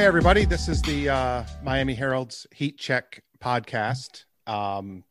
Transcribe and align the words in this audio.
Hey, 0.00 0.06
everybody. 0.06 0.46
This 0.46 0.66
is 0.66 0.80
the 0.80 1.10
uh, 1.10 1.44
Miami 1.62 1.92
Herald's 1.92 2.46
Heat 2.54 2.78
Check 2.78 3.22
podcast. 3.38 4.24
Um, 4.46 5.04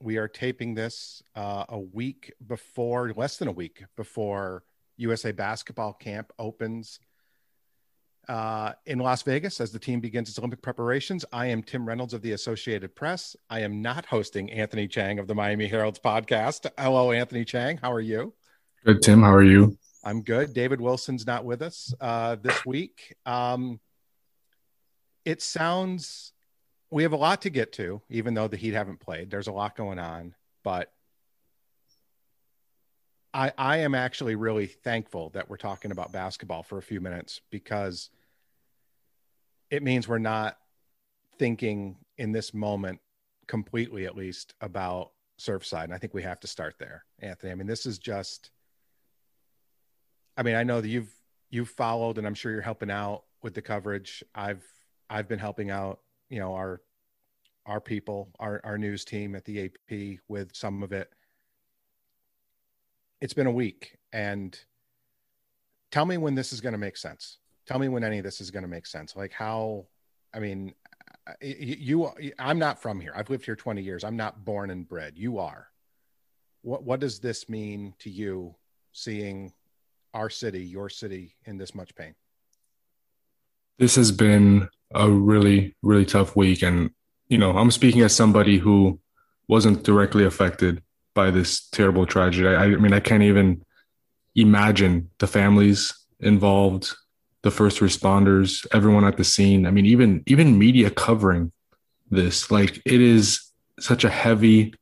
we 0.00 0.16
are 0.16 0.26
taping 0.26 0.74
this 0.74 1.22
uh, 1.36 1.66
a 1.68 1.78
week 1.78 2.32
before, 2.44 3.12
less 3.16 3.36
than 3.36 3.46
a 3.46 3.52
week 3.52 3.84
before 3.96 4.64
USA 4.96 5.30
basketball 5.30 5.92
camp 5.92 6.32
opens 6.36 6.98
uh, 8.28 8.72
in 8.86 8.98
Las 8.98 9.22
Vegas 9.22 9.60
as 9.60 9.70
the 9.70 9.78
team 9.78 10.00
begins 10.00 10.28
its 10.28 10.36
Olympic 10.40 10.62
preparations. 10.62 11.24
I 11.32 11.46
am 11.46 11.62
Tim 11.62 11.86
Reynolds 11.86 12.12
of 12.12 12.20
the 12.20 12.32
Associated 12.32 12.96
Press. 12.96 13.36
I 13.48 13.60
am 13.60 13.82
not 13.82 14.04
hosting 14.04 14.50
Anthony 14.50 14.88
Chang 14.88 15.20
of 15.20 15.28
the 15.28 15.34
Miami 15.36 15.68
Herald's 15.68 16.00
podcast. 16.00 16.68
Hello, 16.76 17.12
Anthony 17.12 17.44
Chang. 17.44 17.76
How 17.76 17.92
are 17.92 18.00
you? 18.00 18.34
Good, 18.84 19.00
Tim. 19.00 19.22
How 19.22 19.32
are 19.32 19.44
you? 19.44 19.78
I'm 20.02 20.22
good. 20.22 20.52
David 20.54 20.80
Wilson's 20.80 21.24
not 21.24 21.44
with 21.44 21.62
us 21.62 21.94
uh, 22.00 22.34
this 22.42 22.66
week. 22.66 23.14
Um, 23.26 23.78
it 25.24 25.42
sounds 25.42 26.32
we 26.90 27.02
have 27.02 27.12
a 27.12 27.16
lot 27.16 27.42
to 27.42 27.50
get 27.50 27.72
to, 27.72 28.00
even 28.08 28.34
though 28.34 28.46
the 28.46 28.56
Heat 28.56 28.74
haven't 28.74 29.00
played. 29.00 29.30
There's 29.30 29.48
a 29.48 29.52
lot 29.52 29.76
going 29.76 29.98
on, 29.98 30.34
but 30.62 30.92
I 33.32 33.52
I 33.58 33.78
am 33.78 33.94
actually 33.94 34.36
really 34.36 34.66
thankful 34.66 35.30
that 35.30 35.50
we're 35.50 35.56
talking 35.56 35.90
about 35.90 36.12
basketball 36.12 36.62
for 36.62 36.78
a 36.78 36.82
few 36.82 37.00
minutes 37.00 37.40
because 37.50 38.10
it 39.70 39.82
means 39.82 40.06
we're 40.06 40.18
not 40.18 40.56
thinking 41.38 41.96
in 42.16 42.30
this 42.30 42.54
moment 42.54 43.00
completely 43.48 44.06
at 44.06 44.16
least 44.16 44.54
about 44.60 45.10
Surfside. 45.38 45.84
And 45.84 45.94
I 45.94 45.98
think 45.98 46.14
we 46.14 46.22
have 46.22 46.38
to 46.40 46.46
start 46.46 46.76
there, 46.78 47.04
Anthony. 47.18 47.50
I 47.50 47.56
mean, 47.56 47.66
this 47.66 47.86
is 47.86 47.98
just 47.98 48.50
I 50.36 50.42
mean, 50.42 50.54
I 50.54 50.62
know 50.62 50.80
that 50.80 50.88
you've 50.88 51.12
you've 51.50 51.70
followed 51.70 52.18
and 52.18 52.26
I'm 52.26 52.34
sure 52.34 52.52
you're 52.52 52.60
helping 52.60 52.90
out 52.90 53.24
with 53.42 53.54
the 53.54 53.62
coverage. 53.62 54.22
I've 54.34 54.64
I've 55.10 55.28
been 55.28 55.38
helping 55.38 55.70
out, 55.70 56.00
you 56.28 56.38
know, 56.38 56.54
our 56.54 56.80
our 57.66 57.80
people, 57.80 58.30
our 58.38 58.60
our 58.64 58.78
news 58.78 59.04
team 59.04 59.34
at 59.34 59.44
the 59.44 59.64
AP 59.64 60.20
with 60.28 60.54
some 60.54 60.82
of 60.82 60.92
it. 60.92 61.10
It's 63.20 63.34
been 63.34 63.46
a 63.46 63.52
week, 63.52 63.96
and 64.12 64.58
tell 65.90 66.04
me 66.04 66.16
when 66.16 66.34
this 66.34 66.52
is 66.52 66.60
going 66.60 66.72
to 66.72 66.78
make 66.78 66.96
sense. 66.96 67.38
Tell 67.66 67.78
me 67.78 67.88
when 67.88 68.04
any 68.04 68.18
of 68.18 68.24
this 68.24 68.40
is 68.40 68.50
going 68.50 68.64
to 68.64 68.68
make 68.68 68.86
sense. 68.86 69.16
Like 69.16 69.32
how, 69.32 69.86
I 70.34 70.38
mean, 70.38 70.74
you, 71.40 72.10
I'm 72.38 72.58
not 72.58 72.82
from 72.82 73.00
here. 73.00 73.12
I've 73.16 73.30
lived 73.30 73.46
here 73.46 73.56
20 73.56 73.80
years. 73.80 74.04
I'm 74.04 74.16
not 74.16 74.44
born 74.44 74.70
and 74.70 74.86
bred. 74.86 75.14
You 75.16 75.38
are. 75.38 75.68
What 76.62 76.82
what 76.82 77.00
does 77.00 77.18
this 77.18 77.48
mean 77.48 77.94
to 78.00 78.10
you? 78.10 78.54
Seeing 78.92 79.52
our 80.12 80.30
city, 80.30 80.64
your 80.64 80.88
city, 80.88 81.34
in 81.44 81.58
this 81.58 81.74
much 81.74 81.94
pain. 81.94 82.14
This 83.78 83.96
has 83.96 84.12
been 84.12 84.68
a 84.94 85.10
really, 85.10 85.74
really 85.82 86.04
tough 86.04 86.36
week. 86.36 86.62
And, 86.62 86.90
you 87.28 87.38
know, 87.38 87.56
I'm 87.56 87.70
speaking 87.70 88.02
as 88.02 88.14
somebody 88.14 88.58
who 88.58 89.00
wasn't 89.48 89.82
directly 89.82 90.24
affected 90.24 90.82
by 91.14 91.30
this 91.30 91.68
terrible 91.68 92.06
tragedy. 92.06 92.48
I, 92.48 92.64
I 92.64 92.76
mean, 92.76 92.92
I 92.92 93.00
can't 93.00 93.22
even 93.22 93.62
imagine 94.34 95.10
the 95.18 95.26
families 95.26 95.92
involved, 96.20 96.94
the 97.42 97.50
first 97.50 97.80
responders, 97.80 98.66
everyone 98.72 99.04
at 99.04 99.16
the 99.16 99.24
scene. 99.24 99.66
I 99.66 99.70
mean, 99.70 99.86
even 99.86 100.22
even 100.26 100.58
media 100.58 100.90
covering 100.90 101.52
this. 102.10 102.50
Like 102.50 102.80
it 102.84 103.00
is 103.00 103.40
such 103.78 104.04
a 104.04 104.10
heavy, 104.10 104.74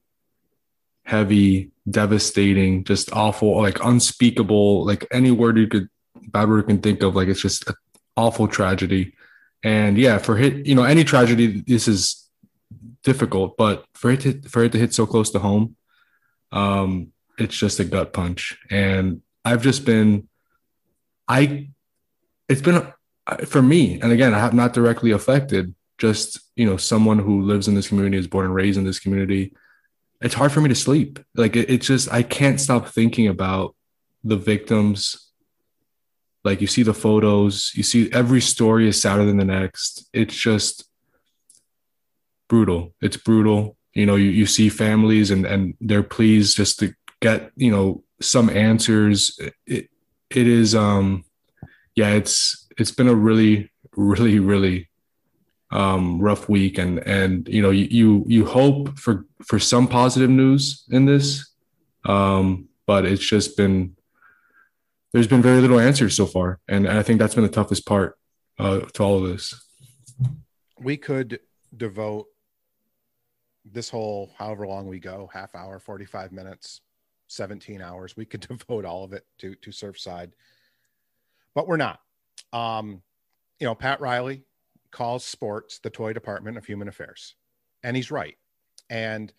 heavy, 1.05 1.71
devastating, 1.91 2.85
just 2.85 3.13
awful, 3.13 3.61
like 3.61 3.83
unspeakable, 3.85 4.85
like 4.85 5.07
any 5.11 5.31
word 5.31 5.59
you 5.59 5.67
could 5.67 5.89
bad 6.29 6.49
word 6.49 6.59
you 6.59 6.63
can 6.65 6.79
think 6.79 7.03
of. 7.03 7.17
Like 7.17 7.29
it's 7.29 7.43
just 7.43 7.69
an 7.69 7.75
awful 8.17 8.49
tragedy. 8.49 9.15
And 9.63 9.97
yeah, 9.97 10.19
for 10.19 10.37
hit, 10.37 10.67
you 10.67 10.75
know, 10.75 10.85
any 10.85 11.05
tragedy, 11.05 11.63
this 11.67 11.87
is 11.87 12.29
difficult, 13.05 13.57
but 13.57 13.85
for 13.95 14.11
it 14.11 14.21
to, 14.21 14.41
for 14.49 14.65
it 14.65 14.73
to 14.73 14.79
hit 14.79 14.93
so 14.93 15.07
close 15.07 15.31
to 15.31 15.39
home, 15.39 15.77
um, 16.51 17.13
it's 17.39 17.57
just 17.57 17.81
a 17.81 17.85
gut 17.85 18.13
punch. 18.13 18.59
And 18.71 19.23
I've 19.45 19.63
just 19.63 19.85
been, 19.85 20.29
I, 21.29 21.71
it's 22.49 22.61
been 22.61 22.93
for 23.47 23.63
me, 23.63 24.01
and 24.01 24.11
again, 24.11 24.35
I 24.35 24.41
have 24.41 24.53
not 24.53 24.73
directly 24.73 25.13
affected, 25.13 25.75
just, 25.97 26.41
you 26.57 26.67
know, 26.67 26.77
someone 26.77 27.21
who 27.21 27.43
lives 27.43 27.69
in 27.69 27.75
this 27.75 27.89
community, 27.89 28.19
is 28.19 28.27
born 28.27 28.47
and 28.47 28.55
raised 28.55 28.79
in 28.79 28.85
this 28.85 28.99
community. 28.99 29.55
It's 30.21 30.35
hard 30.35 30.53
for 30.53 30.61
me 30.61 30.69
to 30.69 30.75
sleep. 30.75 31.21
Like 31.37 31.55
it, 31.57 31.71
it's 31.71 31.87
just, 31.87 32.13
I 32.13 32.23
can't 32.25 32.61
stop 32.61 32.89
thinking 32.89 33.29
about 33.29 33.75
the 34.25 34.37
victims 34.37 35.31
like 36.45 36.61
you 36.61 36.67
see 36.67 36.83
the 36.83 36.95
photos, 36.95 37.73
you 37.75 37.83
see 37.83 38.11
every 38.13 38.41
story 38.41 38.89
is 38.89 39.01
sadder 39.01 39.25
than 39.25 39.37
the 39.37 39.45
next. 39.45 40.09
It's 40.13 40.35
just 40.35 40.85
brutal. 42.49 42.95
It's 43.01 43.17
brutal. 43.17 43.77
You 43.95 44.07
know, 44.07 44.17
you, 44.17 44.31
you 44.31 44.47
see 44.47 44.69
families 44.69 45.31
and, 45.31 45.47
and 45.47 45.75
they're 45.81 46.03
pleased 46.03 46.57
just 46.57 46.79
to 46.81 46.95
get, 47.21 47.53
you 47.57 47.71
know, 47.71 48.03
some 48.21 48.51
answers. 48.51 49.39
It, 49.67 49.89
it 50.31 50.47
is, 50.47 50.75
um, 50.75 51.25
yeah, 51.95 52.11
it's, 52.11 52.67
it's 52.79 52.91
been 52.91 53.09
a 53.09 53.15
really, 53.15 53.71
really, 53.97 54.39
really, 54.39 54.89
um, 55.71 56.21
rough 56.21 56.49
week. 56.49 56.79
And, 56.79 56.99
and, 57.01 57.47
you 57.49 57.63
know, 57.63 57.71
you, 57.71 57.87
you, 57.91 58.25
you 58.27 58.47
hope 58.47 58.99
for, 58.99 59.27
for 59.47 59.59
some 59.59 59.87
positive 59.87 60.31
news 60.31 60.85
in 60.91 61.05
this. 61.05 61.51
Um, 62.05 62.69
but 62.87 63.05
it's 63.05 63.25
just 63.25 63.57
been, 63.57 63.97
there's 65.13 65.27
been 65.27 65.43
very 65.43 65.61
little 65.61 65.79
answers 65.79 66.17
so 66.17 66.27
far, 66.27 66.61
and 66.69 66.89
I 66.89 67.03
think 67.03 67.19
that's 67.19 67.35
been 67.35 67.45
the 67.45 67.51
toughest 67.51 67.87
part 67.87 68.17
uh, 68.59 68.81
to 68.81 69.03
all 69.03 69.23
of 69.23 69.31
this. 69.31 69.55
We 70.79 70.97
could 70.97 71.41
devote 71.77 72.27
this 73.65 73.89
whole 73.89 74.33
however 74.37 74.67
long 74.67 74.87
we 74.87 74.99
go 74.99 75.31
half 75.33 75.55
hour 75.55 75.79
45 75.79 76.33
minutes 76.33 76.81
17 77.29 77.81
hours 77.81 78.17
we 78.17 78.25
could 78.25 78.41
devote 78.49 78.85
all 78.85 79.05
of 79.05 79.13
it 79.13 79.25
to 79.39 79.55
to 79.57 79.71
surfside. 79.71 80.33
But 81.55 81.69
we're 81.69 81.77
not. 81.77 82.01
Um 82.53 83.03
you 83.61 83.67
know 83.67 83.75
pat 83.75 84.01
riley 84.01 84.43
calls 84.91 85.25
sports 85.25 85.79
the 85.79 85.91
toy 85.91 86.13
department 86.13 86.59
of 86.59 86.67
human 86.67 86.89
affairs 86.89 87.37
and 87.83 87.97
he's 87.97 88.11
right. 88.11 88.37
And 88.91 89.33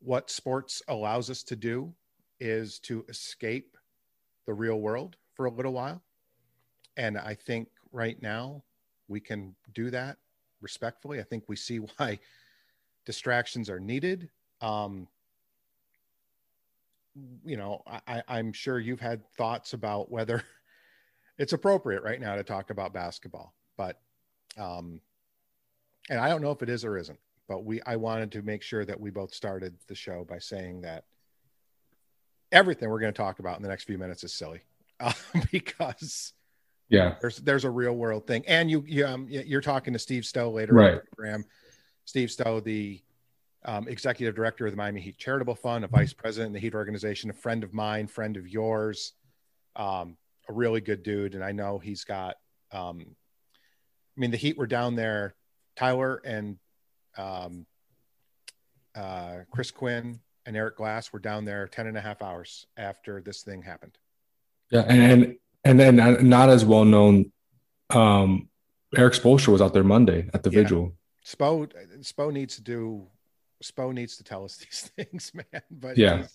what 0.00 0.30
sports 0.30 0.82
allows 0.88 1.30
us 1.30 1.42
to 1.44 1.56
do 1.56 1.94
is 2.40 2.78
to 2.80 3.04
escape 3.08 3.76
the 4.46 4.54
real 4.54 4.80
world 4.80 5.16
for 5.34 5.46
a 5.46 5.50
little 5.50 5.72
while. 5.72 6.02
And 6.96 7.16
I 7.18 7.34
think 7.34 7.68
right 7.92 8.20
now 8.20 8.62
we 9.08 9.20
can 9.20 9.54
do 9.74 9.90
that 9.90 10.18
respectfully. 10.60 11.20
I 11.20 11.22
think 11.22 11.44
we 11.48 11.56
see 11.56 11.76
why 11.96 12.18
distractions 13.04 13.70
are 13.70 13.80
needed. 13.80 14.28
Um, 14.60 15.08
you 17.44 17.56
know, 17.56 17.82
I, 18.06 18.22
I'm 18.28 18.52
sure 18.52 18.78
you've 18.78 19.00
had 19.00 19.26
thoughts 19.36 19.72
about 19.72 20.10
whether 20.10 20.44
it's 21.38 21.52
appropriate 21.52 22.02
right 22.02 22.20
now 22.20 22.36
to 22.36 22.44
talk 22.44 22.70
about 22.70 22.92
basketball, 22.92 23.54
but, 23.76 24.00
um, 24.56 25.00
and 26.08 26.20
I 26.20 26.28
don't 26.28 26.42
know 26.42 26.52
if 26.52 26.62
it 26.62 26.68
is 26.68 26.84
or 26.84 26.96
isn't, 26.96 27.18
but 27.48 27.64
we, 27.64 27.80
I 27.82 27.96
wanted 27.96 28.30
to 28.32 28.42
make 28.42 28.62
sure 28.62 28.84
that 28.84 28.98
we 28.98 29.10
both 29.10 29.34
started 29.34 29.74
the 29.88 29.94
show 29.94 30.24
by 30.28 30.38
saying 30.38 30.82
that 30.82 31.04
everything 32.52 32.88
we're 32.88 33.00
going 33.00 33.12
to 33.12 33.16
talk 33.16 33.38
about 33.38 33.56
in 33.56 33.62
the 33.62 33.68
next 33.68 33.84
few 33.84 33.98
minutes 33.98 34.24
is 34.24 34.32
silly 34.32 34.60
uh, 35.00 35.12
because 35.50 36.32
yeah, 36.88 37.14
there's 37.20 37.36
there's 37.38 37.64
a 37.64 37.70
real 37.70 37.92
world 37.92 38.26
thing, 38.26 38.44
and 38.46 38.70
you 38.70 38.84
you 38.86 39.06
um 39.06 39.26
you're 39.28 39.60
talking 39.60 39.92
to 39.92 39.98
Steve 39.98 40.24
Stowe 40.24 40.50
later 40.50 40.74
right. 40.74 41.00
program. 41.12 41.44
Steve 42.04 42.30
Stowe, 42.30 42.58
the 42.58 43.00
um, 43.64 43.86
executive 43.86 44.34
director 44.34 44.66
of 44.66 44.72
the 44.72 44.76
Miami 44.76 45.00
Heat 45.00 45.16
Charitable 45.16 45.54
Fund, 45.54 45.84
a 45.84 45.88
vice 45.88 46.12
president 46.12 46.48
in 46.48 46.52
the 46.54 46.58
Heat 46.58 46.74
organization, 46.74 47.30
a 47.30 47.34
friend 47.34 47.62
of 47.62 47.72
mine, 47.72 48.08
friend 48.08 48.36
of 48.36 48.48
yours, 48.48 49.12
um, 49.76 50.16
a 50.48 50.52
really 50.52 50.80
good 50.80 51.04
dude, 51.04 51.34
and 51.34 51.44
I 51.44 51.52
know 51.52 51.78
he's 51.78 52.04
got. 52.04 52.36
Um, 52.72 53.16
I 54.16 54.20
mean, 54.20 54.32
the 54.32 54.36
Heat 54.36 54.58
were 54.58 54.66
down 54.66 54.96
there. 54.96 55.34
Tyler 55.76 56.20
and 56.24 56.58
um, 57.16 57.64
uh, 58.94 59.38
Chris 59.50 59.70
Quinn 59.70 60.20
and 60.46 60.56
Eric 60.56 60.76
Glass 60.76 61.12
were 61.12 61.18
down 61.18 61.44
there 61.44 61.66
10 61.66 61.86
and 61.86 61.96
a 61.96 62.00
half 62.00 62.22
hours 62.22 62.66
after 62.76 63.20
this 63.20 63.42
thing 63.42 63.62
happened. 63.62 63.98
Yeah. 64.70 64.84
And, 64.88 65.00
and, 65.00 65.36
and 65.64 65.80
then 65.80 66.28
not 66.28 66.48
as 66.48 66.64
well 66.64 66.84
known. 66.84 67.32
Um, 67.90 68.48
Erik 68.96 69.14
Spoelstra 69.14 69.48
was 69.48 69.62
out 69.62 69.74
there 69.74 69.84
Monday 69.84 70.28
at 70.32 70.42
the 70.42 70.50
yeah. 70.50 70.62
vigil. 70.62 70.94
Spo, 71.24 71.70
Spo 72.00 72.32
needs 72.32 72.56
to 72.56 72.62
do, 72.62 73.06
Spo 73.62 73.92
needs 73.92 74.16
to 74.16 74.24
tell 74.24 74.44
us 74.44 74.56
these 74.58 74.90
things, 74.96 75.32
man. 75.34 75.62
But 75.70 75.98
yeah, 75.98 76.26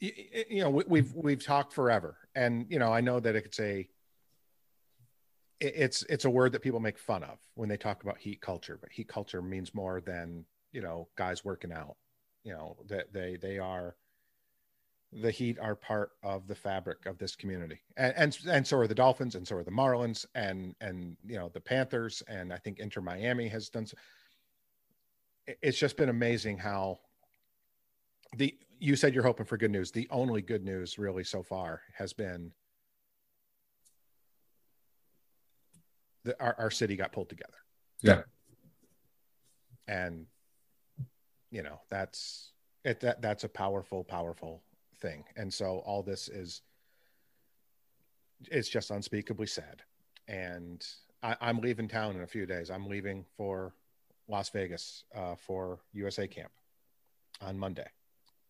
you 0.00 0.62
know, 0.62 0.70
we, 0.70 0.84
we've, 0.86 1.12
we've 1.14 1.44
talked 1.44 1.72
forever 1.72 2.16
and, 2.34 2.66
you 2.68 2.78
know, 2.78 2.92
I 2.92 3.00
know 3.00 3.20
that 3.20 3.36
it's 3.36 3.60
a, 3.60 3.88
it's, 5.60 6.04
it's 6.04 6.24
a 6.24 6.30
word 6.30 6.52
that 6.52 6.62
people 6.62 6.80
make 6.80 6.98
fun 6.98 7.22
of 7.22 7.38
when 7.54 7.68
they 7.68 7.76
talk 7.76 8.02
about 8.02 8.16
heat 8.16 8.40
culture, 8.40 8.78
but 8.80 8.90
heat 8.90 9.08
culture 9.08 9.42
means 9.42 9.74
more 9.74 10.00
than, 10.00 10.46
you 10.72 10.80
know, 10.80 11.08
guys 11.16 11.44
working 11.44 11.70
out 11.70 11.96
you 12.44 12.52
know 12.52 12.76
that 12.88 13.12
they 13.12 13.36
they 13.40 13.58
are 13.58 13.96
the 15.12 15.30
Heat 15.30 15.58
are 15.58 15.74
part 15.74 16.12
of 16.22 16.46
the 16.46 16.54
fabric 16.54 17.06
of 17.06 17.18
this 17.18 17.34
community, 17.34 17.80
and 17.96 18.14
and 18.16 18.38
and 18.48 18.66
so 18.66 18.78
are 18.78 18.86
the 18.86 18.94
Dolphins, 18.94 19.34
and 19.34 19.46
so 19.46 19.56
are 19.56 19.64
the 19.64 19.70
Marlins, 19.70 20.24
and 20.34 20.74
and 20.80 21.16
you 21.26 21.36
know 21.36 21.50
the 21.52 21.60
Panthers, 21.60 22.22
and 22.28 22.52
I 22.52 22.56
think 22.58 22.78
Inter 22.78 23.00
Miami 23.00 23.48
has 23.48 23.68
done. 23.68 23.86
So, 23.86 23.96
it's 25.62 25.78
just 25.78 25.96
been 25.96 26.10
amazing 26.10 26.58
how 26.58 26.98
the 28.36 28.56
you 28.78 28.96
said 28.96 29.14
you're 29.14 29.24
hoping 29.24 29.46
for 29.46 29.56
good 29.56 29.70
news. 29.70 29.90
The 29.90 30.08
only 30.10 30.42
good 30.42 30.64
news 30.64 30.98
really 30.98 31.24
so 31.24 31.42
far 31.42 31.82
has 31.94 32.12
been 32.12 32.52
that 36.24 36.36
our, 36.40 36.54
our 36.58 36.70
city 36.70 36.96
got 36.96 37.12
pulled 37.12 37.28
together. 37.28 37.56
Yeah. 38.02 38.22
And 39.88 40.26
you 41.50 41.62
know, 41.62 41.80
that's 41.90 42.52
it 42.84 43.00
that 43.00 43.22
that's 43.22 43.44
a 43.44 43.48
powerful, 43.48 44.04
powerful 44.04 44.62
thing. 45.00 45.24
And 45.36 45.52
so 45.52 45.82
all 45.84 46.02
this 46.02 46.28
is 46.28 46.62
it's 48.50 48.68
just 48.68 48.90
unspeakably 48.90 49.46
sad. 49.46 49.82
And 50.28 50.86
I, 51.22 51.36
am 51.42 51.58
leaving 51.58 51.88
town 51.88 52.16
in 52.16 52.22
a 52.22 52.26
few 52.26 52.46
days. 52.46 52.70
I'm 52.70 52.86
leaving 52.86 53.24
for 53.36 53.74
Las 54.28 54.48
Vegas 54.50 55.04
uh, 55.14 55.34
for 55.34 55.80
USA 55.92 56.26
camp 56.26 56.52
on 57.42 57.58
Monday. 57.58 57.86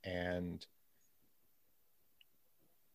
And 0.04 0.64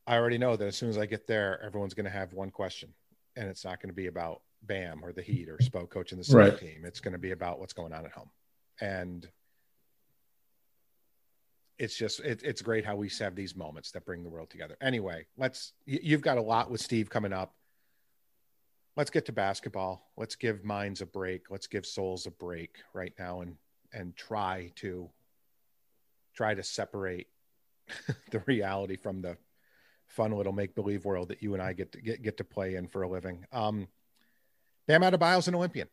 I 0.07 0.17
already 0.17 0.37
know 0.37 0.55
that 0.55 0.67
as 0.67 0.77
soon 0.77 0.89
as 0.89 0.97
I 0.97 1.05
get 1.05 1.27
there, 1.27 1.61
everyone's 1.63 1.93
going 1.93 2.05
to 2.05 2.11
have 2.11 2.33
one 2.33 2.51
question, 2.51 2.93
and 3.35 3.49
it's 3.49 3.65
not 3.65 3.81
going 3.81 3.89
to 3.89 3.95
be 3.95 4.07
about 4.07 4.41
Bam 4.63 5.03
or 5.03 5.11
the 5.11 5.21
Heat 5.21 5.49
or 5.49 5.57
Spo 5.57 5.89
coaching 5.89 6.17
the 6.17 6.23
same 6.23 6.37
right. 6.37 6.57
team. 6.57 6.83
It's 6.83 6.99
going 6.99 7.13
to 7.13 7.19
be 7.19 7.31
about 7.31 7.59
what's 7.59 7.73
going 7.73 7.91
on 7.91 8.05
at 8.05 8.11
home, 8.11 8.29
and 8.81 9.27
it's 11.77 11.95
just 11.95 12.19
it, 12.21 12.41
it's 12.43 12.61
great 12.61 12.85
how 12.85 12.95
we 12.95 13.09
have 13.19 13.35
these 13.35 13.55
moments 13.55 13.91
that 13.91 14.05
bring 14.05 14.23
the 14.23 14.29
world 14.29 14.49
together. 14.49 14.77
Anyway, 14.81 15.25
let's 15.37 15.73
you've 15.85 16.21
got 16.21 16.37
a 16.37 16.41
lot 16.41 16.71
with 16.71 16.81
Steve 16.81 17.09
coming 17.09 17.33
up. 17.33 17.53
Let's 18.95 19.09
get 19.09 19.25
to 19.25 19.33
basketball. 19.33 20.09
Let's 20.15 20.35
give 20.35 20.63
minds 20.63 21.01
a 21.01 21.05
break. 21.05 21.49
Let's 21.49 21.67
give 21.67 21.85
souls 21.85 22.27
a 22.27 22.31
break 22.31 22.77
right 22.93 23.13
now, 23.19 23.41
and 23.41 23.55
and 23.93 24.15
try 24.15 24.71
to 24.75 25.09
try 26.33 26.53
to 26.53 26.63
separate 26.63 27.27
the 28.31 28.39
reality 28.45 28.95
from 28.95 29.21
the 29.21 29.37
fun 30.07 30.31
little 30.31 30.53
make 30.53 30.75
believe 30.75 31.03
world 31.05 31.29
that 31.29 31.41
you 31.41 31.53
and 31.53 31.61
I 31.61 31.73
get 31.73 31.91
to 31.93 32.01
get, 32.01 32.21
get 32.21 32.37
to 32.37 32.43
play 32.43 32.75
in 32.75 32.87
for 32.87 33.01
a 33.01 33.09
living. 33.09 33.45
Um, 33.51 33.87
Bam 34.87 35.01
Adebayo's 35.01 35.47
an 35.47 35.55
Olympian. 35.55 35.89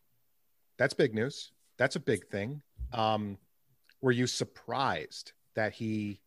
That's 0.79 0.94
big 0.94 1.14
news. 1.14 1.50
That's 1.79 1.96
a 1.96 2.00
big 2.00 2.29
thing. 2.29 2.62
Um, 2.93 3.38
were 4.00 4.12
you 4.12 4.26
surprised 4.26 5.32
that 5.55 5.73
he 5.73 6.21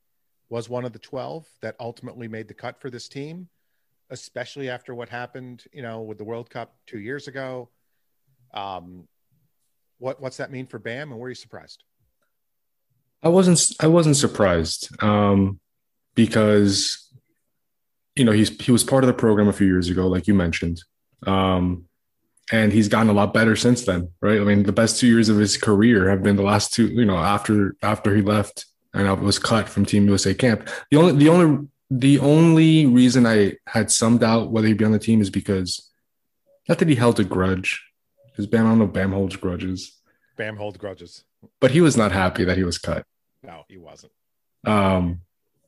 was 0.49 0.69
one 0.69 0.85
of 0.85 0.93
the 0.93 0.99
12 0.99 1.47
that 1.61 1.75
ultimately 1.79 2.27
made 2.27 2.47
the 2.47 2.53
cut 2.53 2.79
for 2.79 2.89
this 2.89 3.07
team, 3.07 3.47
especially 4.09 4.69
after 4.69 4.93
what 4.93 5.09
happened, 5.09 5.63
you 5.73 5.81
know, 5.81 6.01
with 6.01 6.17
the 6.17 6.23
World 6.23 6.49
Cup 6.49 6.75
two 6.85 6.99
years 6.99 7.27
ago? 7.27 7.69
Um, 8.53 9.07
what 9.97 10.21
what's 10.21 10.37
that 10.37 10.51
mean 10.51 10.67
for 10.67 10.79
Bam, 10.79 11.11
and 11.11 11.19
were 11.19 11.29
you 11.29 11.35
surprised? 11.35 11.83
I 13.23 13.29
wasn't. 13.29 13.61
I 13.79 13.87
wasn't 13.87 14.17
surprised 14.17 14.89
um, 15.01 15.59
because 16.13 17.09
you 18.15 18.25
know 18.25 18.31
he's 18.31 18.49
he 18.61 18.71
was 18.71 18.83
part 18.83 19.03
of 19.03 19.07
the 19.07 19.13
program 19.13 19.47
a 19.47 19.53
few 19.53 19.67
years 19.67 19.89
ago, 19.89 20.07
like 20.07 20.27
you 20.27 20.33
mentioned. 20.33 20.83
Um, 21.25 21.85
and 22.51 22.71
he's 22.71 22.87
gotten 22.87 23.09
a 23.09 23.13
lot 23.13 23.33
better 23.33 23.55
since 23.55 23.85
then, 23.85 24.09
right? 24.21 24.39
I 24.39 24.43
mean, 24.43 24.63
the 24.63 24.71
best 24.71 24.99
two 24.99 25.07
years 25.07 25.29
of 25.29 25.37
his 25.37 25.57
career 25.57 26.09
have 26.09 26.21
been 26.21 26.35
the 26.35 26.43
last 26.43 26.73
two, 26.73 26.87
you 26.87 27.05
know, 27.05 27.17
after 27.17 27.75
after 27.81 28.15
he 28.15 28.21
left 28.21 28.65
and 28.95 29.07
I 29.07 29.13
was 29.13 29.37
cut 29.37 29.69
from 29.69 29.85
Team 29.85 30.07
USA 30.07 30.33
camp. 30.33 30.69
The 30.89 30.97
only 30.97 31.13
the 31.13 31.29
only 31.29 31.67
the 31.91 32.19
only 32.19 32.85
reason 32.87 33.27
I 33.27 33.53
had 33.67 33.91
some 33.91 34.17
doubt 34.17 34.51
whether 34.51 34.67
he'd 34.67 34.77
be 34.77 34.85
on 34.85 34.91
the 34.91 34.99
team 34.99 35.21
is 35.21 35.29
because 35.29 35.91
not 36.67 36.79
that 36.79 36.89
he 36.89 36.95
held 36.95 37.19
a 37.19 37.23
grudge, 37.23 37.83
because 38.27 38.47
Bam, 38.47 38.65
I 38.65 38.69
don't 38.69 38.79
know, 38.79 38.87
Bam 38.87 39.11
holds 39.11 39.35
grudges. 39.35 39.99
Bam 40.37 40.57
holds 40.57 40.77
grudges, 40.77 41.23
but 41.59 41.71
he 41.71 41.81
was 41.81 41.95
not 41.95 42.11
happy 42.11 42.43
that 42.45 42.57
he 42.57 42.63
was 42.63 42.77
cut. 42.77 43.05
No, 43.43 43.65
he 43.67 43.77
wasn't. 43.77 44.11
Um, 44.65 45.21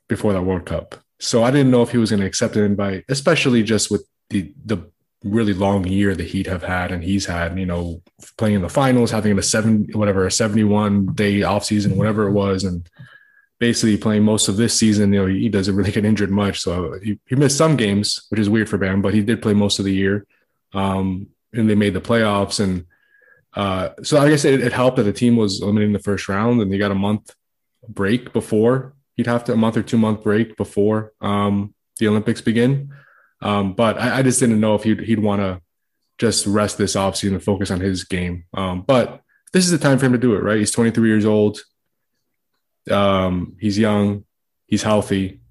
before 0.07 0.33
that 0.33 0.41
World 0.41 0.65
Cup, 0.65 0.95
so 1.19 1.43
I 1.43 1.51
didn't 1.51 1.71
know 1.71 1.83
if 1.83 1.91
he 1.91 1.97
was 1.97 2.09
going 2.09 2.21
to 2.21 2.25
accept 2.25 2.55
an 2.55 2.63
invite, 2.63 3.05
especially 3.09 3.61
just 3.61 3.91
with 3.91 4.07
the 4.29 4.53
the 4.65 4.89
really 5.23 5.53
long 5.53 5.85
year 5.85 6.15
the 6.15 6.23
Heat 6.23 6.47
have 6.47 6.63
had 6.63 6.91
and 6.91 7.03
he's 7.03 7.25
had, 7.25 7.57
you 7.57 7.65
know, 7.65 8.01
playing 8.37 8.55
in 8.55 8.61
the 8.61 8.69
finals, 8.69 9.11
having 9.11 9.37
a 9.37 9.41
seven, 9.41 9.87
whatever, 9.93 10.25
a 10.25 10.31
71 10.31 11.13
day 11.13 11.41
off 11.41 11.65
season, 11.65 11.97
whatever 11.97 12.27
it 12.27 12.31
was. 12.33 12.63
And 12.63 12.87
basically 13.59 13.97
playing 13.97 14.23
most 14.23 14.47
of 14.47 14.57
this 14.57 14.77
season, 14.77 15.13
you 15.13 15.21
know, 15.21 15.27
he 15.27 15.49
doesn't 15.49 15.75
really 15.75 15.91
get 15.91 16.05
injured 16.05 16.31
much. 16.31 16.59
So 16.59 16.99
he, 17.01 17.19
he 17.27 17.35
missed 17.35 17.57
some 17.57 17.75
games, 17.75 18.25
which 18.29 18.39
is 18.39 18.49
weird 18.49 18.69
for 18.69 18.77
Bam, 18.77 19.01
but 19.01 19.13
he 19.13 19.21
did 19.21 19.41
play 19.41 19.53
most 19.53 19.79
of 19.79 19.85
the 19.85 19.93
year. 19.93 20.25
Um, 20.73 21.27
and 21.53 21.69
they 21.69 21.75
made 21.75 21.93
the 21.93 22.01
playoffs. 22.01 22.59
And 22.59 22.85
uh, 23.55 23.89
so 24.03 24.19
I 24.19 24.29
guess 24.29 24.45
it, 24.45 24.61
it 24.61 24.73
helped 24.73 24.97
that 24.97 25.03
the 25.03 25.13
team 25.13 25.35
was 25.35 25.61
eliminated 25.61 25.89
in 25.89 25.93
the 25.93 25.99
first 25.99 26.29
round 26.29 26.61
and 26.61 26.71
they 26.71 26.77
got 26.77 26.91
a 26.91 26.95
month 26.95 27.33
break 27.87 28.33
before 28.33 28.93
he'd 29.17 29.27
have 29.27 29.43
to 29.45 29.53
a 29.53 29.57
month 29.57 29.75
or 29.75 29.83
two 29.83 29.97
month 29.97 30.23
break 30.23 30.55
before 30.55 31.11
um, 31.19 31.73
the 31.99 32.07
Olympics 32.07 32.39
begin. 32.39 32.93
Um, 33.41 33.73
but 33.73 33.99
I, 33.99 34.19
I, 34.19 34.21
just 34.23 34.39
didn't 34.39 34.59
know 34.59 34.75
if 34.75 34.83
he'd, 34.83 35.01
he'd 35.01 35.19
want 35.19 35.41
to 35.41 35.61
just 36.17 36.47
rest 36.47 36.77
this 36.77 36.95
offseason 36.95 37.33
and 37.33 37.43
focus 37.43 37.69
on 37.69 37.81
his 37.81 38.03
game. 38.03 38.45
Um, 38.53 38.81
but 38.81 39.21
this 39.53 39.65
is 39.65 39.71
the 39.71 39.77
time 39.77 39.99
for 39.99 40.05
him 40.05 40.13
to 40.13 40.17
do 40.17 40.35
it, 40.35 40.43
right? 40.43 40.57
He's 40.57 40.71
23 40.71 41.07
years 41.07 41.25
old. 41.25 41.59
Um, 42.89 43.55
he's 43.59 43.77
young. 43.77 44.23
He's 44.65 44.83
healthy. 44.83 45.41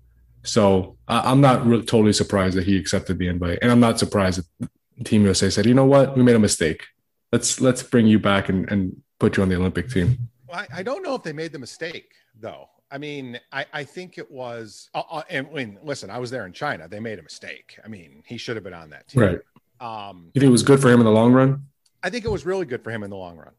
So 0.42 0.96
I, 1.08 1.32
am 1.32 1.40
not 1.40 1.66
really 1.66 1.84
totally 1.84 2.12
surprised 2.12 2.56
that 2.56 2.64
he 2.64 2.76
accepted 2.76 3.18
the 3.18 3.28
invite, 3.28 3.58
and 3.62 3.70
I'm 3.70 3.80
not 3.80 3.98
surprised 3.98 4.42
that 4.60 4.70
Team 5.04 5.22
USA 5.24 5.50
said, 5.50 5.66
"You 5.66 5.74
know 5.74 5.84
what? 5.84 6.16
We 6.16 6.22
made 6.22 6.36
a 6.36 6.40
mistake. 6.40 6.84
Let's 7.32 7.60
let's 7.60 7.82
bring 7.82 8.06
you 8.06 8.18
back 8.18 8.48
and, 8.48 8.70
and 8.70 9.02
put 9.18 9.36
you 9.36 9.42
on 9.42 9.48
the 9.48 9.56
Olympic 9.56 9.90
team." 9.90 10.28
I, 10.52 10.66
I 10.76 10.82
don't 10.82 11.02
know 11.02 11.14
if 11.14 11.22
they 11.22 11.32
made 11.32 11.52
the 11.52 11.58
mistake 11.58 12.12
though. 12.40 12.68
I 12.90 12.98
mean, 12.98 13.40
I, 13.52 13.66
I 13.72 13.84
think 13.84 14.16
it 14.16 14.30
was, 14.30 14.90
uh, 14.94 15.02
uh, 15.10 15.22
and 15.28 15.76
listen, 15.82 16.08
I 16.08 16.18
was 16.18 16.30
there 16.30 16.46
in 16.46 16.52
China. 16.52 16.86
They 16.86 17.00
made 17.00 17.18
a 17.18 17.22
mistake. 17.22 17.78
I 17.84 17.88
mean, 17.88 18.22
he 18.24 18.36
should 18.36 18.56
have 18.56 18.62
been 18.62 18.74
on 18.74 18.90
that 18.90 19.08
team. 19.08 19.22
Right. 19.22 19.38
Um, 19.80 20.30
you 20.34 20.40
think 20.40 20.48
it 20.48 20.52
was 20.52 20.62
good 20.62 20.80
for 20.80 20.88
him 20.88 21.00
in 21.00 21.04
the 21.04 21.12
long 21.12 21.32
run? 21.32 21.66
I 22.02 22.10
think 22.10 22.24
it 22.24 22.30
was 22.30 22.46
really 22.46 22.64
good 22.64 22.84
for 22.84 22.90
him 22.90 23.02
in 23.02 23.10
the 23.10 23.16
long 23.16 23.36
run. 23.36 23.52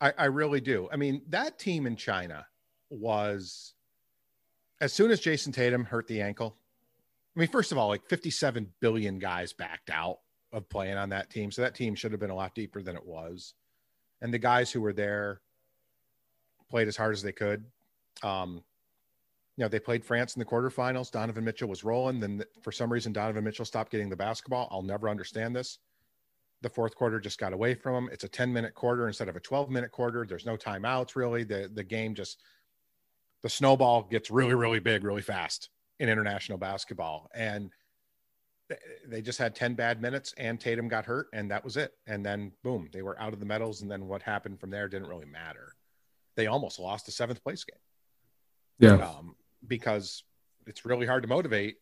I, 0.00 0.12
I 0.18 0.24
really 0.24 0.60
do. 0.60 0.88
I 0.92 0.96
mean, 0.96 1.22
that 1.28 1.60
team 1.60 1.86
in 1.86 1.94
China 1.94 2.44
was, 2.92 3.74
as 4.80 4.92
soon 4.92 5.10
as 5.10 5.20
Jayson 5.20 5.52
Tatum 5.52 5.84
hurt 5.84 6.06
the 6.06 6.20
ankle, 6.20 6.56
I 7.36 7.40
mean, 7.40 7.48
first 7.48 7.72
of 7.72 7.78
all, 7.78 7.88
like 7.88 8.06
57 8.08 8.68
billion 8.80 9.18
guys 9.18 9.52
backed 9.52 9.90
out 9.90 10.18
of 10.52 10.68
playing 10.68 10.98
on 10.98 11.08
that 11.10 11.30
team. 11.30 11.50
So 11.50 11.62
that 11.62 11.74
team 11.74 11.94
should 11.94 12.12
have 12.12 12.20
been 12.20 12.30
a 12.30 12.34
lot 12.34 12.54
deeper 12.54 12.82
than 12.82 12.96
it 12.96 13.06
was. 13.06 13.54
And 14.20 14.32
the 14.32 14.38
guys 14.38 14.70
who 14.70 14.80
were 14.80 14.92
there 14.92 15.40
played 16.72 16.88
as 16.88 16.96
hard 16.96 17.14
as 17.14 17.22
they 17.22 17.32
could. 17.32 17.64
Um, 18.22 18.62
you 19.56 19.64
know, 19.64 19.68
they 19.68 19.78
played 19.78 20.04
France 20.04 20.34
in 20.34 20.40
the 20.40 20.46
quarterfinals. 20.46 21.10
Donovan 21.10 21.44
Mitchell 21.44 21.68
was 21.68 21.84
rolling. 21.84 22.20
Then 22.20 22.42
for 22.62 22.72
some 22.72 22.90
reason, 22.90 23.12
Donovan 23.12 23.44
Mitchell 23.44 23.66
stopped 23.66 23.92
getting 23.92 24.08
the 24.08 24.16
basketball. 24.16 24.68
I'll 24.70 24.82
never 24.82 25.08
understand 25.08 25.54
this. 25.54 25.78
The 26.62 26.70
fourth 26.70 26.94
quarter 26.94 27.20
just 27.20 27.38
got 27.38 27.52
away 27.52 27.74
from 27.74 27.94
him. 27.94 28.10
It's 28.12 28.24
a 28.24 28.28
10 28.28 28.52
minute 28.52 28.74
quarter 28.74 29.06
instead 29.06 29.28
of 29.28 29.36
a 29.36 29.40
12 29.40 29.68
minute 29.68 29.90
quarter. 29.90 30.24
There's 30.26 30.46
no 30.46 30.56
timeouts 30.56 31.16
really. 31.16 31.44
The 31.44 31.70
the 31.74 31.84
game 31.84 32.14
just 32.14 32.42
the 33.42 33.48
snowball 33.48 34.02
gets 34.02 34.30
really, 34.30 34.54
really 34.54 34.80
big, 34.80 35.04
really 35.04 35.22
fast 35.22 35.68
in 35.98 36.08
international 36.08 36.58
basketball. 36.58 37.30
And 37.34 37.70
they 39.06 39.20
just 39.20 39.38
had 39.38 39.54
10 39.54 39.74
bad 39.74 40.00
minutes 40.00 40.32
and 40.38 40.58
Tatum 40.58 40.88
got 40.88 41.04
hurt 41.04 41.26
and 41.32 41.50
that 41.50 41.64
was 41.64 41.76
it. 41.76 41.92
And 42.06 42.24
then 42.24 42.52
boom, 42.62 42.88
they 42.92 43.02
were 43.02 43.20
out 43.20 43.32
of 43.32 43.40
the 43.40 43.46
medals. 43.46 43.82
And 43.82 43.90
then 43.90 44.06
what 44.06 44.22
happened 44.22 44.60
from 44.60 44.70
there 44.70 44.88
didn't 44.88 45.08
really 45.08 45.26
matter. 45.26 45.74
They 46.36 46.46
almost 46.46 46.78
lost 46.78 47.06
the 47.06 47.12
seventh 47.12 47.42
place 47.42 47.64
game. 47.64 47.78
Yeah. 48.78 49.06
Um, 49.06 49.36
because 49.66 50.24
it's 50.66 50.84
really 50.84 51.06
hard 51.06 51.22
to 51.22 51.28
motivate 51.28 51.76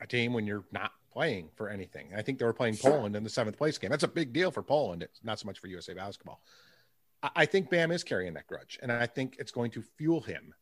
a 0.00 0.06
team 0.06 0.32
when 0.32 0.46
you're 0.46 0.64
not 0.72 0.92
playing 1.12 1.50
for 1.54 1.68
anything. 1.68 2.08
I 2.16 2.22
think 2.22 2.38
they 2.38 2.44
were 2.44 2.52
playing 2.52 2.76
Poland 2.76 3.14
in 3.14 3.22
the 3.22 3.30
seventh 3.30 3.56
place 3.56 3.78
game. 3.78 3.90
That's 3.90 4.02
a 4.02 4.08
big 4.08 4.32
deal 4.32 4.50
for 4.50 4.62
Poland. 4.62 5.02
It's 5.02 5.22
not 5.22 5.38
so 5.38 5.46
much 5.46 5.60
for 5.60 5.68
USA 5.68 5.94
basketball. 5.94 6.42
I 7.22 7.46
think 7.46 7.70
Bam 7.70 7.92
is 7.92 8.02
carrying 8.02 8.34
that 8.34 8.48
grudge, 8.48 8.80
and 8.82 8.90
I 8.90 9.06
think 9.06 9.36
it's 9.38 9.52
going 9.52 9.70
to 9.72 9.82
fuel 9.96 10.20
him 10.20 10.52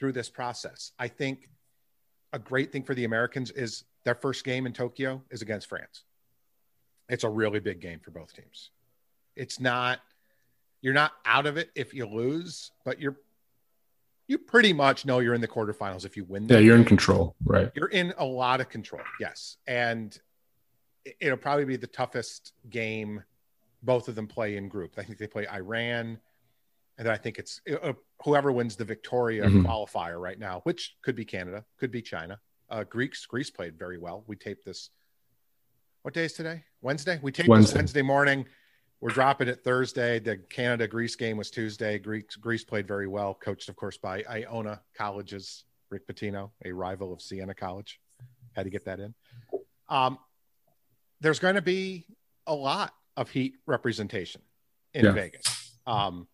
through 0.00 0.12
this 0.12 0.30
process. 0.30 0.92
I 0.98 1.06
think 1.06 1.48
a 2.32 2.38
great 2.38 2.72
thing 2.72 2.82
for 2.82 2.94
the 2.94 3.04
Americans 3.04 3.50
is 3.50 3.84
their 4.04 4.14
first 4.14 4.44
game 4.44 4.66
in 4.66 4.72
Tokyo 4.72 5.22
is 5.30 5.42
against 5.42 5.68
France. 5.68 6.04
It's 7.08 7.22
a 7.22 7.28
really 7.28 7.60
big 7.60 7.80
game 7.80 8.00
for 8.00 8.10
both 8.10 8.34
teams. 8.34 8.70
It's 9.36 9.60
not, 9.60 10.00
you're 10.80 10.94
not 10.94 11.12
out 11.26 11.46
of 11.46 11.58
it 11.58 11.70
if 11.74 11.92
you 11.92 12.06
lose, 12.06 12.72
but 12.84 13.00
you're 13.00 13.16
you 14.26 14.38
pretty 14.38 14.72
much 14.72 15.04
know 15.04 15.18
you're 15.18 15.34
in 15.34 15.40
the 15.40 15.48
quarterfinals 15.48 16.04
if 16.06 16.16
you 16.16 16.22
win. 16.22 16.46
Yeah, 16.48 16.58
you're 16.58 16.76
in 16.76 16.84
control, 16.84 17.34
right? 17.44 17.72
You're 17.74 17.88
in 17.88 18.14
a 18.16 18.24
lot 18.24 18.60
of 18.60 18.68
control, 18.68 19.02
yes, 19.18 19.56
and 19.66 20.16
it'll 21.18 21.36
probably 21.36 21.64
be 21.64 21.76
the 21.76 21.88
toughest 21.88 22.52
game 22.70 23.24
both 23.82 24.06
of 24.06 24.14
them 24.14 24.28
play 24.28 24.56
in 24.56 24.68
group. 24.68 24.94
I 24.98 25.02
think 25.02 25.18
they 25.18 25.26
play 25.26 25.48
Iran, 25.48 26.20
and 27.00 27.06
then 27.06 27.14
I 27.14 27.16
think 27.16 27.38
it's 27.38 27.62
uh, 27.82 27.94
whoever 28.22 28.52
wins 28.52 28.76
the 28.76 28.84
Victoria 28.84 29.44
mm-hmm. 29.46 29.64
qualifier 29.64 30.20
right 30.20 30.38
now, 30.38 30.60
which 30.64 30.96
could 31.00 31.16
be 31.16 31.24
Canada, 31.24 31.64
could 31.78 31.90
be 31.90 32.02
China. 32.02 32.38
Uh, 32.68 32.84
Greeks 32.84 33.24
Greece 33.24 33.48
played 33.48 33.78
very 33.78 33.96
well. 33.96 34.22
We 34.26 34.36
taped 34.36 34.66
this. 34.66 34.90
What 36.02 36.12
day 36.12 36.26
is 36.26 36.34
today? 36.34 36.62
Wednesday. 36.82 37.18
We 37.22 37.32
taped 37.32 37.48
Wednesday. 37.48 37.72
this 37.72 37.76
Wednesday 37.78 38.02
morning. 38.02 38.44
We're 39.00 39.14
dropping 39.14 39.48
it 39.48 39.64
Thursday. 39.64 40.18
The 40.18 40.36
Canada 40.50 40.86
Greece 40.86 41.16
game 41.16 41.38
was 41.38 41.50
Tuesday. 41.50 41.98
Greece 41.98 42.36
Greece 42.38 42.64
played 42.64 42.86
very 42.86 43.06
well, 43.08 43.32
coached 43.32 43.70
of 43.70 43.76
course 43.76 43.96
by 43.96 44.22
Iona 44.28 44.82
College's 44.94 45.64
Rick 45.88 46.06
Pitino, 46.06 46.50
a 46.66 46.72
rival 46.72 47.14
of 47.14 47.22
Siena 47.22 47.54
College. 47.54 47.98
Had 48.52 48.64
to 48.64 48.70
get 48.70 48.84
that 48.84 49.00
in. 49.00 49.14
Um, 49.88 50.18
there's 51.22 51.38
going 51.38 51.54
to 51.54 51.62
be 51.62 52.04
a 52.46 52.54
lot 52.54 52.92
of 53.16 53.30
Heat 53.30 53.54
representation 53.64 54.42
in 54.92 55.06
Yeah. 55.06 55.12
Vegas. 55.12 55.78
Um, 55.86 56.28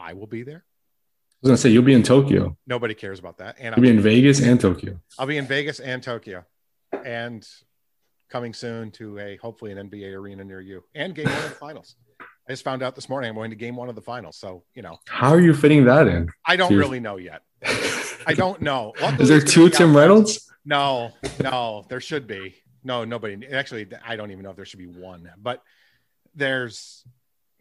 I 0.00 0.14
will 0.14 0.26
be 0.26 0.42
there. 0.42 0.64
I 0.64 1.36
was 1.42 1.48
gonna 1.50 1.56
say 1.58 1.70
you'll 1.70 1.82
be 1.84 1.94
in 1.94 2.02
Tokyo. 2.02 2.56
Nobody 2.66 2.94
cares 2.94 3.18
about 3.18 3.38
that. 3.38 3.56
And 3.58 3.74
I'll 3.74 3.80
be 3.80 3.88
in 3.90 4.00
Vegas 4.00 4.40
and 4.40 4.60
Tokyo. 4.60 5.00
I'll 5.18 5.26
be 5.26 5.38
in 5.38 5.46
Vegas 5.46 5.80
and 5.80 6.02
Tokyo, 6.02 6.44
and 7.04 7.46
coming 8.30 8.52
soon 8.54 8.90
to 8.92 9.18
a 9.18 9.36
hopefully 9.36 9.72
an 9.72 9.90
NBA 9.90 10.14
arena 10.14 10.44
near 10.44 10.60
you 10.60 10.84
and 10.94 11.14
game 11.14 11.26
one 11.26 11.36
of 11.36 11.44
the 11.44 11.50
finals. 11.66 11.96
I 12.48 12.52
just 12.52 12.64
found 12.64 12.82
out 12.82 12.94
this 12.94 13.08
morning 13.08 13.28
I'm 13.28 13.36
going 13.36 13.50
to 13.50 13.56
game 13.56 13.76
one 13.76 13.88
of 13.88 13.94
the 13.94 14.00
finals. 14.00 14.36
So 14.36 14.64
you 14.74 14.82
know, 14.82 14.98
How 15.08 15.30
are 15.30 15.40
you 15.40 15.54
fitting 15.54 15.84
that 15.86 16.06
in? 16.08 16.28
I 16.44 16.56
don't 16.56 16.68
Seriously. 16.68 16.88
really 16.88 17.00
know 17.00 17.16
yet. 17.16 17.42
I 18.26 18.34
don't 18.34 18.60
know. 18.60 18.92
Luckily, 19.00 19.22
Is 19.22 19.28
there 19.28 19.40
two 19.40 19.68
Tim 19.70 19.96
Reynolds? 19.96 20.46
No, 20.64 21.12
no, 21.42 21.86
there 21.88 22.00
should 22.00 22.26
be. 22.26 22.54
No, 22.84 23.04
nobody. 23.04 23.46
Actually, 23.48 23.88
I 24.06 24.16
don't 24.16 24.30
even 24.30 24.42
know 24.42 24.50
if 24.50 24.56
there 24.56 24.64
should 24.64 24.78
be 24.78 24.86
one. 24.86 25.30
But 25.40 25.62
there's 26.34 27.04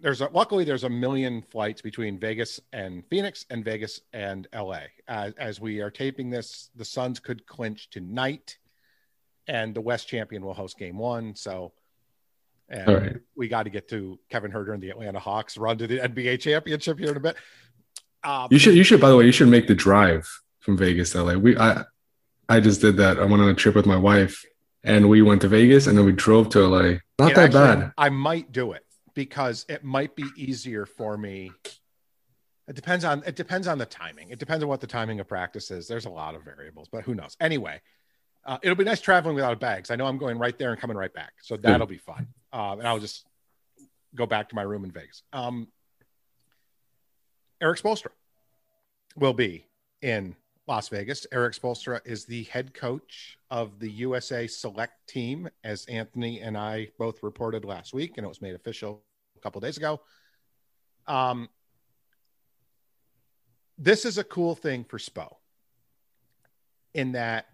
there's 0.01 0.21
a, 0.21 0.29
luckily 0.31 0.63
there's 0.63 0.83
a 0.83 0.89
million 0.89 1.41
flights 1.41 1.81
between 1.81 2.17
Vegas 2.17 2.59
and 2.71 3.03
Phoenix 3.09 3.45
and 3.49 3.63
Vegas 3.63 4.01
and 4.13 4.47
LA. 4.53 4.79
As, 5.07 5.33
as 5.37 5.59
we 5.59 5.81
are 5.81 5.91
taping 5.91 6.29
this, 6.29 6.69
the 6.75 6.85
Suns 6.85 7.19
could 7.19 7.45
clinch 7.45 7.89
tonight, 7.89 8.57
and 9.47 9.75
the 9.75 9.81
West 9.81 10.07
champion 10.07 10.43
will 10.43 10.53
host 10.53 10.77
Game 10.77 10.97
One. 10.97 11.35
So, 11.35 11.73
and 12.69 12.87
All 12.87 12.95
right. 12.95 13.17
we 13.35 13.47
got 13.47 13.63
to 13.63 13.69
get 13.69 13.89
to 13.89 14.19
Kevin 14.29 14.51
Huerter 14.51 14.73
and 14.73 14.81
the 14.81 14.89
Atlanta 14.89 15.19
Hawks 15.19 15.57
run 15.57 15.77
to 15.79 15.87
the 15.87 15.99
NBA 15.99 16.39
championship 16.39 16.99
here 16.99 17.11
in 17.11 17.17
a 17.17 17.19
bit. 17.19 17.35
Um, 18.23 18.47
You 18.51 18.59
should. 18.59 18.75
You 18.75 18.83
should. 18.83 19.01
By 19.01 19.09
the 19.09 19.17
way, 19.17 19.25
you 19.25 19.31
should 19.31 19.47
make 19.47 19.67
the 19.67 19.75
drive 19.75 20.29
from 20.59 20.77
Vegas 20.77 21.11
to 21.11 21.23
LA. 21.23 21.33
We. 21.33 21.57
I. 21.57 21.83
I 22.51 22.59
just 22.59 22.81
did 22.81 22.97
that. 22.97 23.19
I 23.19 23.25
went 23.25 23.43
on 23.43 23.49
a 23.49 23.53
trip 23.53 23.75
with 23.75 23.85
my 23.85 23.95
wife, 23.95 24.43
and 24.83 25.07
we 25.07 25.21
went 25.21 25.41
to 25.41 25.47
Vegas, 25.47 25.85
and 25.85 25.95
then 25.97 26.03
we 26.05 26.11
drove 26.11 26.49
to 26.49 26.67
LA. 26.67 26.81
Not 27.19 27.35
that 27.35 27.37
actually- 27.37 27.49
bad. 27.59 27.91
I 27.97 28.09
might 28.09 28.51
do 28.51 28.71
it 28.71 28.83
because 29.19 29.65
it 29.67 29.83
might 29.83 30.15
be 30.15 30.23
easier 30.37 30.85
for 30.85 31.17
me. 31.17 31.51
It 32.69 32.75
depends 32.77 33.03
on 33.03 33.21
it 33.25 33.35
depends 33.35 33.67
on 33.67 33.77
the 33.77 33.85
timing. 33.85 34.29
It 34.29 34.39
depends 34.39 34.63
on 34.63 34.69
what 34.69 34.79
the 34.79 34.87
timing 34.87 35.19
of 35.19 35.27
practice 35.27 35.71
is. 35.71 35.89
There's 35.89 36.05
a 36.05 36.09
lot 36.09 36.35
of 36.35 36.43
variables, 36.45 36.87
but 36.89 37.03
who 37.03 37.13
knows? 37.13 37.35
Anyway, 37.41 37.81
uh, 38.45 38.59
it'll 38.63 38.77
be 38.77 38.85
nice 38.85 39.01
traveling 39.01 39.35
without 39.35 39.59
bags. 39.59 39.91
I 39.91 39.97
know 39.97 40.05
I'm 40.05 40.17
going 40.17 40.39
right 40.39 40.57
there 40.57 40.71
and 40.71 40.79
coming 40.79 40.95
right 40.95 41.13
back, 41.13 41.33
so 41.41 41.57
that'll 41.57 41.85
be 41.85 41.97
fun. 41.97 42.27
Um, 42.53 42.79
and 42.79 42.87
I'll 42.87 42.99
just 42.99 43.25
go 44.15 44.25
back 44.25 44.47
to 44.49 44.55
my 44.55 44.61
room 44.61 44.85
in 44.85 44.91
Vegas. 44.91 45.23
Um, 45.33 45.67
Erik 47.59 47.81
Spoelstra 47.81 48.11
will 49.17 49.33
be 49.33 49.65
in 50.01 50.33
Las 50.65 50.87
Vegas. 50.87 51.27
Erik 51.33 51.55
Spoelstra 51.55 51.99
is 52.05 52.23
the 52.23 52.43
head 52.43 52.73
coach 52.73 53.37
of 53.51 53.79
the 53.79 53.91
USA 53.91 54.47
Select 54.47 54.93
team, 55.07 55.49
as 55.65 55.85
Anthony 55.87 56.39
and 56.39 56.57
I 56.57 56.87
both 56.97 57.21
reported 57.21 57.65
last 57.65 57.93
week, 57.93 58.13
and 58.15 58.23
it 58.23 58.29
was 58.29 58.41
made 58.41 58.55
official 58.55 59.03
a 59.39 59.43
couple 59.43 59.61
days 59.61 59.77
ago. 59.77 60.01
Um, 61.07 61.49
this 63.77 64.05
is 64.05 64.17
a 64.17 64.23
cool 64.23 64.55
thing 64.55 64.83
for 64.83 64.97
Spo 64.97 65.35
in 66.93 67.13
that 67.13 67.45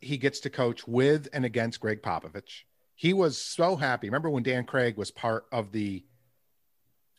he 0.00 0.16
gets 0.16 0.40
to 0.40 0.50
coach 0.50 0.86
with 0.86 1.28
and 1.32 1.44
against 1.44 1.80
Gregg 1.80 2.02
Popovich. 2.02 2.62
He 2.94 3.12
was 3.12 3.38
so 3.38 3.76
happy. 3.76 4.08
Remember 4.08 4.28
when 4.30 4.42
Dan 4.42 4.64
Craig 4.64 4.96
was 4.96 5.10
part 5.10 5.44
of 5.52 5.72
the 5.72 6.04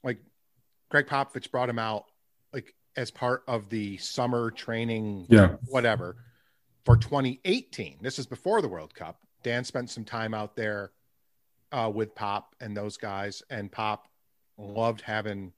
like 0.03 0.19
Gregg 0.89 1.07
Popovich 1.07 1.49
brought 1.51 1.69
him 1.69 1.79
out 1.79 2.05
like 2.53 2.73
as 2.95 3.09
part 3.11 3.43
of 3.47 3.69
the 3.69 3.97
summer 3.97 4.51
training 4.51 5.25
Yeah. 5.29 5.55
whatever 5.67 6.17
for 6.85 6.97
2018 6.97 7.99
this 8.01 8.17
is 8.19 8.25
before 8.25 8.61
the 8.61 8.67
world 8.67 8.93
cup 8.95 9.19
dan 9.43 9.63
spent 9.63 9.89
some 9.89 10.03
time 10.03 10.33
out 10.33 10.55
there 10.55 10.91
uh, 11.71 11.89
with 11.93 12.13
pop 12.15 12.55
and 12.59 12.75
those 12.75 12.97
guys 12.97 13.41
and 13.51 13.71
pop 13.71 14.07
loved 14.61 15.01
having 15.01 15.53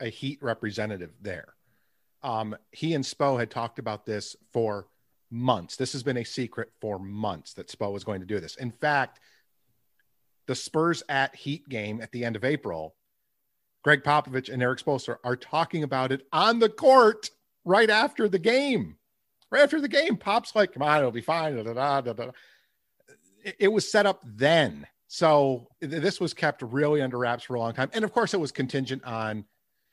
a 0.00 0.08
heat 0.08 0.38
representative 0.42 1.12
there. 1.20 1.54
Um, 2.22 2.56
he 2.70 2.94
and 2.94 3.04
spo 3.04 3.38
had 3.38 3.50
talked 3.50 3.78
about 3.78 4.04
this 4.04 4.36
for 4.52 4.86
months. 5.30 5.76
This 5.76 5.92
has 5.92 6.02
been 6.02 6.18
a 6.18 6.24
secret 6.24 6.70
for 6.80 6.98
months 6.98 7.54
that 7.54 7.68
spo 7.68 7.92
was 7.92 8.04
going 8.04 8.20
to 8.20 8.26
do 8.26 8.40
this. 8.40 8.56
In 8.56 8.70
fact 8.70 9.20
the 10.46 10.54
spurs 10.54 11.02
at 11.08 11.34
heat 11.34 11.68
game 11.68 12.00
at 12.00 12.10
the 12.12 12.24
end 12.24 12.34
of 12.34 12.44
april 12.44 12.96
greg 13.84 14.02
popovich 14.02 14.52
and 14.52 14.62
eric 14.62 14.80
Spoelstra 14.80 15.16
are 15.22 15.36
talking 15.36 15.84
about 15.84 16.10
it 16.10 16.26
on 16.32 16.58
the 16.58 16.68
court 16.68 17.30
right 17.64 17.90
after 17.90 18.28
the 18.28 18.38
game. 18.38 18.96
Right 19.50 19.62
after 19.62 19.80
the 19.80 19.88
game, 19.88 20.16
Pop's 20.16 20.54
like, 20.54 20.72
come 20.72 20.82
on, 20.82 20.98
it'll 20.98 21.10
be 21.10 21.20
fine. 21.20 21.56
it 23.58 23.68
was 23.68 23.90
set 23.90 24.06
up 24.06 24.22
then. 24.24 24.86
So 25.12 25.66
th- 25.80 26.00
this 26.00 26.20
was 26.20 26.32
kept 26.32 26.62
really 26.62 27.02
under 27.02 27.18
wraps 27.18 27.42
for 27.42 27.56
a 27.56 27.58
long 27.58 27.74
time. 27.74 27.90
And 27.92 28.04
of 28.04 28.12
course, 28.12 28.32
it 28.32 28.38
was 28.38 28.52
contingent 28.52 29.02
on, 29.02 29.44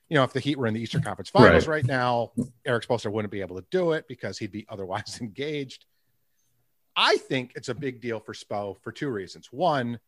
you 0.10 0.16
know, 0.16 0.24
if 0.24 0.32
the 0.32 0.40
Heat 0.40 0.60
were 0.60 0.68
in 0.68 0.76
the 0.76 0.80
Eastern 0.80 1.02
Conference 1.02 1.32
Finals 1.32 1.68
right, 1.68 1.84
now, 1.84 2.34
Erik 2.68 2.88
Spoelstra 2.88 3.12
wouldn't 3.12 3.32
be 3.32 3.42
able 3.42 3.56
to 3.56 3.66
do 3.72 3.94
it 3.94 4.06
because 4.08 4.38
he'd 4.38 4.52
be 4.52 4.68
otherwise 4.70 5.18
engaged. 5.22 5.86
I 6.96 7.18
think 7.18 7.54
it's 7.56 7.70
a 7.70 7.74
big 7.74 8.00
deal 8.00 8.20
for 8.20 8.34
Spo 8.34 8.80
for 8.84 8.92
two 8.92 9.10
reasons. 9.10 9.52
One, 9.52 10.00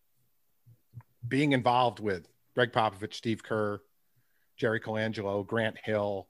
being 1.28 1.54
involved 1.54 2.00
with 2.00 2.28
Gregg 2.54 2.72
Popovich, 2.72 3.16
Steve 3.16 3.42
Kerr, 3.42 3.82
Jerry 4.58 4.80
Colangelo, 4.80 5.46
Grant 5.46 5.78
Hill, 5.84 6.28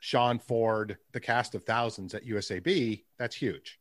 Sean 0.00 0.40
Ford, 0.40 0.98
the 1.12 1.20
cast 1.20 1.54
of 1.54 1.62
thousands 1.62 2.14
at 2.14 2.26
USAB, 2.26 3.04
that's 3.16 3.36
huge. 3.36 3.78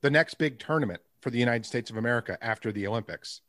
The 0.00 0.10
next 0.10 0.38
big 0.38 0.58
tournament 0.58 1.02
for 1.20 1.30
the 1.30 1.38
United 1.38 1.66
States 1.66 1.90
of 1.90 1.96
America 1.96 2.38
after 2.40 2.72
the 2.72 2.86
Olympics 2.86 3.40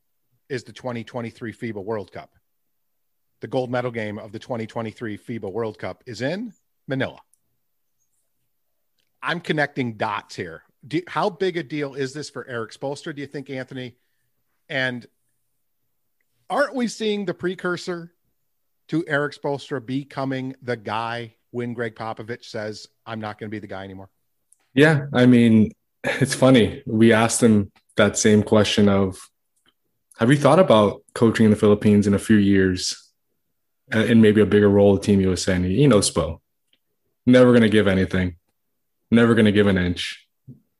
is 0.49 0.63
the 0.63 0.73
2023 0.73 1.53
FIBA 1.53 1.83
World 1.83 2.11
Cup. 2.11 2.31
The 3.41 3.47
gold 3.47 3.69
medal 3.69 3.91
game 3.91 4.17
of 4.17 4.31
the 4.31 4.39
2023 4.39 5.17
FIBA 5.17 5.51
World 5.51 5.77
Cup 5.77 6.03
is 6.05 6.21
in 6.21 6.53
Manila. 6.87 7.19
I'm 9.21 9.41
connecting 9.41 9.93
dots 9.93 10.35
here. 10.35 10.63
Do, 10.87 11.01
how 11.07 11.29
big 11.29 11.57
a 11.57 11.63
deal 11.63 11.95
is 11.95 12.13
this 12.13 12.29
for 12.29 12.47
Erik 12.47 12.71
Spoelstra, 12.71 13.13
do 13.13 13.21
you 13.21 13.27
think, 13.27 13.49
Anthony? 13.49 13.95
And 14.69 15.05
aren't 16.49 16.75
we 16.75 16.87
seeing 16.87 17.25
the 17.25 17.33
precursor 17.33 18.13
to 18.89 19.05
Erik 19.07 19.33
Spoelstra 19.33 19.85
becoming 19.85 20.55
the 20.61 20.77
guy 20.77 21.35
when 21.51 21.73
Gregg 21.73 21.95
Popovich 21.95 22.45
says, 22.45 22.87
I'm 23.05 23.19
not 23.19 23.37
going 23.37 23.49
to 23.49 23.51
be 23.51 23.59
the 23.59 23.67
guy 23.67 23.83
anymore? 23.83 24.09
Yeah, 24.73 25.07
I 25.13 25.25
mean, 25.25 25.71
it's 26.21 26.33
funny. 26.33 26.83
We 26.85 27.13
asked 27.13 27.41
him 27.41 27.71
that 27.95 28.17
same 28.17 28.43
question 28.43 28.89
of, 28.89 29.17
have 30.19 30.31
you 30.31 30.37
thought 30.37 30.59
about 30.59 31.03
coaching 31.13 31.45
in 31.45 31.51
the 31.51 31.57
Philippines 31.57 32.07
in 32.07 32.13
a 32.13 32.19
few 32.19 32.37
years 32.37 33.11
uh, 33.93 33.99
in 33.99 34.21
maybe 34.21 34.41
a 34.41 34.45
bigger 34.45 34.69
role 34.69 34.97
Team 34.97 35.21
USA? 35.21 35.55
And 35.55 35.65
he, 35.65 35.77
he 35.77 35.87
knows 35.87 36.09
Spo. 36.09 36.39
Never 37.25 37.51
going 37.51 37.63
to 37.63 37.69
give 37.69 37.87
anything. 37.87 38.37
Never 39.11 39.35
going 39.35 39.45
to 39.45 39.51
give 39.51 39.67
an 39.67 39.77
inch. 39.77 40.25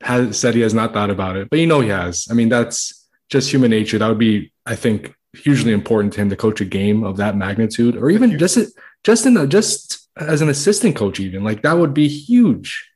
Has 0.02 0.40
said 0.40 0.56
he 0.56 0.62
has 0.62 0.74
not 0.74 0.94
thought 0.94 1.10
about 1.10 1.36
it, 1.36 1.50
but 1.50 1.60
you 1.60 1.68
know 1.68 1.82
he 1.82 1.90
has. 1.90 2.28
I 2.30 2.34
mean, 2.34 2.50
that's 2.50 3.08
just 3.30 3.52
human 3.52 3.72
nature. 3.72 3.98
That 3.98 4.08
would 4.08 4.20
be, 4.20 4.54
I 4.66 4.76
think, 4.76 5.16
hugely 5.34 5.72
important 5.72 6.14
to 6.14 6.22
him 6.22 6.30
to 6.30 6.36
coach 6.36 6.62
a 6.62 6.66
game 6.66 7.04
of 7.04 7.18
that 7.18 7.36
magnitude, 7.36 7.98
or 7.98 8.10
even 8.10 8.38
just 8.38 8.58
just 9.04 9.26
in 9.26 9.38
a, 9.38 9.48
just 9.48 10.08
as 10.16 10.42
an 10.42 10.50
assistant 10.50 10.96
coach, 10.96 11.20
even 11.20 11.44
like 11.44 11.64
that 11.64 11.78
would 11.78 11.94
be 11.94 12.08
huge 12.08 12.88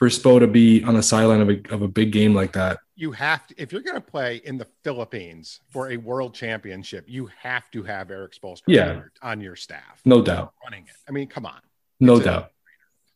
for 0.00 0.08
Spo 0.08 0.40
to 0.40 0.46
be 0.46 0.82
on 0.82 0.94
the 0.94 1.02
sideline 1.02 1.42
of 1.42 1.50
a, 1.50 1.60
of 1.74 1.82
a 1.82 1.88
big 1.88 2.10
game 2.10 2.32
like 2.34 2.52
that. 2.54 2.78
You 2.96 3.12
have 3.12 3.46
to, 3.48 3.54
if 3.60 3.70
you're 3.70 3.82
going 3.82 3.96
to 3.96 4.00
play 4.00 4.40
in 4.46 4.56
the 4.56 4.66
Philippines 4.82 5.60
for 5.68 5.90
a 5.90 5.98
world 5.98 6.34
championship, 6.34 7.04
you 7.06 7.28
have 7.38 7.70
to 7.72 7.82
have 7.82 8.10
Erik 8.10 8.32
Spoelstra 8.32 8.62
Yeah. 8.66 9.02
on, 9.20 9.42
your, 9.42 9.56
staff. 9.56 10.00
No 10.06 10.22
doubt. 10.22 10.54
Running 10.64 10.84
it. 10.84 10.94
I 11.06 11.12
mean, 11.12 11.28
come 11.28 11.44
on. 11.44 11.60
No 12.00 12.16
It's 12.16 12.24
doubt. 12.24 12.50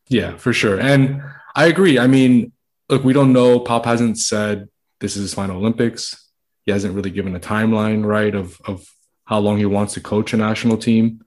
Yeah, 0.08 0.36
for 0.36 0.52
sure. 0.52 0.78
And 0.78 1.22
I 1.56 1.68
agree. 1.68 1.98
I 1.98 2.06
mean, 2.06 2.52
look, 2.90 3.02
we 3.02 3.14
don't 3.14 3.32
know. 3.32 3.60
Pop 3.60 3.86
hasn't 3.86 4.18
said 4.18 4.68
this 5.00 5.16
is 5.16 5.22
his 5.22 5.34
final 5.34 5.56
Olympics. 5.56 6.30
He 6.66 6.72
hasn't 6.72 6.94
really 6.94 7.10
given 7.10 7.34
a 7.34 7.40
timeline, 7.40 8.04
right, 8.04 8.34
of 8.34 8.60
of 8.66 8.86
how 9.24 9.38
long 9.38 9.56
he 9.56 9.64
wants 9.64 9.94
to 9.94 10.02
coach 10.02 10.34
a 10.34 10.36
national 10.36 10.76
team. 10.76 11.24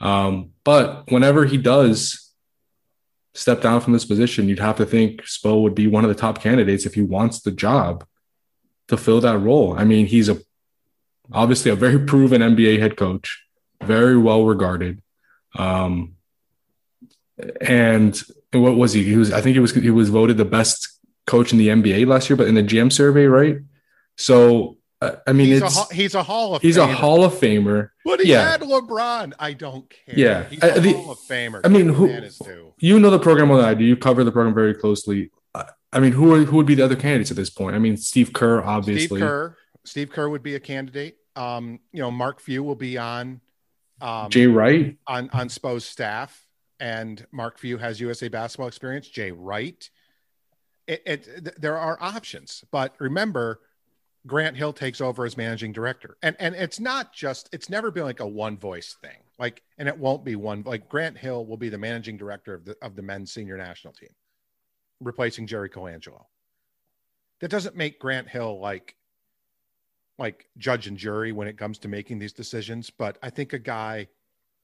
Um, 0.00 0.50
but 0.62 1.10
whenever 1.10 1.44
he 1.46 1.56
does 1.56 2.29
step 3.34 3.60
down 3.60 3.80
from 3.80 3.92
this 3.92 4.04
position, 4.04 4.48
you'd 4.48 4.58
have 4.58 4.76
to 4.76 4.86
think 4.86 5.22
Spo 5.22 5.62
would 5.62 5.74
be 5.74 5.86
one 5.86 6.04
of 6.04 6.08
the 6.08 6.20
top 6.20 6.40
candidates 6.40 6.86
if 6.86 6.94
he 6.94 7.02
wants 7.02 7.40
the 7.40 7.50
job 7.50 8.04
to 8.88 8.96
fill 8.96 9.20
that 9.20 9.38
role. 9.38 9.78
I 9.78 9.84
mean, 9.84 10.06
he's 10.06 10.28
a 10.28 10.38
obviously 11.32 11.70
a 11.70 11.76
very 11.76 11.98
proven 11.98 12.42
NBA 12.42 12.80
head 12.80 12.96
coach, 12.96 13.42
very 13.82 14.16
well 14.16 14.44
regarded. 14.44 15.00
Um, 15.56 16.16
and 17.60 18.20
what 18.52 18.76
was 18.76 18.92
he? 18.92 19.04
He 19.04 19.16
was, 19.16 19.32
I 19.32 19.40
think 19.40 19.54
he 19.54 19.60
was, 19.60 19.74
he 19.74 19.90
was 19.90 20.10
voted 20.10 20.36
the 20.36 20.44
best 20.44 20.88
coach 21.26 21.52
in 21.52 21.58
the 21.58 21.68
NBA 21.68 22.06
last 22.06 22.28
year, 22.28 22.36
but 22.36 22.48
in 22.48 22.56
the 22.56 22.62
GM 22.62 22.92
survey, 22.92 23.26
right? 23.26 23.58
So 24.16 24.76
I 25.02 25.32
mean, 25.32 25.46
he's 25.46 25.62
it's 25.62 25.90
a, 25.90 25.94
he's 25.94 26.14
a 26.14 26.22
Hall 26.22 26.54
of 26.54 26.62
he's 26.62 26.76
Famer. 26.76 26.90
a 26.90 26.94
Hall 26.94 27.24
of 27.24 27.32
Famer. 27.32 27.90
But 28.04 28.20
he 28.20 28.30
yeah. 28.30 28.50
had 28.50 28.60
LeBron. 28.60 29.32
I 29.38 29.54
don't 29.54 29.88
care. 29.88 30.14
Yeah. 30.18 30.44
he's 30.44 30.62
a 30.62 30.78
the- 30.78 30.92
Hall 30.92 31.12
of 31.12 31.18
Famer. 31.20 31.62
I 31.64 31.68
mean, 31.68 31.88
who-. 31.88 32.72
You 32.80 33.00
know 33.00 33.10
the 33.10 33.18
program 33.18 33.48
more 33.48 33.56
than 33.56 33.66
I 33.66 33.74
do. 33.74 33.84
You 33.84 33.96
cover 33.96 34.24
the 34.24 34.32
program 34.32 34.54
very 34.54 34.74
closely. 34.74 35.30
I- 35.54 35.70
I 35.92 36.00
mean, 36.00 36.12
who 36.12 36.34
are, 36.34 36.44
who 36.44 36.56
would 36.56 36.66
be 36.66 36.74
the 36.76 36.84
other 36.84 36.96
candidates 36.96 37.30
at 37.30 37.36
this 37.36 37.50
point? 37.50 37.74
I 37.74 37.78
mean, 37.78 37.96
Steve 37.96 38.32
Kerr, 38.32 38.62
obviously. 38.62 39.06
Steve 39.06 39.18
Kerr. 39.20 39.56
Steve 39.84 40.10
Kerr 40.10 40.28
would 40.28 40.42
be 40.42 40.54
a 40.54 40.60
candidate. 40.60 41.16
Um, 41.34 41.80
you 41.92 42.00
know, 42.00 42.10
Mark 42.10 42.40
Few 42.40 42.62
will 42.62 42.76
be 42.76 42.98
on 42.98 43.40
um, 44.00 44.30
Jay 44.30 44.46
Wright. 44.46 44.98
on 45.06 45.30
on 45.32 45.48
Spo's 45.48 45.84
staff, 45.84 46.46
and 46.78 47.26
Mark 47.32 47.58
Few 47.58 47.78
has 47.78 48.00
USA 48.00 48.28
basketball 48.28 48.68
experience. 48.68 49.08
Jay 49.08 49.30
Wright. 49.32 49.88
It, 50.86 51.02
it 51.06 51.24
th- 51.24 51.56
there 51.58 51.78
are 51.78 51.96
options, 52.00 52.64
but 52.70 52.94
remember, 52.98 53.60
Grant 54.26 54.56
Hill 54.56 54.72
takes 54.72 55.00
over 55.00 55.24
as 55.24 55.36
managing 55.36 55.72
director, 55.72 56.16
and 56.22 56.36
and 56.38 56.54
it's 56.54 56.78
not 56.78 57.12
just 57.12 57.48
it's 57.52 57.70
never 57.70 57.90
been 57.90 58.04
like 58.04 58.20
a 58.20 58.26
one 58.26 58.58
voice 58.58 58.96
thing. 59.00 59.16
Like, 59.38 59.62
and 59.78 59.88
it 59.88 59.96
won't 59.96 60.24
be 60.24 60.36
one. 60.36 60.62
Like 60.66 60.88
Grant 60.88 61.16
Hill 61.16 61.46
will 61.46 61.56
be 61.56 61.70
the 61.70 61.78
managing 61.78 62.18
director 62.18 62.52
of 62.54 62.64
the 62.64 62.76
of 62.82 62.96
the 62.96 63.02
men's 63.02 63.32
senior 63.32 63.56
national 63.56 63.94
team, 63.94 64.10
replacing 65.00 65.46
Jerry 65.46 65.70
Colangelo. 65.70 66.24
That 67.40 67.50
doesn't 67.50 67.76
make 67.76 67.98
Grant 67.98 68.28
Hill 68.28 68.60
like 68.60 68.94
like 70.18 70.46
judge 70.58 70.86
and 70.86 70.98
jury 70.98 71.32
when 71.32 71.48
it 71.48 71.56
comes 71.56 71.78
to 71.78 71.88
making 71.88 72.18
these 72.18 72.34
decisions, 72.34 72.90
but 72.90 73.16
I 73.22 73.30
think 73.30 73.54
a 73.54 73.58
guy 73.58 74.08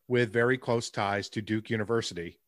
with 0.06 0.32
very 0.32 0.58
close 0.58 0.90
ties 0.90 1.30
to 1.30 1.42
Duke 1.42 1.70
University, 1.70 2.38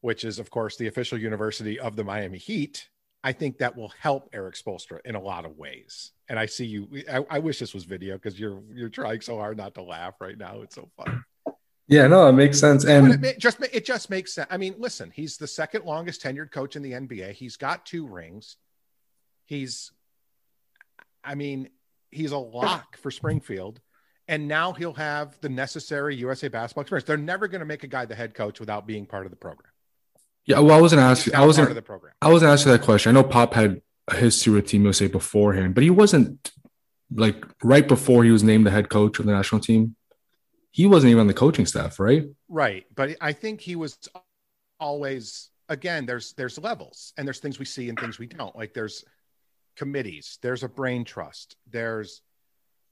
which 0.00 0.24
is, 0.24 0.38
of 0.38 0.50
course, 0.50 0.76
the 0.76 0.86
official 0.86 1.18
university 1.18 1.78
of 1.78 1.94
the 1.94 2.04
Miami 2.04 2.38
Heat. 2.38 2.88
I 3.24 3.32
think 3.32 3.58
that 3.58 3.76
will 3.76 3.92
help 4.00 4.30
Erik 4.32 4.54
Spoelstra 4.54 5.00
in 5.04 5.14
a 5.14 5.20
lot 5.20 5.44
of 5.44 5.56
ways. 5.56 6.12
And 6.28 6.38
I 6.38 6.46
see 6.46 6.66
you. 6.66 6.88
I, 7.10 7.24
I 7.28 7.38
wish 7.40 7.58
this 7.58 7.74
was 7.74 7.84
video 7.84 8.14
because 8.14 8.38
you're 8.38 8.62
you're 8.72 8.88
trying 8.88 9.20
so 9.20 9.36
hard 9.38 9.56
not 9.56 9.74
to 9.74 9.82
laugh 9.82 10.14
right 10.20 10.38
now. 10.38 10.60
It's 10.62 10.76
so 10.76 10.88
fun. 10.96 11.24
Yeah, 11.88 12.06
no, 12.06 12.28
it 12.28 12.32
makes 12.32 12.60
sense. 12.60 12.84
But 12.84 12.90
it 12.92 13.24
And 13.24 13.34
just 13.38 13.60
it 13.72 13.84
just 13.84 14.10
makes 14.10 14.34
sense. 14.34 14.46
I 14.50 14.58
mean, 14.58 14.74
listen, 14.78 15.10
he's 15.10 15.38
the 15.38 15.46
second 15.46 15.84
longest 15.84 16.22
tenured 16.22 16.52
coach 16.52 16.76
in 16.76 16.82
the 16.82 16.92
NBA. 16.92 17.32
He's 17.32 17.56
got 17.56 17.86
two 17.86 18.06
rings. 18.06 18.56
He's, 19.46 19.90
I 21.24 21.34
mean, 21.34 21.70
he's 22.10 22.32
a 22.32 22.38
lock 22.38 22.98
for 22.98 23.10
Springfield, 23.10 23.80
and 24.28 24.46
now 24.46 24.74
he'll 24.74 24.92
have 24.92 25.40
the 25.40 25.48
necessary 25.48 26.14
USA 26.16 26.48
basketball 26.48 26.82
experience. 26.82 27.06
They're 27.06 27.16
never 27.16 27.48
going 27.48 27.60
to 27.60 27.66
make 27.66 27.84
a 27.84 27.88
guy 27.88 28.04
the 28.04 28.14
head 28.14 28.34
coach 28.34 28.60
without 28.60 28.86
being 28.86 29.06
part 29.06 29.24
of 29.24 29.30
the 29.30 29.36
program. 29.36 29.72
Yeah, 30.48 30.60
well, 30.60 30.78
I 30.78 30.80
wasn't 30.80 31.02
asking. 31.02 31.34
I 31.34 31.44
wasn't. 31.44 31.66
part 31.66 31.72
of 31.72 31.76
the 31.76 31.82
program. 31.82 32.14
I 32.22 32.32
wasn't 32.32 32.50
asking 32.50 32.72
that 32.72 32.80
question. 32.80 33.10
I 33.10 33.20
know 33.20 33.28
Pop 33.28 33.52
had 33.52 33.82
a 34.08 34.16
history 34.16 34.54
with 34.54 34.66
Team 34.66 34.82
USA 34.84 35.06
beforehand, 35.06 35.74
but 35.74 35.84
he 35.84 35.90
wasn't 35.90 36.50
like 37.14 37.44
right 37.62 37.86
before 37.86 38.24
he 38.24 38.30
was 38.30 38.42
named 38.42 38.66
the 38.66 38.70
head 38.70 38.88
coach 38.88 39.18
of 39.18 39.26
the 39.26 39.32
national 39.32 39.60
team. 39.60 39.94
He 40.70 40.86
wasn't 40.86 41.10
even 41.10 41.20
on 41.20 41.26
the 41.26 41.34
coaching 41.34 41.66
staff, 41.66 42.00
right? 42.00 42.24
Right, 42.48 42.86
but 42.94 43.16
I 43.20 43.32
think 43.32 43.60
he 43.60 43.76
was 43.76 43.98
always 44.80 45.50
again. 45.68 46.06
There's 46.06 46.32
there's 46.32 46.58
levels, 46.58 47.12
and 47.18 47.28
there's 47.28 47.40
things 47.40 47.58
we 47.58 47.66
see 47.66 47.90
and 47.90 48.00
things 48.00 48.18
we 48.18 48.26
don't. 48.26 48.56
Like 48.56 48.72
there's 48.72 49.04
committees. 49.76 50.38
There's 50.40 50.62
a 50.62 50.68
brain 50.68 51.04
trust. 51.04 51.56
There's, 51.70 52.22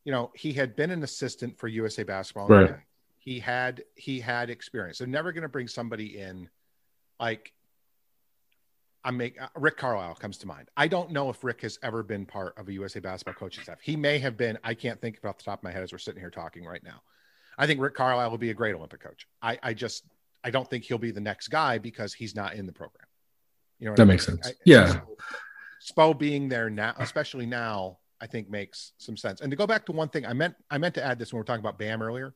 you 0.05 0.13
know, 0.13 0.31
he 0.35 0.53
had 0.53 0.77
been 0.77 0.91
an 0.91 1.03
assistant 1.03 1.59
for 1.59 1.69
USA 1.69 2.03
Basketball. 2.03 2.49
Right. 2.49 2.75
He 3.19 3.41
had 3.41 3.83
he 3.95 4.21
had 4.21 4.51
experience. 4.51 4.99
They're 4.99 5.09
never 5.09 5.33
going 5.33 5.43
to 5.43 5.49
bring 5.49 5.69
somebody 5.69 6.19
in 6.19 6.51
like. 7.21 7.53
I 9.05 9.13
make 9.13 9.41
uh, 9.41 9.47
Rick 9.55 9.77
Carlisle 9.77 10.17
comes 10.17 10.37
to 10.39 10.49
mind. 10.49 10.69
I 10.77 10.89
don't 10.89 11.13
know 11.13 11.31
if 11.31 11.45
Rick 11.45 11.61
has 11.63 11.79
ever 11.85 12.03
been 12.03 12.27
part 12.27 12.59
of 12.59 12.69
a 12.69 12.73
USA 12.73 12.99
basketball 12.99 13.35
coaching 13.39 13.63
staff. 13.63 13.79
He 13.81 13.95
may 13.95 14.19
have 14.19 14.37
been. 14.37 14.59
I 14.65 14.75
can't 14.75 15.01
think 15.01 15.21
off 15.25 15.39
the 15.39 15.45
top 15.45 15.61
of 15.61 15.63
my 15.63 15.71
head 15.71 15.85
as 15.85 15.93
we're 15.93 15.99
sitting 15.99 16.21
here 16.21 16.31
talking 16.31 16.65
right 16.65 16.83
now. 16.83 17.03
I 17.57 17.69
think 17.69 17.81
Rick 17.81 17.95
Carlisle 17.95 18.31
will 18.33 18.39
be 18.39 18.51
a 18.51 18.55
great 18.55 18.75
Olympic 18.75 18.99
coach. 19.01 19.29
I, 19.41 19.59
I 19.63 19.75
just 19.75 20.03
I 20.43 20.51
don't 20.51 20.69
think 20.69 20.83
he'll 20.85 20.99
be 20.99 21.13
the 21.13 21.21
next 21.21 21.49
guy 21.49 21.79
because 21.79 22.13
he's 22.15 22.35
not 22.35 22.55
in 22.55 22.67
the 22.67 22.73
program. 22.73 23.07
You 23.79 23.85
know 23.87 23.93
what 23.93 23.97
That 23.99 24.03
I 24.03 24.07
makes 24.07 24.27
sense. 24.27 24.49
I- 24.49 24.53
Yeah. 24.65 24.89
so 24.93 25.17
Spo 25.95 26.19
being 26.19 26.49
there 26.49 26.69
now, 26.69 26.95
especially 26.99 27.47
now, 27.47 27.99
I 28.21 28.27
think 28.27 28.51
makes 28.51 28.93
some 28.99 29.17
sense. 29.17 29.41
And 29.41 29.53
to 29.53 29.57
go 29.57 29.69
back 29.69 29.87
to 29.87 29.93
one 29.93 30.09
thing, 30.09 30.27
I 30.27 30.33
meant 30.33 30.57
I 30.69 30.79
meant 30.79 30.97
to 30.97 31.05
add 31.05 31.21
this 31.21 31.33
when 31.33 31.39
we 31.39 31.41
were 31.43 31.45
talking 31.45 31.61
about 31.61 31.79
Bam 31.79 32.03
earlier. 32.03 32.35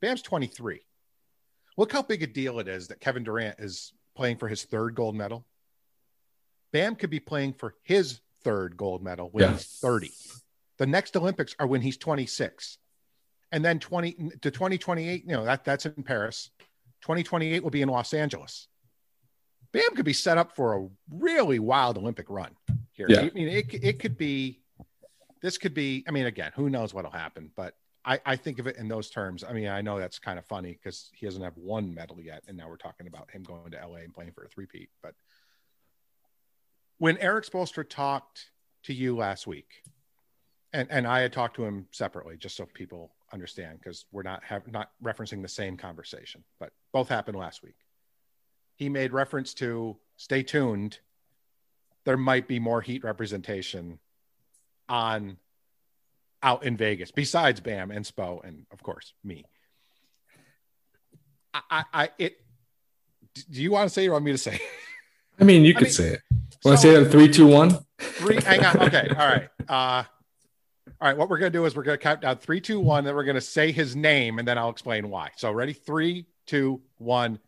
Bam's 0.00 0.22
23. 0.22 0.80
Look 1.76 1.92
how 1.92 2.02
big 2.02 2.24
a 2.24 2.26
deal 2.26 2.58
it 2.58 2.66
is 2.66 2.88
that 2.88 2.98
Kevin 3.00 3.22
Durant 3.22 3.60
is 3.60 3.92
playing 4.18 4.36
for 4.36 4.48
his 4.48 4.64
third 4.64 4.96
gold 4.96 5.14
medal. 5.14 5.46
Bam 6.72 6.96
could 6.96 7.08
be 7.08 7.20
playing 7.20 7.52
for 7.54 7.76
his 7.84 8.20
third 8.42 8.76
gold 8.76 9.00
medal 9.02 9.28
when 9.30 9.44
Yeah. 9.44 9.52
he's 9.52 9.64
30. 9.78 10.10
The 10.76 10.86
next 10.86 11.16
Olympics 11.16 11.54
are 11.60 11.66
when 11.68 11.80
he's 11.80 11.96
26. 11.96 12.78
And 13.52 13.64
then 13.64 13.78
20 13.78 14.12
to 14.42 14.50
2028, 14.50 15.22
you 15.24 15.30
know, 15.32 15.44
that 15.44 15.64
that's 15.64 15.86
in 15.86 16.02
Paris. 16.02 16.50
2028 17.02 17.62
will 17.62 17.70
be 17.70 17.80
in 17.80 17.88
Los 17.88 18.12
Angeles. 18.12 18.66
Bam 19.72 19.94
could 19.94 20.04
be 20.04 20.12
set 20.12 20.36
up 20.36 20.56
for 20.56 20.74
a 20.76 20.88
really 21.10 21.60
wild 21.60 21.96
Olympic 21.96 22.28
run 22.28 22.56
here. 22.92 23.06
Yeah. 23.08 23.20
I 23.20 23.30
mean, 23.30 23.48
it, 23.48 23.72
it 23.72 23.98
could 24.00 24.18
be, 24.18 24.60
this 25.42 25.58
could 25.58 25.74
be, 25.74 26.04
I 26.08 26.10
mean, 26.10 26.26
again, 26.26 26.50
who 26.56 26.68
knows 26.68 26.92
what'll 26.92 27.10
happen, 27.12 27.52
but 27.54 27.74
I, 28.08 28.18
I 28.24 28.36
think 28.36 28.58
of 28.58 28.66
it 28.66 28.78
in 28.78 28.88
those 28.88 29.10
terms. 29.10 29.44
I 29.44 29.52
mean, 29.52 29.68
I 29.68 29.82
know 29.82 29.98
that's 29.98 30.18
kind 30.18 30.38
of 30.38 30.46
funny 30.46 30.72
because 30.72 31.10
he 31.12 31.26
doesn't 31.26 31.42
have 31.42 31.58
one 31.58 31.94
medal 31.94 32.18
yet. 32.22 32.42
And 32.48 32.56
now 32.56 32.66
we're 32.66 32.78
talking 32.78 33.06
about 33.06 33.30
him 33.30 33.42
going 33.42 33.70
to 33.72 33.86
LA 33.86 33.96
and 33.96 34.14
playing 34.14 34.32
for 34.32 34.44
a 34.44 34.48
three-peat. 34.48 34.88
But 35.02 35.14
when 36.96 37.18
Erik 37.18 37.44
Spoelstra 37.44 37.86
talked 37.86 38.46
to 38.84 38.94
you 38.94 39.14
last 39.14 39.46
week, 39.46 39.82
and, 40.72 40.88
and 40.90 41.06
I 41.06 41.20
had 41.20 41.34
talked 41.34 41.56
to 41.56 41.66
him 41.66 41.86
separately, 41.90 42.38
just 42.38 42.56
so 42.56 42.64
people 42.64 43.12
understand, 43.30 43.78
because 43.78 44.06
we're 44.10 44.22
not 44.22 44.42
have 44.42 44.66
not 44.72 44.90
referencing 45.04 45.42
the 45.42 45.48
same 45.48 45.76
conversation, 45.76 46.42
but 46.58 46.72
both 46.92 47.10
happened 47.10 47.36
last 47.36 47.62
week. 47.62 47.76
He 48.76 48.88
made 48.88 49.12
reference 49.12 49.52
to 49.54 49.98
stay 50.16 50.42
tuned. 50.42 50.98
There 52.04 52.16
might 52.16 52.48
be 52.48 52.58
more 52.58 52.80
heat 52.80 53.04
representation 53.04 53.98
on 54.88 55.36
out 56.42 56.64
in 56.64 56.76
Vegas, 56.76 57.10
besides 57.10 57.60
Bam 57.60 57.90
and 57.90 58.04
Spo, 58.04 58.44
and 58.44 58.66
of 58.70 58.82
course 58.82 59.14
me. 59.24 59.44
I, 61.54 61.60
I, 61.70 61.84
I 61.92 62.10
it. 62.18 62.40
Do 63.50 63.62
you 63.62 63.70
want 63.70 63.88
to 63.88 63.94
say? 63.94 64.02
Or 64.02 64.04
you 64.04 64.12
want 64.12 64.24
me 64.24 64.32
to 64.32 64.38
say? 64.38 64.60
I 65.40 65.44
mean, 65.44 65.64
you 65.64 65.70
I 65.70 65.74
could 65.74 65.84
mean, 65.84 65.92
say 65.92 66.08
it. 66.08 66.22
Want 66.64 66.78
to 66.78 66.82
so- 66.82 66.94
say 66.94 67.02
that 67.02 67.10
three, 67.10 67.28
two, 67.28 67.46
one? 67.46 67.78
Three. 67.98 68.40
Hang 68.42 68.64
on. 68.64 68.82
Okay. 68.82 69.08
All 69.10 69.26
right. 69.26 69.48
Uh, 69.68 70.04
all 71.00 71.08
right. 71.08 71.16
What 71.16 71.28
we're 71.28 71.38
gonna 71.38 71.50
do 71.50 71.64
is 71.64 71.76
we're 71.76 71.82
gonna 71.84 71.98
count 71.98 72.20
down 72.20 72.38
three, 72.38 72.60
two, 72.60 72.80
one. 72.80 73.04
Then 73.04 73.14
we're 73.14 73.24
gonna 73.24 73.40
say 73.40 73.72
his 73.72 73.94
name, 73.96 74.38
and 74.38 74.46
then 74.46 74.58
I'll 74.58 74.70
explain 74.70 75.08
why. 75.10 75.30
So 75.36 75.50
ready? 75.52 75.72
Three, 75.72 76.26
two, 76.46 76.80
one. 76.98 77.38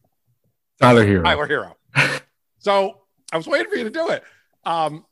Tyler 0.81 1.05
Herro. 1.05 1.25
Tyler 1.25 1.49
Herro. 1.95 2.21
so 2.59 2.99
I 3.33 3.37
was 3.37 3.47
waiting 3.47 3.71
for 3.71 3.77
you 3.77 3.85
to 3.85 3.91
do 3.91 4.09
it. 4.09 4.25
Um, 4.65 5.05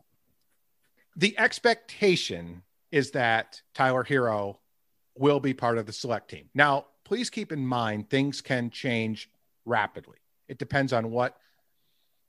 the 1.16 1.38
expectation 1.38 2.62
is 2.90 3.10
that 3.12 3.60
Tyler 3.74 4.04
Herro 4.04 4.56
will 5.16 5.40
be 5.40 5.54
part 5.54 5.78
of 5.78 5.86
the 5.86 5.92
select 5.92 6.30
team. 6.30 6.48
Now, 6.54 6.86
please 7.04 7.30
keep 7.30 7.52
in 7.52 7.66
mind 7.66 8.08
things 8.08 8.40
can 8.40 8.70
change 8.70 9.30
rapidly. 9.64 10.18
It 10.48 10.58
depends 10.58 10.92
on 10.92 11.10
what 11.10 11.36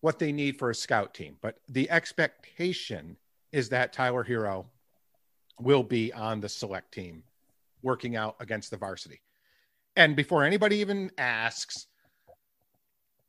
what 0.01 0.17
they 0.17 0.31
need 0.31 0.57
for 0.57 0.69
a 0.69 0.75
scout 0.75 1.13
team, 1.13 1.35
but 1.41 1.57
the 1.67 1.89
expectation 1.91 3.17
is 3.51 3.67
that 3.69 3.91
Tyler 3.91 4.23
Herro 4.23 4.65
will 5.59 5.83
be 5.83 6.13
on 6.13 6.39
the 6.39 6.47
select 6.47 6.93
team 6.93 7.23
working 7.81 8.15
out 8.15 8.35
against 8.39 8.71
the 8.71 8.77
varsity. 8.77 9.21
And 9.97 10.15
before 10.15 10.45
anybody 10.45 10.77
even 10.77 11.11
asks, 11.17 11.87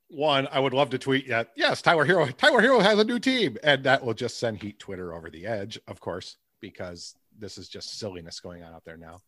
one, 0.08 0.48
I 0.50 0.60
would 0.60 0.74
love 0.74 0.90
to 0.90 0.98
tweet 0.98 1.26
yet. 1.26 1.50
Yes, 1.56 1.82
Tyler 1.82 2.06
Herro. 2.06 2.36
Tyler 2.36 2.60
Herro 2.60 2.82
has 2.82 2.98
a 2.98 3.04
new 3.04 3.18
team, 3.18 3.56
and 3.62 3.84
that 3.84 4.04
will 4.04 4.14
just 4.14 4.38
send 4.38 4.62
Heat 4.62 4.78
Twitter 4.78 5.14
over 5.14 5.30
the 5.30 5.46
edge, 5.46 5.78
of 5.86 6.00
course, 6.00 6.36
because 6.60 7.14
this 7.38 7.58
is 7.58 7.68
just 7.68 7.98
silliness 7.98 8.40
going 8.40 8.62
on 8.62 8.72
out 8.72 8.84
there 8.84 8.96
now. 8.96 9.20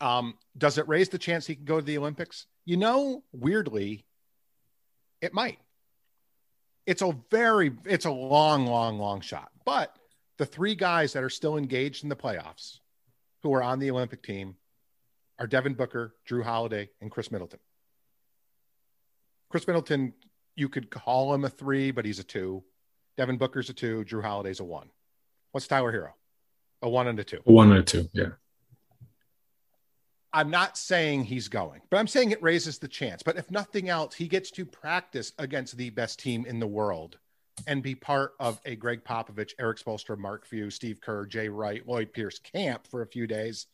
Um, 0.00 0.34
does 0.56 0.78
it 0.78 0.88
raise 0.88 1.08
the 1.08 1.18
chance 1.18 1.46
he 1.46 1.56
can 1.56 1.64
go 1.64 1.80
to 1.80 1.84
the 1.84 1.98
Olympics? 1.98 2.46
You 2.64 2.76
know, 2.76 3.24
weirdly, 3.32 4.04
it 5.20 5.34
might. 5.34 5.58
It's 6.86 7.02
a 7.02 7.16
very, 7.30 7.72
it's 7.84 8.06
a 8.06 8.10
long, 8.10 8.66
long, 8.66 8.98
long 8.98 9.20
shot. 9.20 9.50
But 9.64 9.94
the 10.38 10.46
three 10.46 10.74
guys 10.74 11.12
that 11.12 11.24
are 11.24 11.30
still 11.30 11.56
engaged 11.56 12.02
in 12.02 12.08
the 12.08 12.16
playoffs, 12.16 12.78
who 13.42 13.52
are 13.54 13.62
on 13.62 13.78
the 13.78 13.90
Olympic 13.90 14.22
team, 14.22 14.56
are 15.38 15.46
Devin 15.46 15.74
Booker, 15.74 16.14
Jrue 16.28 16.42
Holiday, 16.44 16.88
and 17.00 17.10
Khris 17.10 17.30
Middleton. 17.30 17.60
Khris 19.50 19.66
Middleton, 19.66 20.14
you 20.56 20.68
could 20.68 20.90
call 20.90 21.34
him 21.34 21.44
a 21.44 21.48
three, 21.48 21.90
but 21.90 22.04
he's 22.04 22.18
a 22.18 22.24
two. 22.24 22.64
Devin 23.16 23.36
Booker's 23.36 23.70
a 23.70 23.72
two. 23.72 24.04
Jrue 24.04 24.22
Holiday's 24.22 24.60
a 24.60 24.64
one. 24.64 24.90
What's 25.52 25.66
Tyler 25.66 25.92
Herro? 25.92 26.12
A 26.82 26.88
one 26.88 27.08
and 27.08 27.18
a 27.18 27.24
two. 27.24 27.40
One 27.44 27.70
and 27.70 27.80
a 27.80 27.82
two. 27.82 28.08
Yeah. 28.12 28.28
I'm 30.32 30.50
not 30.50 30.76
saying 30.76 31.24
he's 31.24 31.48
going, 31.48 31.80
but 31.90 31.96
I'm 31.96 32.06
saying 32.06 32.30
it 32.30 32.42
raises 32.42 32.78
the 32.78 32.88
chance. 32.88 33.22
But 33.22 33.38
if 33.38 33.50
nothing 33.50 33.88
else, 33.88 34.14
he 34.14 34.28
gets 34.28 34.50
to 34.52 34.66
practice 34.66 35.32
against 35.38 35.76
the 35.76 35.90
best 35.90 36.20
team 36.20 36.44
in 36.44 36.60
the 36.60 36.66
world 36.66 37.18
and 37.66 37.82
be 37.82 37.94
part 37.94 38.34
of 38.38 38.60
a 38.64 38.76
Gregg 38.76 39.04
Popovich, 39.04 39.52
Erik 39.58 39.78
Spoelstra, 39.78 40.18
Mark 40.18 40.46
Few, 40.46 40.70
Steve 40.70 41.00
Kerr, 41.00 41.26
Jay 41.26 41.48
Wright, 41.48 41.86
Lloyd 41.86 42.12
Pierce 42.12 42.38
camp 42.38 42.86
for 42.86 43.02
a 43.02 43.06
few 43.06 43.26
days. 43.26 43.66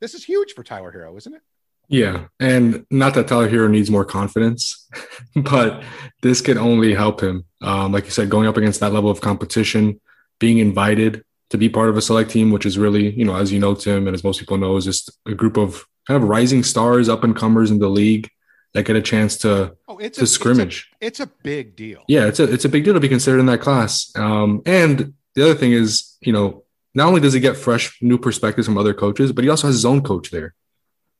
This 0.00 0.14
is 0.14 0.22
huge 0.22 0.52
for 0.52 0.62
Tyler 0.62 0.92
Herro, 0.92 1.16
isn't 1.16 1.34
it? 1.34 1.42
Yeah. 1.88 2.26
And 2.40 2.84
not 2.90 3.14
that 3.14 3.28
Tyler 3.28 3.48
Herro 3.48 3.70
needs 3.70 3.90
more 3.90 4.04
confidence, 4.04 4.88
but 5.36 5.82
this 6.22 6.40
can 6.40 6.58
only 6.58 6.94
help 6.94 7.22
him. 7.22 7.44
Um, 7.62 7.92
like 7.92 8.04
you 8.04 8.10
said, 8.10 8.30
going 8.30 8.46
up 8.46 8.56
against 8.56 8.80
that 8.80 8.92
level 8.92 9.10
of 9.10 9.20
competition, 9.20 10.00
being 10.38 10.58
invited 10.58 11.24
to 11.50 11.58
be 11.58 11.68
part 11.68 11.88
of 11.88 11.96
a 11.96 12.02
select 12.02 12.30
team, 12.30 12.50
which 12.50 12.66
is 12.66 12.78
really, 12.78 13.10
you 13.10 13.24
know, 13.24 13.36
as 13.36 13.52
you 13.52 13.58
know, 13.58 13.74
Tim, 13.74 14.06
and 14.06 14.14
as 14.14 14.24
most 14.24 14.40
people 14.40 14.58
know, 14.58 14.76
is 14.76 14.84
just 14.84 15.10
a 15.26 15.34
group 15.34 15.56
of 15.56 15.84
kind 16.06 16.22
of 16.22 16.28
rising 16.28 16.62
stars, 16.62 17.08
up 17.08 17.24
and 17.24 17.36
comers 17.36 17.70
in 17.70 17.78
the 17.78 17.88
league 17.88 18.30
that 18.74 18.84
get 18.84 18.96
a 18.96 19.02
chance 19.02 19.38
to 19.38 19.74
oh, 19.88 19.98
it's 19.98 20.18
to 20.18 20.24
a, 20.24 20.26
scrimmage. 20.26 20.90
It's 21.00 21.20
a, 21.20 21.22
it's 21.24 21.32
a, 21.32 21.42
big 21.42 21.76
deal. 21.76 22.02
Yeah, 22.08 22.26
it's 22.26 22.40
a 22.40 22.52
it's 22.52 22.64
a 22.64 22.68
big 22.68 22.84
deal 22.84 22.94
to 22.94 23.00
be 23.00 23.08
considered 23.08 23.40
in 23.40 23.46
that 23.46 23.60
class. 23.60 24.12
Um, 24.16 24.62
and 24.66 25.14
the 25.34 25.44
other 25.44 25.54
thing 25.54 25.72
is, 25.72 26.16
you 26.20 26.32
know, 26.32 26.64
not 26.94 27.08
only 27.08 27.20
does 27.20 27.32
he 27.32 27.40
get 27.40 27.56
fresh 27.56 27.96
new 28.02 28.18
perspectives 28.18 28.66
from 28.66 28.78
other 28.78 28.94
coaches, 28.94 29.32
but 29.32 29.44
he 29.44 29.50
also 29.50 29.68
has 29.68 29.76
his 29.76 29.84
own 29.84 30.02
coach 30.02 30.30
there, 30.30 30.54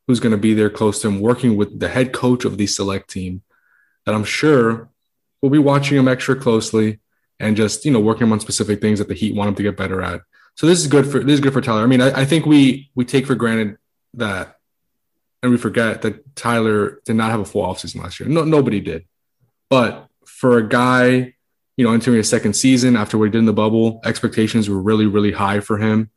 who's 0.07 0.21
going 0.21 0.33
to 0.33 0.39
be 0.39 0.55
there 0.55 0.71
close 0.71 1.01
to 1.03 1.09
him, 1.09 1.21
working 1.21 1.57
with 1.57 1.79
the 1.79 1.89
head 1.89 2.13
coach 2.13 2.45
of 2.45 2.59
the 2.59 2.67
select 2.67 3.11
team, 3.11 3.43
that 4.05 4.15
I'm 4.15 4.25
sure 4.25 4.89
will 5.41 5.51
be 5.51 5.59
watching 5.59 5.99
him 5.99 6.09
extra 6.09 6.37
closely 6.37 7.01
and 7.39 7.57
just 7.57 7.85
you 7.85 7.91
know 7.91 8.01
working 8.01 8.31
on 8.31 8.41
specific 8.41 8.81
things 8.81 8.99
that 8.99 9.09
the 9.09 9.15
Heat 9.15 9.35
want 9.35 9.49
him 9.49 9.55
to 9.57 9.63
get 9.63 9.77
better 9.77 10.03
at. 10.03 10.21
So 10.55 10.67
this 10.67 10.81
is 10.81 10.87
good 10.87 11.07
for 11.07 11.21
this 11.21 11.35
is 11.35 11.41
good 11.41 11.53
for 11.53 11.61
Tyler. 11.61 11.83
I 11.83 11.87
mean, 11.87 12.01
I, 12.01 12.21
I 12.21 12.25
think 12.25 12.47
we 12.47 12.91
we 12.95 13.05
take 13.05 13.27
for 13.27 13.35
granted 13.35 13.77
that 14.15 14.57
and 15.43 15.53
we 15.53 15.59
forget 15.59 16.03
that 16.03 16.35
Tyler 16.35 17.01
did 17.05 17.17
not 17.17 17.31
have 17.31 17.41
a 17.41 17.45
full 17.45 17.63
offseason 17.63 18.03
last 18.03 18.19
year. 18.19 18.29
No, 18.29 18.45
nobody 18.45 18.81
did. 18.81 19.05
But 19.71 20.09
for 20.25 20.59
a 20.59 20.69
guy, 20.69 21.35
you 21.77 21.85
know, 21.85 21.93
entering 21.93 22.19
a 22.19 22.25
second 22.25 22.55
season 22.55 22.97
after 22.97 23.19
what 23.19 23.27
he 23.27 23.31
did 23.31 23.39
in 23.39 23.47
the 23.47 23.53
bubble, 23.53 24.01
expectations 24.05 24.69
were 24.69 24.81
really, 24.81 25.07
really 25.07 25.33
high 25.33 25.61
for 25.61 25.79
him. 25.79 26.11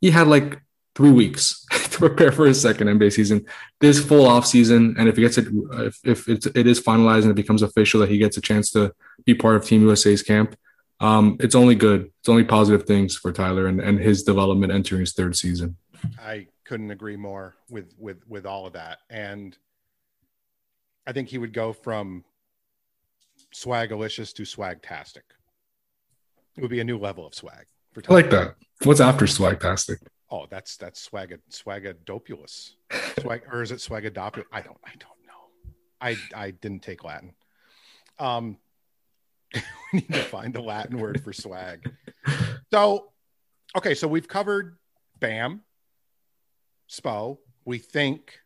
He 0.00 0.10
had 0.10 0.26
like 0.26 0.60
three 0.94 1.12
weeks 1.12 1.64
to 1.72 1.98
prepare 1.98 2.32
for 2.32 2.46
his 2.46 2.60
second 2.60 2.88
NBA 2.88 3.12
season. 3.12 3.46
This 3.80 4.04
full 4.04 4.26
off 4.26 4.46
season, 4.46 4.96
and 4.98 5.08
if 5.08 5.16
he 5.16 5.22
gets 5.22 5.38
it, 5.38 5.46
if, 5.72 5.98
if 6.04 6.28
it's, 6.28 6.46
it 6.46 6.66
is 6.66 6.80
finalized 6.80 7.22
and 7.22 7.30
it 7.30 7.36
becomes 7.36 7.62
official 7.62 8.00
that 8.00 8.10
he 8.10 8.18
gets 8.18 8.36
a 8.36 8.40
chance 8.40 8.70
to 8.72 8.92
be 9.28 9.34
part 9.34 9.56
of 9.56 9.64
Team 9.64 9.82
USA's 9.82 10.22
camp, 10.22 10.56
um, 11.00 11.36
it's 11.38 11.54
only 11.54 11.74
good. 11.74 12.10
It's 12.20 12.30
only 12.30 12.44
positive 12.44 12.86
things 12.86 13.14
for 13.14 13.30
Tyler 13.30 13.66
and, 13.66 13.78
and 13.78 13.98
his 13.98 14.22
development 14.22 14.72
entering 14.72 15.00
his 15.00 15.12
third 15.12 15.36
season. 15.36 15.76
I 16.18 16.46
couldn't 16.64 16.90
agree 16.90 17.16
more 17.16 17.54
with 17.68 17.92
with 17.98 18.26
with 18.26 18.46
all 18.46 18.66
of 18.66 18.72
that. 18.72 18.98
And 19.10 19.56
i 21.06 21.12
think 21.12 21.28
he 21.28 21.38
would 21.38 21.54
go 21.54 21.72
from 21.72 22.24
swagalicious 23.54 24.34
to 24.34 24.42
swagtastic. 24.42 25.26
It 26.56 26.62
would 26.62 26.70
be 26.70 26.80
a 26.80 26.84
new 26.84 26.98
level 26.98 27.26
of 27.26 27.34
swag 27.34 27.66
for 27.92 28.00
Tyler. 28.00 28.18
i 28.18 28.22
like 28.22 28.30
that. 28.30 28.54
What's 28.84 29.00
after 29.00 29.26
swagtastic? 29.26 29.98
Oh 30.30 30.46
that's 30.48 30.76
that's 30.78 31.02
swag 31.02 31.38
swagadopulous. 31.50 32.72
Swag 33.20 33.42
or 33.52 33.62
is 33.62 33.72
it 33.72 33.78
swagadopulous? 33.78 34.44
I 34.52 34.62
don't 34.62 34.80
i 34.84 34.92
don't 34.98 35.20
know. 35.26 35.42
I 36.00 36.16
i 36.34 36.50
didn't 36.50 36.82
take 36.82 37.04
latin. 37.04 37.34
Um 38.18 38.56
we 39.92 40.00
need 40.00 40.12
to 40.12 40.22
find 40.22 40.54
the 40.54 40.60
latin 40.60 40.98
word 40.98 41.22
for 41.22 41.32
swag 41.32 41.90
so 42.72 43.12
okay 43.76 43.94
so 43.94 44.08
we've 44.08 44.28
covered 44.28 44.76
bam 45.18 45.62
Spo. 46.88 47.38
We 47.64 47.78
think, 47.78 48.40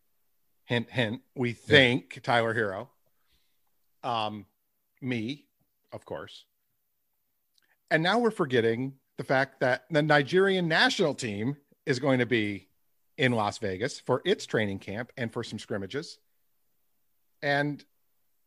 hint, 0.64 0.90
hint, 0.90 1.22
we 1.34 1.52
think 1.52 2.16
yeah. 2.16 2.22
Tyler 2.22 2.54
Herro. 2.54 2.88
Um, 4.02 4.46
me, 5.00 5.46
of 5.92 6.04
course. 6.04 6.44
And 7.90 8.02
now 8.02 8.18
we're 8.18 8.30
forgetting 8.30 8.94
the 9.18 9.24
fact 9.24 9.60
that 9.60 9.84
the 9.90 10.02
Nigerian 10.02 10.66
national 10.66 11.14
team 11.14 11.56
is 11.86 11.98
going 11.98 12.18
to 12.18 12.26
be 12.26 12.68
in 13.18 13.32
Las 13.32 13.58
Vegas 13.58 14.00
for 14.00 14.22
its 14.24 14.46
training 14.46 14.78
camp 14.78 15.12
and 15.16 15.32
for 15.32 15.44
some 15.44 15.58
scrimmages. 15.58 16.18
And 17.42 17.84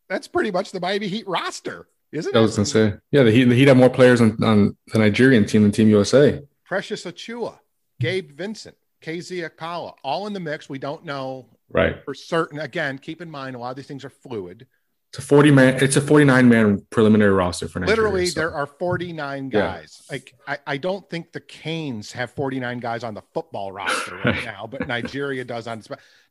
that's 0.08 0.28
pretty 0.28 0.50
much 0.50 0.72
the 0.72 0.80
Miami 0.80 1.08
Heat 1.08 1.26
roster, 1.28 1.88
isn't 2.12 2.34
it? 2.34 2.38
I 2.38 2.40
was 2.40 2.56
going 2.56 2.64
to 2.64 2.70
say, 2.70 2.94
yeah, 3.10 3.22
the 3.22 3.30
Heat, 3.30 3.44
the 3.44 3.54
Heat 3.54 3.68
have 3.68 3.76
more 3.76 3.90
players 3.90 4.20
on, 4.20 4.42
on 4.42 4.76
the 4.92 4.98
Nigerian 4.98 5.44
team 5.44 5.62
than 5.62 5.72
Team 5.72 5.88
USA. 5.88 6.40
Precious 6.64 7.04
Achiuwa, 7.04 7.58
Gabe 8.00 8.30
Vincent, 8.30 8.76
KZ 9.02 9.48
Okpala, 9.50 9.94
all 10.02 10.26
in 10.26 10.32
the 10.32 10.40
mix. 10.40 10.68
We 10.68 10.78
don't 10.78 11.04
know 11.04 11.46
right 11.70 12.02
for 12.04 12.14
certain. 12.14 12.58
Again, 12.58 12.98
keep 12.98 13.20
in 13.20 13.30
mind 13.30 13.56
a 13.56 13.58
lot 13.58 13.70
of 13.70 13.76
these 13.76 13.86
things 13.86 14.04
are 14.04 14.10
fluid. 14.10 14.66
It's 15.10 15.24
a 15.24 15.28
40 15.28 15.50
man, 15.52 15.82
it's 15.82 15.96
a 15.96 16.00
49 16.00 16.48
man 16.48 16.86
preliminary 16.90 17.32
roster 17.32 17.68
for 17.68 17.80
Nigeria. 17.80 17.96
Literally, 17.96 18.26
so. 18.26 18.40
there 18.40 18.52
are 18.52 18.66
49 18.66 19.48
guys. 19.48 20.02
Yeah. 20.10 20.12
Like 20.12 20.34
I, 20.46 20.58
I 20.66 20.76
don't 20.76 21.08
think 21.08 21.32
the 21.32 21.40
Canes 21.40 22.12
have 22.12 22.32
49 22.32 22.80
guys 22.80 23.04
on 23.04 23.14
the 23.14 23.22
football 23.32 23.72
roster 23.72 24.16
right 24.24 24.44
now, 24.44 24.66
but 24.66 24.88
Nigeria 24.88 25.44
does 25.44 25.66
on 25.68 25.82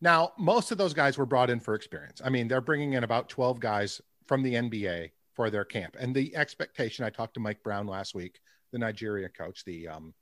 now. 0.01 0.33
Most 0.37 0.71
of 0.71 0.77
those 0.77 0.93
guys 0.93 1.17
were 1.17 1.25
brought 1.25 1.49
in 1.49 1.59
for 1.59 1.73
experience. 1.73 2.21
I 2.23 2.29
mean, 2.29 2.47
they're 2.47 2.61
bringing 2.61 2.93
in 2.93 3.03
about 3.03 3.29
12 3.29 3.59
guys 3.59 4.01
from 4.27 4.43
the 4.43 4.53
NBA 4.53 5.11
for 5.35 5.49
their 5.49 5.65
camp. 5.65 5.95
And 5.99 6.15
the 6.15 6.35
expectation, 6.35 7.05
I 7.05 7.09
talked 7.09 7.35
to 7.35 7.39
Mike 7.39 7.61
Brown 7.63 7.87
last 7.87 8.15
week, 8.15 8.39
the 8.71 8.79
Nigeria 8.79 9.29
coach, 9.29 9.63
the 9.65 9.87
um, 9.89 10.13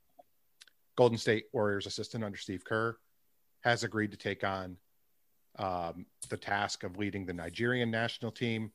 Golden 0.95 1.17
State 1.17 1.45
Warriors 1.53 1.85
assistant 1.85 2.23
under 2.23 2.37
Steve 2.37 2.63
Kerr, 2.65 2.97
has 3.61 3.83
agreed 3.83 4.11
to 4.11 4.17
take 4.17 4.43
on 4.43 4.77
um, 5.57 6.05
the 6.29 6.37
task 6.37 6.83
of 6.83 6.97
leading 6.97 7.25
the 7.25 7.33
Nigerian 7.33 7.91
national 7.91 8.31
team. 8.31 8.71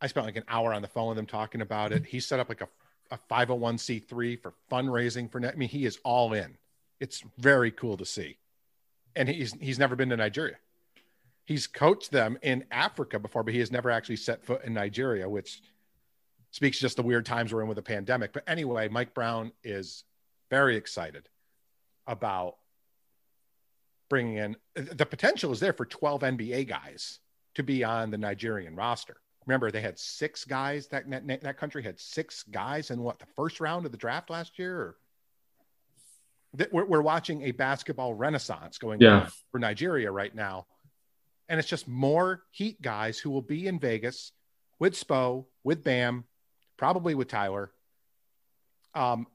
I 0.00 0.06
spent 0.06 0.26
like 0.26 0.36
an 0.36 0.44
hour 0.48 0.72
on 0.72 0.82
the 0.82 0.88
phone 0.88 1.08
with 1.08 1.18
him 1.18 1.26
talking 1.26 1.60
about 1.60 1.92
it. 1.92 2.04
He 2.06 2.20
set 2.20 2.40
up 2.40 2.48
like 2.48 2.60
a, 2.60 2.68
a 3.10 3.18
501c3 3.30 4.40
for 4.40 4.54
fundraising 4.70 5.30
for 5.30 5.40
net. 5.40 5.54
I 5.54 5.56
mean, 5.56 5.68
he 5.68 5.84
is 5.84 5.98
all 6.04 6.32
in. 6.32 6.56
It's 7.00 7.22
very 7.38 7.70
cool 7.70 7.96
to 7.96 8.04
see. 8.04 8.38
And 9.16 9.28
he's 9.28 9.52
he's 9.54 9.78
never 9.78 9.94
been 9.94 10.08
to 10.10 10.16
Nigeria. 10.16 10.56
He's 11.44 11.66
coached 11.66 12.10
them 12.10 12.38
in 12.42 12.64
Africa 12.70 13.18
before, 13.18 13.42
but 13.42 13.52
he 13.52 13.60
has 13.60 13.70
never 13.70 13.90
actually 13.90 14.16
set 14.16 14.42
foot 14.44 14.64
in 14.64 14.72
Nigeria, 14.72 15.28
which 15.28 15.60
speaks 16.50 16.78
just 16.78 16.96
the 16.96 17.02
weird 17.02 17.26
times 17.26 17.52
we're 17.52 17.62
in 17.62 17.68
with 17.68 17.76
the 17.76 17.82
pandemic. 17.82 18.32
But 18.32 18.44
anyway, 18.46 18.88
Mike 18.88 19.12
Brown 19.12 19.52
is 19.62 20.04
very 20.50 20.76
excited 20.76 21.28
about 22.06 22.56
bringing 24.08 24.36
in 24.36 24.56
the 24.74 25.06
potential 25.06 25.50
is 25.52 25.60
there 25.60 25.72
for 25.72 25.86
12 25.86 26.20
NBA 26.20 26.68
guys 26.68 27.18
to 27.54 27.62
be 27.62 27.82
on 27.82 28.10
the 28.10 28.18
Nigerian 28.18 28.76
roster. 28.76 29.16
Remember, 29.46 29.70
they 29.70 29.80
had 29.80 29.98
six 29.98 30.44
guys 30.44 30.86
that 30.88 31.08
that, 31.10 31.58
country 31.58 31.82
had 31.82 32.00
six 32.00 32.44
guys 32.44 32.90
in 32.90 33.00
what 33.00 33.18
the 33.18 33.26
first 33.36 33.60
round 33.60 33.84
of 33.84 33.92
the 33.92 33.98
draft 33.98 34.30
last 34.30 34.58
year. 34.58 34.96
We're, 36.70 36.84
we're 36.84 37.02
watching 37.02 37.42
a 37.42 37.50
basketball 37.50 38.14
renaissance 38.14 38.78
going 38.78 39.00
yeah. 39.00 39.22
on 39.22 39.28
for 39.50 39.58
Nigeria 39.58 40.10
right 40.10 40.34
now, 40.34 40.66
and 41.48 41.58
it's 41.58 41.68
just 41.68 41.88
more 41.88 42.42
Heat 42.50 42.80
guys 42.80 43.18
who 43.18 43.30
will 43.30 43.42
be 43.42 43.66
in 43.66 43.78
Vegas 43.78 44.32
with 44.78 44.94
Spo, 44.94 45.46
with 45.62 45.84
Bam, 45.84 46.24
probably 46.76 47.14
with 47.14 47.28
Tyler, 47.28 47.72
um, 48.94 49.26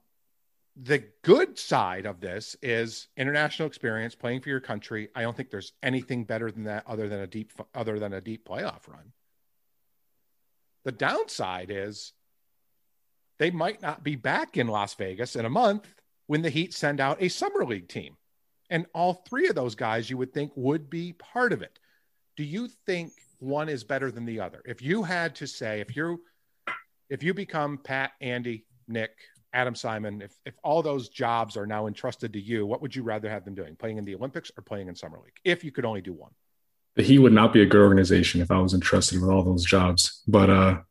the 0.82 1.04
good 1.24 1.58
side 1.60 2.06
of 2.06 2.22
this 2.22 2.56
is 2.62 3.08
international 3.18 3.68
experience 3.68 4.16
playing 4.16 4.42
for 4.42 4.50
your 4.50 4.62
country. 4.62 5.10
I 5.14 5.22
don't 5.24 5.36
think 5.36 5.50
there's 5.50 5.74
anything 5.84 6.24
better 6.24 6.52
than 6.52 6.66
that 6.66 6.86
other 6.88 7.10
than 7.10 7.20
a 7.20 7.28
deep 7.28 7.52
other 7.76 8.00
than 8.00 8.14
a 8.14 8.22
deep 8.22 8.48
playoff 8.48 8.88
run. 8.88 9.12
The 10.86 10.94
downside 10.94 11.70
is 11.70 12.14
they 13.40 13.52
might 13.52 13.82
not 13.82 14.04
be 14.04 14.16
back 14.16 14.56
in 14.56 14.68
las 14.68 14.94
vegas 14.94 15.36
in 15.36 15.46
a 15.46 15.50
month 15.50 15.86
when 16.28 16.42
the 16.42 16.50
heat 16.50 16.74
send 16.74 17.02
out 17.02 17.22
a 17.22 17.28
summer 17.28 17.66
league 17.66 17.90
team. 17.90 18.16
And 18.70 18.86
all 18.94 19.26
three 19.28 19.48
of 19.50 19.56
those 19.56 19.76
guys 19.76 20.10
you 20.10 20.18
would 20.18 20.34
think 20.34 20.52
would 20.56 20.90
be 20.90 21.14
part 21.14 21.52
of 21.52 21.62
it 21.62 21.78
do 22.40 22.46
you 22.46 22.70
think 22.86 23.12
one 23.40 23.68
is 23.68 23.84
better 23.84 24.10
than 24.12 24.26
the 24.26 24.40
other 24.40 24.62
if 24.66 24.82
you 24.82 25.04
had 25.04 25.36
to 25.36 25.46
say 25.46 25.82
if 25.82 25.94
you 25.94 26.22
if 27.10 27.22
you 27.22 27.34
become 27.34 27.78
pat 27.78 28.12
andy 28.22 28.66
nick 28.88 29.12
Adam 29.52 29.74
Simon, 29.74 30.22
if, 30.22 30.32
if 30.46 30.54
all 30.64 30.84
those 30.84 31.10
jobs 31.10 31.58
are 31.58 31.66
now 31.66 31.88
entrusted 31.88 32.34
to 32.34 32.40
you, 32.40 32.68
what 32.68 32.84
would 32.84 32.96
you 32.96 33.02
rather 33.02 33.28
have 33.28 33.46
them 33.46 33.56
doing? 33.56 33.76
Playing 33.76 33.98
in 33.98 34.06
the 34.06 34.14
Olympics 34.14 34.52
or 34.56 34.62
playing 34.62 34.90
in 34.90 34.96
Summer 34.96 35.18
League? 35.18 35.40
If 35.44 35.64
you 35.64 35.72
could 35.72 35.86
only 35.86 36.02
do 36.02 36.14
one. 36.14 36.30
The 36.96 37.02
Heat 37.02 37.18
would 37.18 37.34
not 37.34 37.52
be 37.52 37.64
a 37.64 37.66
good 37.66 37.82
organization 37.82 38.42
if 38.42 38.52
I 38.52 38.60
was 38.60 38.76
entrusted 38.76 39.20
with 39.20 39.32
all 39.32 39.44
those 39.44 39.66
jobs. 39.66 40.22
But 40.28 40.52
uh 40.52 40.82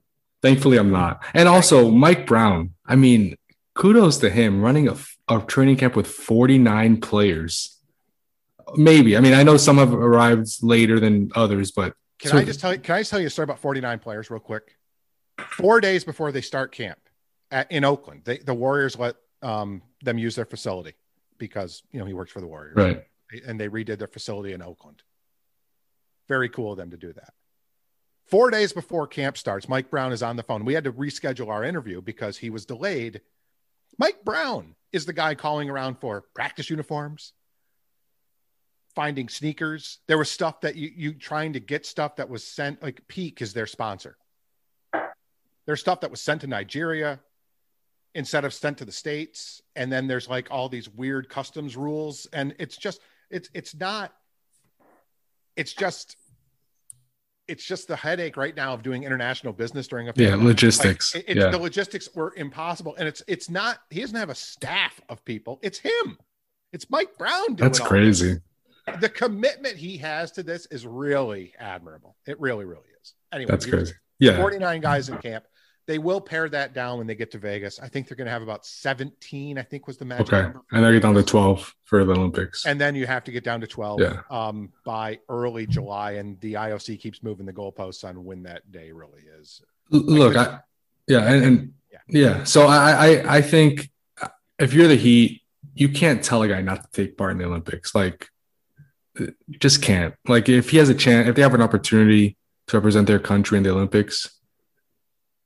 thankfully 0.43 0.77
I'm 0.77 0.91
not. 0.91 1.23
And 1.35 1.49
also 1.49 1.89
Mike 1.91 2.27
Brown. 2.27 2.75
I 2.85 2.97
mean, 2.97 3.37
kudos 3.75 4.19
to 4.19 4.31
him 4.31 4.61
running 4.61 4.89
a, 4.89 4.97
a 5.29 5.41
training 5.41 5.77
camp 5.77 5.95
with 5.95 6.09
49 6.09 7.01
players. 7.01 7.78
Maybe. 8.77 9.17
I 9.17 9.21
mean, 9.21 9.35
I 9.35 9.43
know 9.43 9.57
some 9.57 9.79
have 9.79 9.95
arrived 9.95 10.63
later 10.63 11.01
than 11.01 11.31
others, 11.35 11.71
but 11.71 11.95
can 12.19 12.37
I 12.37 12.45
just 12.45 12.61
tell 12.61 12.73
you 12.73 12.81
can 12.81 12.97
I 12.97 13.01
just 13.01 13.11
tell 13.11 13.21
you 13.21 13.29
a 13.29 13.31
story 13.31 13.45
about 13.45 13.61
49 13.61 13.99
players 14.01 14.31
real 14.31 14.41
quick? 14.41 14.77
Four 15.39 15.81
days 15.81 16.05
before 16.05 16.33
they 16.33 16.41
start 16.41 16.73
camp, 16.73 16.99
at, 17.51 17.71
in 17.71 17.85
Oakland. 17.85 18.23
They, 18.25 18.39
the 18.39 18.55
Warriors 18.55 18.99
let 18.99 19.17
um, 19.43 19.83
them 20.03 20.19
use 20.19 20.37
their 20.37 20.45
facility 20.45 20.95
because 21.39 21.83
you 21.93 22.01
know 22.01 22.07
he 22.07 22.15
works 22.15 22.33
for 22.33 22.41
the 22.41 22.47
Warriors, 22.47 22.77
right? 22.77 23.05
And 23.47 23.61
they 23.61 23.69
redid 23.69 23.99
their 23.99 24.09
facility 24.09 24.53
in 24.53 24.63
Oakland. 24.63 25.03
Very 26.29 26.49
cool 26.49 26.73
of 26.73 26.79
them 26.79 26.91
to 26.91 26.97
do 26.97 27.13
that. 27.13 27.33
Four 28.27 28.51
days 28.51 28.73
before 28.73 29.07
camp 29.07 29.39
starts, 29.39 29.69
Mike 29.69 29.91
Brown 29.91 30.13
is 30.13 30.23
on 30.23 30.37
the 30.37 30.43
phone. 30.43 30.65
We 30.65 30.75
had 30.75 30.85
to 30.85 30.93
reschedule 30.93 31.49
our 31.49 31.65
interview 31.65 32.03
because 32.03 32.37
he 32.37 32.51
was 32.51 32.67
delayed. 32.67 33.21
Mike 33.99 34.25
Brown 34.25 34.75
is 34.93 35.07
the 35.07 35.13
guy 35.13 35.35
calling 35.35 35.71
around 35.71 35.99
for 35.99 36.25
practice 36.35 36.69
uniforms, 36.69 37.33
finding 38.99 39.29
sneakers. 39.29 40.01
There 40.09 40.19
was 40.19 40.29
stuff 40.29 40.61
that 40.63 40.75
you 40.75 40.91
you 40.93 41.15
trying 41.15 41.53
to 41.53 41.61
get 41.61 41.87
stuff 41.87 42.17
that 42.17 42.29
was 42.29 42.43
sent 42.43 42.83
like 42.83 43.07
Peak 43.07 43.41
is 43.41 43.53
their 43.53 43.69
sponsor. 43.69 44.17
There's 45.67 45.79
stuff 45.79 46.01
that 46.01 46.11
was 46.11 46.21
sent 46.21 46.41
to 46.41 46.49
Nigeria 46.49 47.21
instead 48.17 48.45
of 48.45 48.53
sent 48.53 48.79
to 48.79 48.85
the 48.85 48.91
states. 48.91 49.63
And 49.77 49.93
then 49.93 50.09
there's 50.09 50.29
like 50.29 50.49
all 50.51 50.69
these 50.69 50.89
weird 50.89 51.29
customs 51.29 51.77
rules. 51.77 52.27
And 52.33 52.57
it's 52.59 52.77
just 52.77 53.01
it's 53.31 53.49
it's 53.55 53.73
not 53.73 54.13
it's 55.55 55.75
just 55.75 56.17
it's 57.47 57.65
just 57.65 57.87
the 57.87 57.95
headache 57.95 58.37
right 58.37 58.57
now 58.57 58.75
of 58.75 58.83
doing 58.83 59.05
international 59.05 59.53
business 59.53 59.87
during 59.87 60.09
a 60.09 60.13
yeah 60.17 60.35
logistics 60.35 61.15
like, 61.15 61.25
it, 61.29 61.37
yeah. 61.37 61.51
the 61.51 61.59
logistics 61.59 62.09
were 62.17 62.35
impossible. 62.37 62.97
And 62.99 63.07
it's 63.07 63.23
it's 63.29 63.49
not 63.49 63.79
he 63.91 64.01
doesn't 64.01 64.19
have 64.19 64.31
a 64.31 64.35
staff 64.35 65.01
of 65.09 65.25
people. 65.25 65.61
It's 65.63 65.79
him. 65.79 66.19
It's 66.73 66.91
mike 66.91 67.17
brown 67.17 67.55
that's 67.55 67.79
crazy 67.79 68.41
the 68.97 69.09
commitment 69.09 69.77
he 69.77 69.97
has 69.97 70.33
to 70.33 70.43
this 70.43 70.67
is 70.67 70.87
really 70.87 71.53
admirable 71.59 72.17
it 72.27 72.39
really 72.41 72.65
really 72.65 72.83
is 73.03 73.15
anyway 73.33 73.51
that's 73.51 73.67
crazy 73.67 73.95
yeah 74.19 74.37
49 74.37 74.81
guys 74.81 75.09
in 75.09 75.19
camp 75.19 75.45
they 75.89 75.99
will 75.99 76.21
pare 76.21 76.51
that 76.51 76.75
down 76.75 76.99
when 76.99 77.07
they 77.07 77.15
get 77.15 77.31
to 77.31 77.39
Vegas. 77.39 77.81
I 77.81 77.89
think 77.89 78.07
they're 78.07 78.17
going 78.17 78.27
to 78.27 78.31
have 78.31 78.43
about 78.43 78.67
17, 78.67 79.59
I 79.59 79.63
think 79.63 79.87
was 79.87 79.97
the 79.97 80.05
magic 80.05 80.29
okay. 80.31 80.43
number. 80.43 80.63
And 80.71 80.85
they 80.85 80.93
get 80.93 81.03
down 81.03 81.15
to 81.15 81.23
12 81.23 81.75
for 81.85 82.05
the 82.05 82.13
Olympics. 82.13 82.67
And 82.67 82.79
then 82.79 82.95
you 82.95 83.07
have 83.07 83.25
to 83.25 83.33
get 83.33 83.43
down 83.43 83.63
to 83.63 83.67
12 83.67 84.01
yeah. 84.01 84.21
um, 84.31 84.71
by 84.85 85.19
early 85.31 85.67
July. 85.67 86.13
And 86.13 86.39
the 86.41 86.53
IOC 86.55 87.01
keeps 87.01 87.23
moving 87.23 87.47
the 87.47 87.55
goalposts 87.55 88.07
on 88.07 88.23
when 88.23 88.43
that 88.43 88.71
day 88.71 88.93
really 88.93 89.23
is. 89.41 89.63
Look, 89.89 90.37
I, 90.37 90.59
yeah. 91.07 91.21
And, 91.21 91.45
and 91.45 91.73
yeah. 91.91 91.99
yeah. 92.09 92.45
So 92.45 92.67
I, 92.67 92.91
I, 92.91 93.37
I 93.37 93.41
think 93.41 93.91
if 94.59 94.75
you're 94.75 94.89
the 94.89 94.97
Heat, 94.97 95.41
you 95.75 95.89
can't 95.89 96.23
tell 96.23 96.43
a 96.43 96.49
guy 96.49 96.61
not 96.61 96.83
to 96.83 97.03
take 97.03 97.17
part 97.17 97.33
in 97.33 97.39
the 97.39 97.47
Olympics. 97.47 97.95
Like, 97.95 98.29
just 99.51 99.83
can't. 99.83 100.15
Like, 100.27 100.49
if 100.49 100.71
he 100.71 100.79
has 100.79 100.89
a 100.89 100.95
chance, 100.95 101.29
if 101.29 101.37
they 101.37 101.43
have 101.43 101.55
an 101.55 101.63
opportunity 101.63 102.37
to 102.69 102.77
represent 102.77 103.07
their 103.07 103.19
country 103.19 103.59
in 103.59 103.65
the 103.65 103.71
Olympics, 103.71 104.39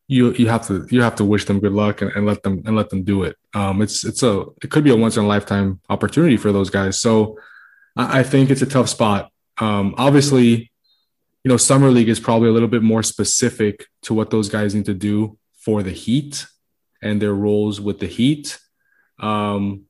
you 0.09 0.33
you 0.35 0.49
have 0.49 0.67
to 0.67 0.87
you 0.91 1.01
have 1.03 1.15
to 1.17 1.25
wish 1.25 1.45
them 1.47 1.61
good 1.61 1.73
luck 1.73 2.03
and, 2.03 2.11
and 2.13 2.27
let 2.27 2.43
them 2.43 2.63
and 2.67 2.77
let 2.77 2.91
them 2.91 3.03
do 3.03 3.23
it. 3.23 3.37
Um, 3.55 3.81
it's 3.81 4.05
it's 4.05 4.23
a 4.23 4.45
it 4.63 4.71
could 4.71 4.85
be 4.85 4.91
a 4.91 4.97
once 4.97 5.17
in 5.17 5.25
a 5.25 5.27
lifetime 5.27 5.81
opportunity 5.89 6.37
for 6.37 6.53
those 6.53 6.71
guys. 6.71 6.99
So 6.99 7.39
I, 7.97 8.21
I 8.21 8.23
think 8.23 8.51
it's 8.51 8.63
a 8.63 8.67
tough 8.67 8.89
spot. 8.89 9.31
Um, 9.59 9.95
obviously, 9.97 10.71
you 11.45 11.49
know, 11.49 11.57
summer 11.57 11.91
league 11.91 12.09
is 12.09 12.21
probably 12.21 12.49
a 12.49 12.53
little 12.53 12.69
bit 12.69 12.83
more 12.83 13.03
specific 13.03 13.87
to 14.03 14.15
what 14.15 14.31
those 14.31 14.49
guys 14.49 14.75
need 14.75 14.87
to 14.87 14.95
do 14.95 15.39
for 15.55 15.83
the 15.83 15.93
Heat 15.93 16.47
and 17.01 17.21
their 17.21 17.35
roles 17.35 17.81
with 17.81 18.01
the 18.01 18.07
Heat. 18.07 18.59
Um, 19.19 19.85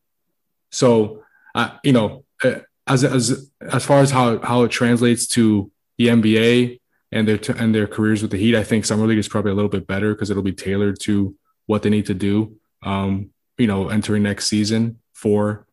so 0.70 1.22
I, 1.54 1.78
you 1.82 1.92
know, 1.92 2.24
uh, 2.44 2.60
as 2.86 3.04
as 3.04 3.50
as 3.60 3.84
far 3.84 4.00
as 4.00 4.10
how 4.10 4.38
how 4.40 4.62
it 4.62 4.70
translates 4.70 5.26
to 5.28 5.70
the 5.98 6.08
NBA, 6.08 6.80
and 7.12 7.28
their 7.28 7.38
and 7.56 7.74
their 7.74 7.86
careers 7.86 8.22
with 8.22 8.30
the 8.30 8.38
Heat, 8.38 8.56
I 8.56 8.64
think 8.64 8.84
summer 8.84 9.06
league 9.06 9.18
is 9.18 9.28
probably 9.28 9.52
a 9.52 9.54
little 9.54 9.70
bit 9.70 9.86
better 9.86 10.14
because 10.14 10.30
it'll 10.30 10.42
be 10.42 10.52
tailored 10.52 10.98
to 11.02 11.36
what 11.66 11.82
they 11.82 11.90
need 11.90 12.06
to 12.06 12.14
do. 12.14 12.56
Um, 12.82 13.30
you 13.58 13.66
know, 13.66 13.90
entering 13.90 14.22
next 14.22 14.48
season 14.48 14.98
for 15.12 15.66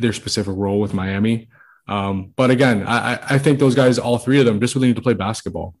their 0.00 0.12
specific 0.12 0.54
role 0.56 0.80
with 0.80 0.92
Miami. 0.92 1.48
Um, 1.88 2.32
but 2.36 2.50
again, 2.50 2.86
I, 2.86 3.18
I 3.22 3.38
think 3.38 3.58
those 3.58 3.74
guys, 3.74 3.98
all 3.98 4.18
three 4.18 4.38
of 4.38 4.46
them, 4.46 4.60
just 4.60 4.74
really 4.74 4.88
need 4.88 4.96
to 4.96 5.02
play 5.02 5.14
basketball, 5.14 5.74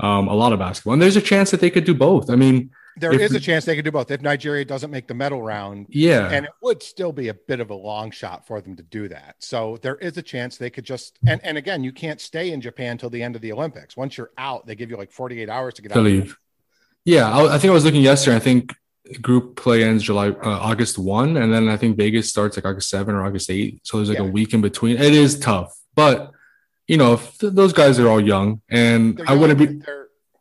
um, 0.00 0.28
a 0.28 0.34
lot 0.34 0.52
of 0.52 0.58
basketball, 0.58 0.94
and 0.94 1.02
there's 1.02 1.16
a 1.16 1.22
chance 1.22 1.50
that 1.50 1.60
they 1.60 1.70
could 1.70 1.84
do 1.84 1.94
both. 1.94 2.30
I 2.30 2.36
mean, 2.36 2.70
there 2.96 3.12
if, 3.12 3.20
is 3.20 3.34
a 3.34 3.40
chance 3.40 3.64
they 3.64 3.74
could 3.74 3.84
do 3.84 3.90
both 3.90 4.10
if 4.10 4.20
Nigeria 4.20 4.64
doesn't 4.64 4.90
make 4.90 5.08
the 5.08 5.14
medal 5.14 5.42
round. 5.42 5.86
Yeah. 5.88 6.28
And 6.30 6.44
it 6.44 6.52
would 6.62 6.82
still 6.82 7.12
be 7.12 7.28
a 7.28 7.34
bit 7.34 7.60
of 7.60 7.70
a 7.70 7.74
long 7.74 8.10
shot 8.10 8.46
for 8.46 8.60
them 8.60 8.76
to 8.76 8.82
do 8.82 9.08
that. 9.08 9.36
So 9.38 9.78
there 9.82 9.96
is 9.96 10.16
a 10.16 10.22
chance 10.22 10.56
they 10.56 10.70
could 10.70 10.84
just 10.84 11.18
and, 11.26 11.40
and 11.44 11.56
again, 11.56 11.82
you 11.84 11.92
can't 11.92 12.20
stay 12.20 12.52
in 12.52 12.60
Japan 12.60 12.98
till 12.98 13.10
the 13.10 13.22
end 13.22 13.36
of 13.36 13.42
the 13.42 13.52
Olympics. 13.52 13.96
Once 13.96 14.16
you're 14.16 14.30
out, 14.36 14.66
they 14.66 14.74
give 14.74 14.90
you 14.90 14.96
like 14.96 15.12
48 15.12 15.48
hours 15.48 15.74
to 15.74 15.82
get 15.82 15.92
to 15.92 15.98
out. 15.98 16.04
leave. 16.04 16.38
Yeah, 17.04 17.30
I, 17.30 17.54
I, 17.54 17.58
think 17.58 17.70
I 17.70 17.74
was 17.74 17.84
looking 17.84 18.02
yesterday. 18.02 18.36
I 18.36 18.40
think 18.40 18.74
group 19.20 19.56
play 19.56 19.82
ends 19.82 20.04
July 20.04 20.28
uh, 20.28 20.48
August 20.48 20.98
1 20.98 21.36
and 21.36 21.52
then 21.52 21.68
I 21.68 21.76
think 21.76 21.96
Vegas 21.96 22.28
starts 22.28 22.56
like 22.56 22.64
August 22.64 22.88
7 22.90 23.14
or 23.14 23.24
August 23.24 23.50
8. 23.50 23.80
So 23.82 23.96
there's 23.96 24.08
like 24.08 24.18
yeah. 24.18 24.24
a 24.24 24.30
week 24.30 24.54
in 24.54 24.60
between. 24.60 24.96
It 24.96 25.14
is 25.14 25.38
tough. 25.38 25.76
But 25.94 26.30
you 26.86 26.96
know, 26.96 27.14
if 27.14 27.38
th- 27.38 27.52
those 27.54 27.72
guys 27.72 27.98
are 27.98 28.08
all 28.08 28.20
young 28.20 28.60
and 28.68 29.20
I 29.26 29.34
wouldn't 29.34 29.58
be 29.58 29.82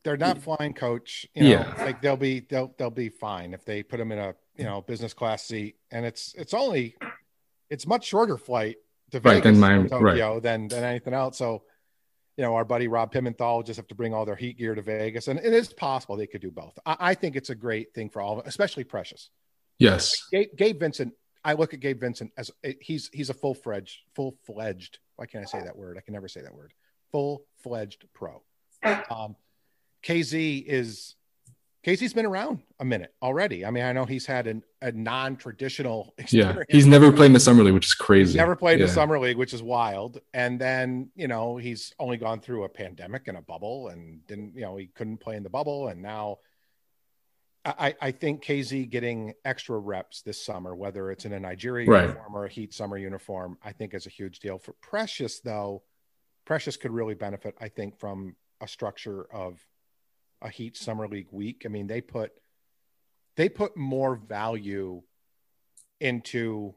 they're 0.04 0.18
not 0.18 0.40
flying 0.40 0.74
coach. 0.74 1.26
You 1.34 1.44
know, 1.44 1.50
yeah, 1.50 1.74
like 1.78 2.02
they'll 2.02 2.18
be 2.18 2.42
they'll 2.42 2.74
they'll 2.78 2.90
be 2.90 3.10
fine 3.10 3.54
if 3.54 3.66
they 3.66 3.84
put 3.84 3.98
them 3.98 4.12
in 4.12 4.20
a 4.20 4.36
you 4.58 4.64
know 4.64 4.82
business 4.82 5.14
class 5.14 5.44
seat, 5.44 5.76
and 5.92 6.06
it's 6.06 6.34
it's 6.38 6.54
only 6.54 6.96
it's 7.70 7.88
much 7.88 8.06
shorter 8.06 8.38
flight 8.38 8.78
to 9.12 9.20
right, 9.22 9.44
Vegas, 9.44 9.60
than 9.60 9.90
Tokyo 9.90 10.34
right. 10.34 10.44
than 10.44 10.68
than 10.68 10.84
anything 10.84 11.14
else. 11.14 11.38
So, 11.38 11.64
you 12.38 12.44
know, 12.44 12.56
our 12.56 12.66
buddy 12.66 12.88
Rob 12.88 13.14
Pimentel 13.14 13.58
will 13.58 13.64
just 13.64 13.78
have 13.78 13.88
to 13.88 13.96
bring 13.96 14.14
all 14.14 14.26
their 14.26 14.36
heat 14.36 14.58
gear 14.58 14.76
to 14.76 14.82
Vegas, 14.82 15.28
and 15.28 15.40
it 15.40 15.54
is 15.54 15.72
possible 15.74 16.16
they 16.16 16.28
could 16.28 16.42
do 16.42 16.52
both. 16.52 16.78
I, 16.86 16.98
I 17.00 17.14
think 17.14 17.36
it's 17.36 17.50
a 17.50 17.56
great 17.56 17.94
thing 17.94 18.10
for 18.10 18.22
all 18.22 18.34
of 18.34 18.38
them, 18.40 18.48
especially 18.48 18.84
Precious. 18.84 19.30
Yes, 19.80 20.28
like 20.32 20.50
Gabe, 20.50 20.58
Gabe 20.58 20.80
Vincent. 20.80 21.14
I 21.44 21.54
look 21.54 21.74
at 21.74 21.80
Gabe 21.80 22.00
Vincent 22.00 22.32
as 22.38 22.52
he's 22.80 23.10
he's 23.14 23.30
a 23.30 23.34
full 23.34 23.56
fledged 23.56 24.00
full 24.16 24.38
fledged. 24.46 25.00
Why 25.16 25.26
can't 25.26 25.44
I 25.44 25.48
say 25.48 25.64
that 25.64 25.76
word? 25.76 25.98
I 25.98 26.02
can 26.02 26.14
never 26.14 26.28
say 26.28 26.42
that 26.42 26.54
word. 26.54 26.74
Full 27.12 27.46
fledged 27.64 28.06
pro. 28.14 28.42
Um, 28.84 29.36
KZ 30.04 30.64
is 30.66 31.16
KZ's 31.86 32.14
been 32.14 32.28
around 32.28 32.60
a 32.80 32.86
minute 32.86 33.14
already. 33.24 33.66
I 33.66 33.72
mean, 33.72 33.84
I 33.84 33.92
know 33.92 34.06
he's 34.06 34.28
had 34.28 34.46
an, 34.46 34.64
a 34.84 34.92
non-traditional 34.92 36.14
experience. 36.18 36.58
Yeah, 36.70 36.76
he's 36.76 36.86
never 36.86 37.12
played 37.12 37.28
in 37.28 37.34
the 37.34 37.40
summer 37.40 37.64
league, 37.64 37.74
which 37.74 37.88
is 37.88 37.96
crazy. 37.96 38.34
He's 38.34 38.36
never 38.36 38.56
played 38.56 38.78
yeah. 38.78 38.86
in 38.86 38.88
the 38.88 38.94
summer 38.94 39.20
league, 39.20 39.38
which 39.38 39.54
is 39.54 39.64
wild. 39.64 40.20
And 40.34 40.62
then 40.62 41.10
you 41.16 41.28
know 41.28 41.58
he's 41.58 41.94
only 42.00 42.18
gone 42.18 42.40
through 42.40 42.66
a 42.66 42.70
pandemic 42.70 43.28
and 43.28 43.38
a 43.38 43.42
bubble, 43.42 43.88
and 43.88 44.26
didn't 44.28 44.56
you 44.56 44.62
know 44.62 44.78
he 44.78 44.88
couldn't 44.88 45.18
play 45.18 45.36
in 45.36 45.44
the 45.44 45.50
bubble, 45.50 45.88
and 45.88 46.02
now. 46.02 46.38
I, 47.64 47.94
I 48.02 48.10
think 48.10 48.44
KZ 48.44 48.90
getting 48.90 49.36
extra 49.46 49.78
reps 49.78 50.24
this 50.24 50.44
summer, 50.44 50.76
whether 50.76 51.12
it's 51.12 51.26
in 51.26 51.34
a 51.34 51.40
Nigeria 51.40 51.88
right. 51.88 52.02
uniform 52.08 52.36
or 52.36 52.46
a 52.46 52.50
Heat 52.50 52.74
summer 52.74 52.98
uniform, 52.98 53.60
I 53.64 53.72
think 53.72 53.94
is 53.94 54.08
a 54.08 54.10
huge 54.10 54.40
deal. 54.40 54.58
For 54.58 54.74
Precious, 54.82 55.42
though, 55.42 55.84
Precious 56.44 56.76
could 56.76 56.90
really 56.90 57.14
benefit, 57.14 57.56
I 57.62 57.68
think, 57.68 58.00
from 58.00 58.36
a 58.62 58.68
structure 58.68 59.28
of 59.32 59.64
a 60.42 60.50
Heat 60.50 60.78
Summer 60.78 61.08
League 61.08 61.28
week. 61.32 61.64
I 61.66 61.70
mean, 61.70 61.88
they 61.88 62.02
put 62.02 62.32
they 63.38 63.50
put 63.50 63.78
more 63.78 64.16
value 64.16 65.04
into 66.00 66.76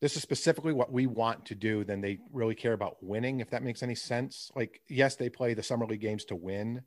this 0.00 0.16
is 0.16 0.22
specifically 0.22 0.72
what 0.72 0.92
we 0.92 1.06
want 1.06 1.46
to 1.46 1.54
do 1.54 1.84
than 1.84 2.00
they 2.00 2.18
really 2.32 2.54
care 2.54 2.72
about 2.72 3.02
winning, 3.02 3.40
if 3.40 3.50
that 3.50 3.64
makes 3.64 3.82
any 3.82 3.94
sense. 3.96 4.50
Like, 4.54 4.80
yes, 4.88 5.16
they 5.16 5.28
play 5.28 5.54
the 5.54 5.62
summer 5.62 5.86
league 5.86 6.00
games 6.00 6.24
to 6.26 6.36
win, 6.36 6.82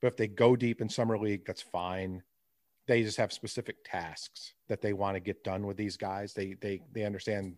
but 0.00 0.08
if 0.08 0.16
they 0.16 0.26
go 0.26 0.56
deep 0.56 0.80
in 0.80 0.88
summer 0.88 1.18
league, 1.18 1.44
that's 1.46 1.62
fine. 1.62 2.22
They 2.86 3.02
just 3.02 3.18
have 3.18 3.32
specific 3.32 3.76
tasks 3.84 4.54
that 4.68 4.80
they 4.80 4.94
want 4.94 5.16
to 5.16 5.20
get 5.20 5.44
done 5.44 5.66
with 5.66 5.76
these 5.76 5.96
guys. 5.96 6.32
They 6.32 6.54
they 6.60 6.80
they 6.92 7.04
understand 7.04 7.56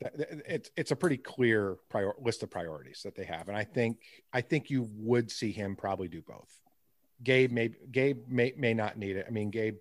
it's 0.00 0.70
it's 0.76 0.90
a 0.90 0.96
pretty 0.96 1.16
clear 1.16 1.76
prior 1.88 2.12
list 2.18 2.42
of 2.42 2.50
priorities 2.50 3.02
that 3.04 3.14
they 3.14 3.24
have, 3.24 3.48
and 3.48 3.56
I 3.56 3.64
think 3.64 3.98
I 4.32 4.40
think 4.40 4.70
you 4.70 4.88
would 4.96 5.30
see 5.30 5.52
him 5.52 5.76
probably 5.76 6.08
do 6.08 6.20
both. 6.20 6.50
Gabe 7.22 7.50
may 7.50 7.70
Gabe 7.90 8.28
may 8.28 8.52
may 8.56 8.74
not 8.74 8.96
need 8.96 9.16
it. 9.16 9.26
I 9.26 9.30
mean, 9.30 9.50
Gabe 9.50 9.76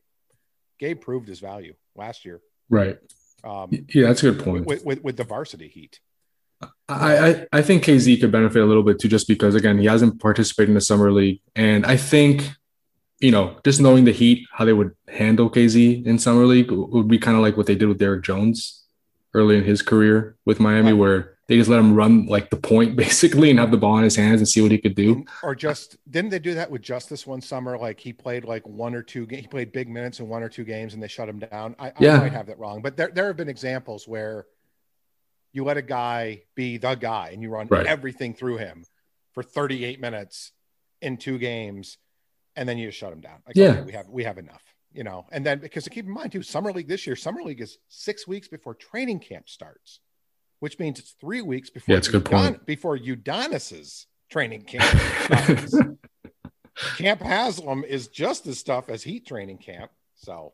Gabe 0.80 1.00
proved 1.00 1.28
his 1.28 1.39
value 1.39 1.73
last 1.95 2.26
year. 2.26 2.41
Right. 2.69 2.97
Um, 3.43 3.69
yeah, 3.93 4.08
that's 4.08 4.23
a 4.23 4.32
good 4.32 4.43
point. 4.43 4.65
With, 4.65 4.84
with, 4.84 5.04
with 5.04 5.17
the 5.17 5.23
varsity 5.23 5.67
heat. 5.67 6.00
I, 6.89 7.17
I, 7.17 7.47
I 7.54 7.62
think 7.62 7.84
KZ 7.84 8.19
could 8.19 8.32
benefit 8.32 8.62
a 8.62 8.65
little 8.65 8.82
bit 8.82 9.00
too, 9.00 9.08
just 9.08 9.28
because 9.28 9.54
again 9.54 9.78
he 9.78 9.86
hasn't 9.86 10.19
participated 10.19 10.69
in 10.69 10.76
the 10.76 10.82
summer 10.82 11.12
league, 11.12 11.41
and 11.56 11.86
I 11.86 11.97
think 11.97 12.50
you 13.19 13.32
know 13.32 13.60
just 13.63 13.80
knowing 13.80 14.06
the 14.06 14.12
Heat 14.12 14.47
how 14.52 14.65
they 14.65 14.73
would 14.73 14.95
handle 15.08 15.52
KZ 15.52 16.06
in 16.06 16.17
summer 16.17 16.45
league 16.45 16.71
would 16.71 17.08
be 17.08 17.19
kind 17.19 17.38
of 17.38 17.43
like 17.43 17.58
what 17.58 17.67
they 17.67 17.76
did 17.76 17.88
with 17.88 18.00
Derrick 18.00 18.23
Jones 18.23 18.86
early 19.36 19.58
in 19.58 19.65
his 19.65 19.84
career 19.84 20.36
with 20.45 20.60
Miami, 20.60 20.93
where 20.93 21.37
they 21.48 21.58
just 21.58 21.70
let 21.70 21.80
him 21.80 21.94
run 21.94 22.26
like 22.26 22.50
the 22.50 22.58
point 22.58 22.96
basically 22.98 23.50
and 23.50 23.60
have 23.60 23.72
the 23.72 23.78
ball 23.78 23.98
in 23.98 24.04
his 24.04 24.16
hands 24.16 24.42
and 24.42 24.48
see 24.48 24.62
what 24.62 24.72
he 24.72 24.78
could 24.78 24.96
do. 24.96 25.24
Or 25.44 25.56
just 25.56 25.98
didn't 26.10 26.32
they 26.32 26.40
do 26.40 26.54
that 26.56 26.70
with 26.70 26.82
Justise 26.82 27.26
one 27.26 27.42
summer? 27.42 27.78
Like 27.78 28.00
he 28.00 28.14
played 28.14 28.46
like 28.46 28.68
one 28.68 28.94
or 28.94 29.02
two 29.02 29.26
he 29.30 29.48
played 29.48 29.72
big 29.72 29.90
minutes 29.90 30.20
in 30.20 30.28
one 30.28 30.44
or 30.44 30.50
two 30.50 30.64
games 30.64 30.94
and 30.94 31.02
they 31.02 31.08
shut 31.08 31.30
him 31.30 31.40
down. 31.40 31.76
I, 31.80 31.94
yeah. 32.00 32.16
I 32.16 32.20
might 32.20 32.34
have 32.34 32.48
that 32.48 32.60
wrong, 32.60 32.82
but 32.82 32.98
there 32.98 33.10
there 33.14 33.28
have 33.28 33.38
been 33.38 33.50
examples 33.50 34.08
where 34.08 34.46
you 35.54 35.64
let 35.64 35.78
a 35.78 35.82
guy 35.82 36.44
be 36.56 36.78
the 36.78 36.96
guy 36.96 37.32
and 37.34 37.42
you 37.42 37.50
run 37.50 37.68
right. 37.68 37.86
everything 37.86 38.34
through 38.34 38.58
him 38.58 38.86
for 39.34 39.42
38 39.42 40.00
minutes 40.00 40.52
in 41.02 41.18
two 41.18 41.38
games 41.38 41.98
and 42.56 42.68
then 42.68 42.78
you 42.78 42.88
just 42.88 42.98
shut 42.98 43.14
him 43.14 43.22
down. 43.22 43.40
Like, 43.46 43.56
yeah, 43.56 43.70
okay, 43.70 43.82
we 43.82 43.92
have 43.94 44.10
we 44.10 44.24
have 44.24 44.38
enough 44.38 44.64
you 44.94 45.04
know, 45.04 45.28
and 45.32 45.46
then 45.46 45.60
because 45.60 45.84
to 45.84 45.90
keep 45.92 46.06
in 46.06 46.12
mind 46.12 46.32
too, 46.32 46.42
summer 46.42 46.72
league 46.72 46.88
this 46.88 47.06
year, 47.06 47.16
summer 47.16 47.44
league 47.44 47.62
is 47.62 47.78
six 47.88 48.28
weeks 48.28 48.48
before 48.48 48.74
training 48.74 49.20
camp 49.20 49.48
starts 49.48 50.00
which 50.60 50.80
means 50.80 51.00
it's 51.00 51.12
three 51.20 51.41
weeks 51.41 51.70
before 51.70 51.93
yeah, 51.93 51.98
it's 51.98 52.08
a 52.08 52.12
good 52.12 52.26
point. 52.26 52.65
before 52.65 52.96
Udonis's 52.96 54.08
training 54.30 54.63
camp. 54.63 55.98
Camp 56.98 57.22
Haslem 57.22 57.84
is 57.84 58.08
just 58.08 58.46
as 58.46 58.62
tough 58.62 58.89
as 58.89 59.04
Heat 59.04 59.26
training 59.26 59.58
camp. 59.58 59.91
So 60.15 60.54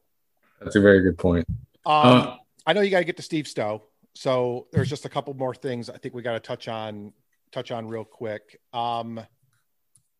that's 0.61 0.75
a 0.75 0.81
very 0.81 1.01
good 1.01 1.17
point. 1.17 1.45
Um, 1.49 1.55
uh, 1.85 2.35
I 2.65 2.73
know 2.73 2.81
you 2.81 2.91
got 2.91 2.99
to 2.99 3.05
get 3.05 3.17
to 3.17 3.23
Steve 3.23 3.47
Stowe, 3.47 3.83
so 4.13 4.67
there's 4.71 4.89
just 4.89 5.05
a 5.05 5.09
couple 5.09 5.33
more 5.33 5.53
things 5.53 5.89
I 5.89 5.97
think 5.97 6.13
we 6.15 6.21
got 6.21 6.33
to 6.33 6.39
touch 6.39 6.67
on 6.67 7.13
touch 7.51 7.71
on 7.71 7.87
real 7.87 8.05
quick. 8.05 8.59
Um, 8.71 9.19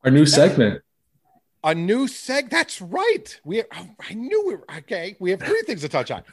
our 0.03 0.11
new 0.11 0.25
segment. 0.25 0.81
A 1.63 1.73
new 1.73 2.07
seg. 2.07 2.49
That's 2.49 2.81
right. 2.81 3.39
We. 3.45 3.57
Have, 3.57 3.67
oh, 3.75 3.89
I 4.09 4.13
knew 4.13 4.43
we 4.47 4.55
were 4.55 4.65
okay. 4.79 5.15
We 5.19 5.31
have 5.31 5.41
three 5.41 5.61
things 5.65 5.81
to 5.81 5.89
touch 5.89 6.11
on. 6.11 6.23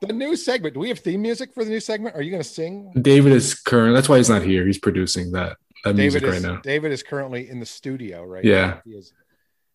The 0.00 0.12
new 0.12 0.34
segment. 0.34 0.74
Do 0.74 0.80
we 0.80 0.88
have 0.88 1.00
theme 1.00 1.22
music 1.22 1.52
for 1.52 1.62
the 1.62 1.70
new 1.70 1.80
segment? 1.80 2.16
Are 2.16 2.22
you 2.22 2.30
going 2.30 2.42
to 2.42 2.48
sing? 2.48 2.92
David 3.00 3.32
is 3.32 3.54
current. 3.54 3.94
That's 3.94 4.08
why 4.08 4.16
he's 4.16 4.30
not 4.30 4.42
here. 4.42 4.66
He's 4.66 4.78
producing 4.78 5.30
that, 5.32 5.58
that 5.84 5.96
David 5.96 5.96
music 5.96 6.22
is, 6.22 6.30
right 6.32 6.42
now. 6.54 6.60
David 6.62 6.92
is 6.92 7.02
currently 7.02 7.50
in 7.50 7.60
the 7.60 7.66
studio 7.66 8.24
right 8.24 8.44
yeah. 8.44 8.66
now. 8.66 8.80
He 8.84 8.92
is. 8.92 9.12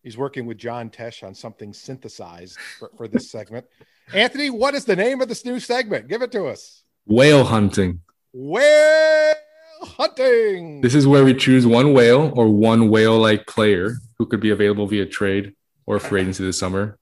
He's 0.02 0.18
working 0.18 0.44
with 0.46 0.58
John 0.58 0.90
Tesh 0.90 1.26
on 1.26 1.34
something 1.34 1.72
synthesized 1.72 2.58
for, 2.78 2.90
for 2.96 3.08
this 3.08 3.30
segment. 3.30 3.64
Anthony, 4.12 4.50
what 4.50 4.74
is 4.74 4.84
the 4.84 4.96
name 4.96 5.22
of 5.22 5.28
this 5.28 5.44
new 5.46 5.58
segment? 5.58 6.08
Give 6.08 6.20
it 6.20 6.30
to 6.32 6.46
us. 6.46 6.82
Whale 7.06 7.44
hunting. 7.44 8.00
Whale 8.32 9.13
hunting. 10.16 10.80
This 10.80 10.94
is 10.94 11.06
where 11.06 11.24
we 11.24 11.34
choose 11.34 11.66
one 11.66 11.92
whale 11.92 12.32
or 12.36 12.48
one 12.48 12.90
whale 12.90 13.18
like 13.18 13.46
player 13.46 13.96
who 14.18 14.26
could 14.26 14.40
be 14.40 14.50
available 14.50 14.86
via 14.86 15.06
trade 15.06 15.54
or 15.86 15.98
free 15.98 16.22
agency 16.22 16.44
this 16.44 16.58
summer 16.58 16.98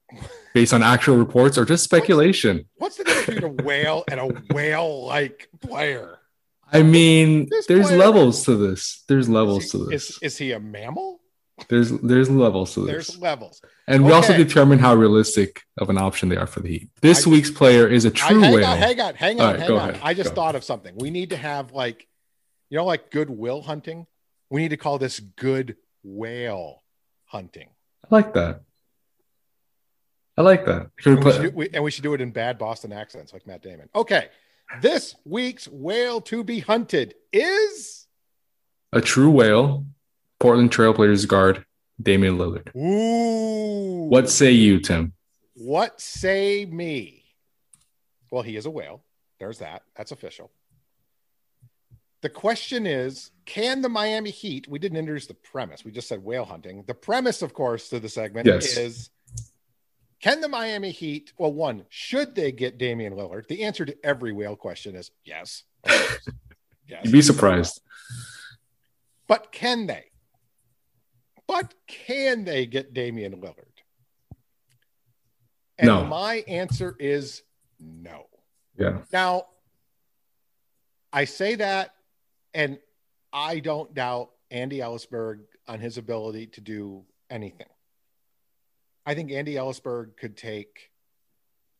based 0.53 0.73
on 0.73 0.83
actual 0.83 1.17
reports 1.17 1.57
or 1.57 1.65
just 1.65 1.83
speculation. 1.83 2.65
What's, 2.77 2.97
what's 2.97 2.97
the 2.97 3.03
difference 3.03 3.39
between 3.41 3.59
a 3.59 3.63
whale 3.63 4.03
and 4.09 4.19
a 4.19 4.53
whale 4.53 5.05
like 5.05 5.49
player? 5.61 6.19
I 6.71 6.81
mean, 6.81 7.47
this 7.49 7.67
there's 7.67 7.87
player, 7.87 7.99
levels 7.99 8.45
to 8.45 8.55
this. 8.55 9.03
There's 9.07 9.29
levels 9.29 9.65
he, 9.65 9.69
to 9.71 9.85
this. 9.85 10.09
Is, 10.09 10.19
is 10.21 10.37
he 10.37 10.51
a 10.53 10.59
mammal? 10.59 11.19
There's 11.69 11.91
there's 11.91 12.31
levels 12.31 12.73
to 12.73 12.81
this. 12.81 12.91
There's 12.91 13.19
levels. 13.19 13.61
And 13.87 14.03
we 14.03 14.11
also 14.11 14.35
determine 14.35 14.79
how 14.79 14.95
realistic 14.95 15.61
of 15.77 15.89
an 15.91 15.99
option 15.99 16.29
they 16.29 16.35
are 16.35 16.47
for 16.47 16.61
the 16.61 16.69
Heat. 16.69 16.89
This 17.01 17.27
I, 17.27 17.29
week's 17.29 17.51
player 17.51 17.87
is 17.87 18.05
a 18.05 18.11
true 18.11 18.41
I, 18.41 18.45
hang 18.45 18.53
whale. 18.55 18.65
On, 18.65 18.77
hang 18.77 18.99
on, 18.99 19.15
hang 19.15 19.39
on, 19.39 19.51
right, 19.51 19.59
hang 19.59 19.71
on. 19.71 19.89
Ahead, 19.91 20.01
I 20.03 20.13
just 20.15 20.33
thought 20.33 20.55
of 20.55 20.63
something. 20.63 20.95
We 20.97 21.11
need 21.11 21.29
to 21.29 21.37
have 21.37 21.71
like, 21.71 22.07
you 22.73 22.79
know, 22.79 22.85
like 22.85 23.11
good 23.11 23.29
will 23.29 23.61
hunting. 23.61 24.07
We 24.49 24.63
need 24.63 24.69
to 24.69 24.77
call 24.77 24.97
this 24.97 25.19
good 25.19 25.77
whale 26.01 26.81
hunting. 27.25 27.69
I 28.03 28.07
like 28.09 28.33
that. 28.33 28.61
I 30.35 30.41
like 30.41 30.65
that. 30.65 30.89
And 31.05 31.23
we, 31.23 31.31
do, 31.33 31.51
we, 31.53 31.69
and 31.71 31.83
we 31.83 31.91
should 31.91 32.01
do 32.01 32.15
it 32.15 32.21
in 32.21 32.31
bad 32.31 32.57
Boston 32.57 32.91
accents 32.91 33.31
like 33.31 33.45
Matt 33.45 33.61
Damon. 33.61 33.89
Okay. 33.93 34.29
This 34.81 35.13
week's 35.23 35.67
whale 35.67 36.19
to 36.21 36.43
be 36.43 36.61
hunted 36.61 37.13
is 37.31 38.07
a 38.91 39.01
true 39.01 39.29
whale 39.29 39.85
Portland 40.39 40.71
Trailblazers 40.71 41.27
guard 41.27 41.63
Damian 42.01 42.39
Lillard. 42.39 42.75
Ooh. 42.75 44.07
What 44.09 44.31
say 44.31 44.49
you, 44.49 44.79
Tim? 44.79 45.13
What 45.53 46.01
say 46.01 46.65
me? 46.65 47.23
Well, 48.31 48.41
he 48.41 48.55
is 48.57 48.65
a 48.65 48.71
whale. 48.71 49.03
There's 49.39 49.59
that. 49.59 49.83
That's 49.95 50.11
official. 50.11 50.49
The 52.23 52.29
question 52.29 52.87
is 52.87 53.31
can 53.45 53.81
the 53.81 53.89
Miami 53.89 54.31
Heat, 54.31 54.69
we 54.69 54.79
didn't 54.79 54.97
introduce 54.97 55.27
the 55.27 55.33
premise, 55.33 55.83
we 55.83 55.91
just 55.91 56.07
said 56.07 56.23
whale 56.23 56.45
hunting. 56.45 56.85
The 56.87 56.93
premise, 56.93 57.41
of 57.41 57.53
course, 57.53 57.89
to 57.89 57.99
the 57.99 58.07
segment 58.07 58.47
yes. 58.47 58.77
is 58.77 59.09
can 60.21 60.39
the 60.39 60.47
Miami 60.47 60.91
Heat, 60.91 61.33
well, 61.37 61.51
one, 61.51 61.85
should 61.89 62.33
they 62.33 62.53
get 62.53 62.77
Damian 62.77 63.13
Lillard? 63.13 63.49
The 63.49 63.63
answer 63.65 63.83
to 63.83 64.05
every 64.05 64.31
whale 64.31 64.55
question 64.55 64.95
is 64.95 65.11
yes. 65.25 65.63
yes. 65.85 67.01
You'd 67.03 67.11
be 67.11 67.21
surprised. 67.21 67.81
But 69.27 69.51
can 69.51 69.85
they? 69.85 70.05
But 71.45 71.73
can 71.87 72.45
they 72.45 72.65
get 72.65 72.93
Damian 72.93 73.33
Lillard? 73.41 73.65
And 75.77 75.87
no. 75.87 76.05
my 76.05 76.35
answer 76.47 76.95
is 76.97 77.43
no. 77.81 78.27
Yeah. 78.77 78.99
Now, 79.11 79.47
I 81.11 81.25
say 81.25 81.55
that, 81.55 81.93
and 82.53 82.79
I 83.31 83.59
don't 83.59 83.93
doubt 83.93 84.31
Andy 84.51 84.79
Elisburg 84.79 85.39
on 85.67 85.79
his 85.79 85.97
ability 85.97 86.47
to 86.47 86.61
do 86.61 87.03
anything. 87.29 87.67
I 89.05 89.15
think 89.15 89.31
Andy 89.31 89.55
Elisburg 89.55 90.15
could 90.17 90.37
take 90.37 90.91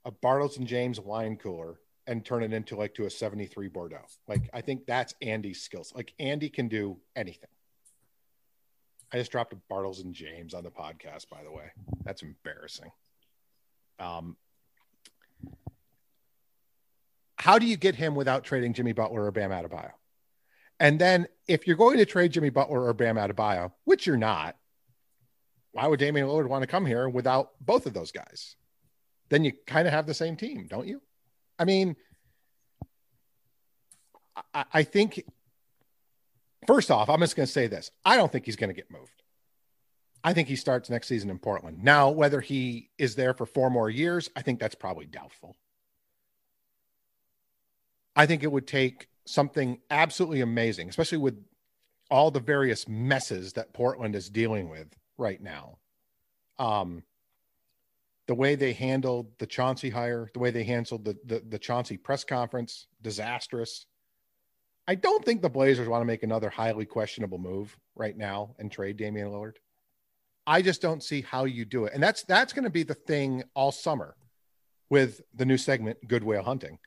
a 0.05 0.11
Bartles 0.11 0.57
and 0.57 0.67
Jaymes 0.67 0.99
wine 0.99 1.37
cooler 1.37 1.79
and 2.05 2.25
turn 2.25 2.43
it 2.43 2.51
into 2.51 2.75
like 2.75 2.93
to 2.95 3.05
a 3.05 3.09
73 3.09 3.67
Bordeaux. 3.69 4.05
Like 4.27 4.49
I 4.53 4.61
think 4.61 4.85
that's 4.85 5.13
Andy's 5.21 5.61
skills. 5.61 5.93
Like 5.95 6.13
Andy 6.19 6.49
can 6.49 6.67
do 6.67 6.97
anything. 7.15 7.49
I 9.13 9.17
just 9.17 9.31
dropped 9.31 9.53
a 9.53 9.57
Bartles 9.71 10.03
and 10.03 10.13
Jaymes 10.13 10.55
on 10.55 10.63
the 10.63 10.71
podcast, 10.71 11.29
by 11.29 11.43
the 11.43 11.51
way. 11.51 11.71
That's 12.03 12.23
embarrassing. 12.23 12.91
Um, 13.99 14.35
how 17.37 17.59
do 17.59 17.67
you 17.67 17.77
get 17.77 17.95
him 17.95 18.15
without 18.15 18.43
trading 18.43 18.73
Jimmy 18.73 18.93
Butler 18.93 19.25
or 19.25 19.31
Bam 19.31 19.51
Adebayo? 19.51 19.91
And 20.79 20.99
then 20.99 21.27
if 21.47 21.67
you're 21.67 21.75
going 21.75 21.97
to 21.97 22.05
trade 22.05 22.31
Jimmy 22.31 22.49
Butler 22.49 22.83
or 22.85 22.93
Bam 22.93 23.15
Adebayo, 23.15 23.71
which 23.85 24.05
you're 24.05 24.17
not, 24.17 24.55
why 25.71 25.87
would 25.87 25.99
Damian 25.99 26.27
Lillard 26.27 26.47
want 26.47 26.63
to 26.63 26.67
come 26.67 26.85
here 26.85 27.07
without 27.07 27.51
both 27.61 27.85
of 27.85 27.93
those 27.93 28.11
guys? 28.11 28.55
Then 29.29 29.43
you 29.43 29.53
kind 29.65 29.87
of 29.87 29.93
have 29.93 30.05
the 30.05 30.13
same 30.13 30.35
team, 30.35 30.67
don't 30.69 30.87
you? 30.87 31.01
I 31.57 31.65
mean, 31.65 31.95
I, 34.53 34.65
I 34.73 34.83
think 34.83 35.23
First 36.67 36.91
off, 36.91 37.09
I'm 37.09 37.19
just 37.19 37.35
going 37.35 37.45
to 37.45 37.51
say 37.51 37.67
this. 37.67 37.91
I 38.05 38.17
don't 38.17 38.31
think 38.31 38.45
he's 38.45 38.55
going 38.55 38.69
to 38.69 38.73
get 38.73 38.91
moved. 38.91 39.21
I 40.23 40.33
think 40.33 40.47
he 40.47 40.55
starts 40.55 40.89
next 40.89 41.07
season 41.07 41.29
in 41.29 41.39
Portland. 41.39 41.83
Now, 41.83 42.09
whether 42.09 42.39
he 42.39 42.89
is 42.97 43.15
there 43.15 43.33
for 43.33 43.45
four 43.45 43.69
more 43.69 43.89
years, 43.89 44.29
I 44.35 44.41
think 44.41 44.59
that's 44.59 44.75
probably 44.75 45.05
doubtful. 45.05 45.57
I 48.15 48.25
think 48.25 48.43
it 48.43 48.51
would 48.51 48.67
take 48.67 49.07
something 49.25 49.79
absolutely 49.89 50.41
amazing, 50.41 50.89
especially 50.89 51.17
with 51.17 51.43
all 52.09 52.31
the 52.31 52.39
various 52.39 52.87
messes 52.87 53.53
that 53.53 53.73
Portland 53.73 54.15
is 54.15 54.29
dealing 54.29 54.69
with 54.69 54.87
right 55.17 55.41
now. 55.41 55.77
Um, 56.59 57.03
the 58.27 58.35
way 58.35 58.55
they 58.55 58.73
handled 58.73 59.31
the 59.39 59.47
Chauncey 59.47 59.89
hire, 59.89 60.29
the 60.33 60.39
way 60.39 60.51
they 60.51 60.63
handled 60.63 61.05
the, 61.05 61.17
the, 61.25 61.43
the 61.47 61.59
Chauncey 61.59 61.97
press 61.97 62.23
conference, 62.23 62.87
disastrous. 63.01 63.85
I 64.87 64.95
don't 64.95 65.23
think 65.23 65.41
the 65.41 65.49
Blazers 65.49 65.87
want 65.87 66.01
to 66.01 66.05
make 66.05 66.23
another 66.23 66.49
highly 66.49 66.85
questionable 66.85 67.37
move 67.37 67.77
right 67.95 68.15
now 68.15 68.55
and 68.59 68.71
trade 68.71 68.97
Damian 68.97 69.29
Lillard. 69.29 69.55
I 70.45 70.61
just 70.61 70.81
don't 70.81 71.01
see 71.01 71.21
how 71.21 71.45
you 71.45 71.63
do 71.65 71.85
it. 71.85 71.93
And 71.93 72.03
that's 72.03 72.23
that's 72.23 72.51
going 72.53 72.65
to 72.65 72.69
be 72.69 72.83
the 72.83 72.93
thing 72.93 73.43
all 73.53 73.71
summer 73.71 74.15
with 74.89 75.21
the 75.33 75.45
new 75.45 75.57
segment 75.57 76.05
Good 76.07 76.23
Whale 76.23 76.43
Hunting. 76.43 76.79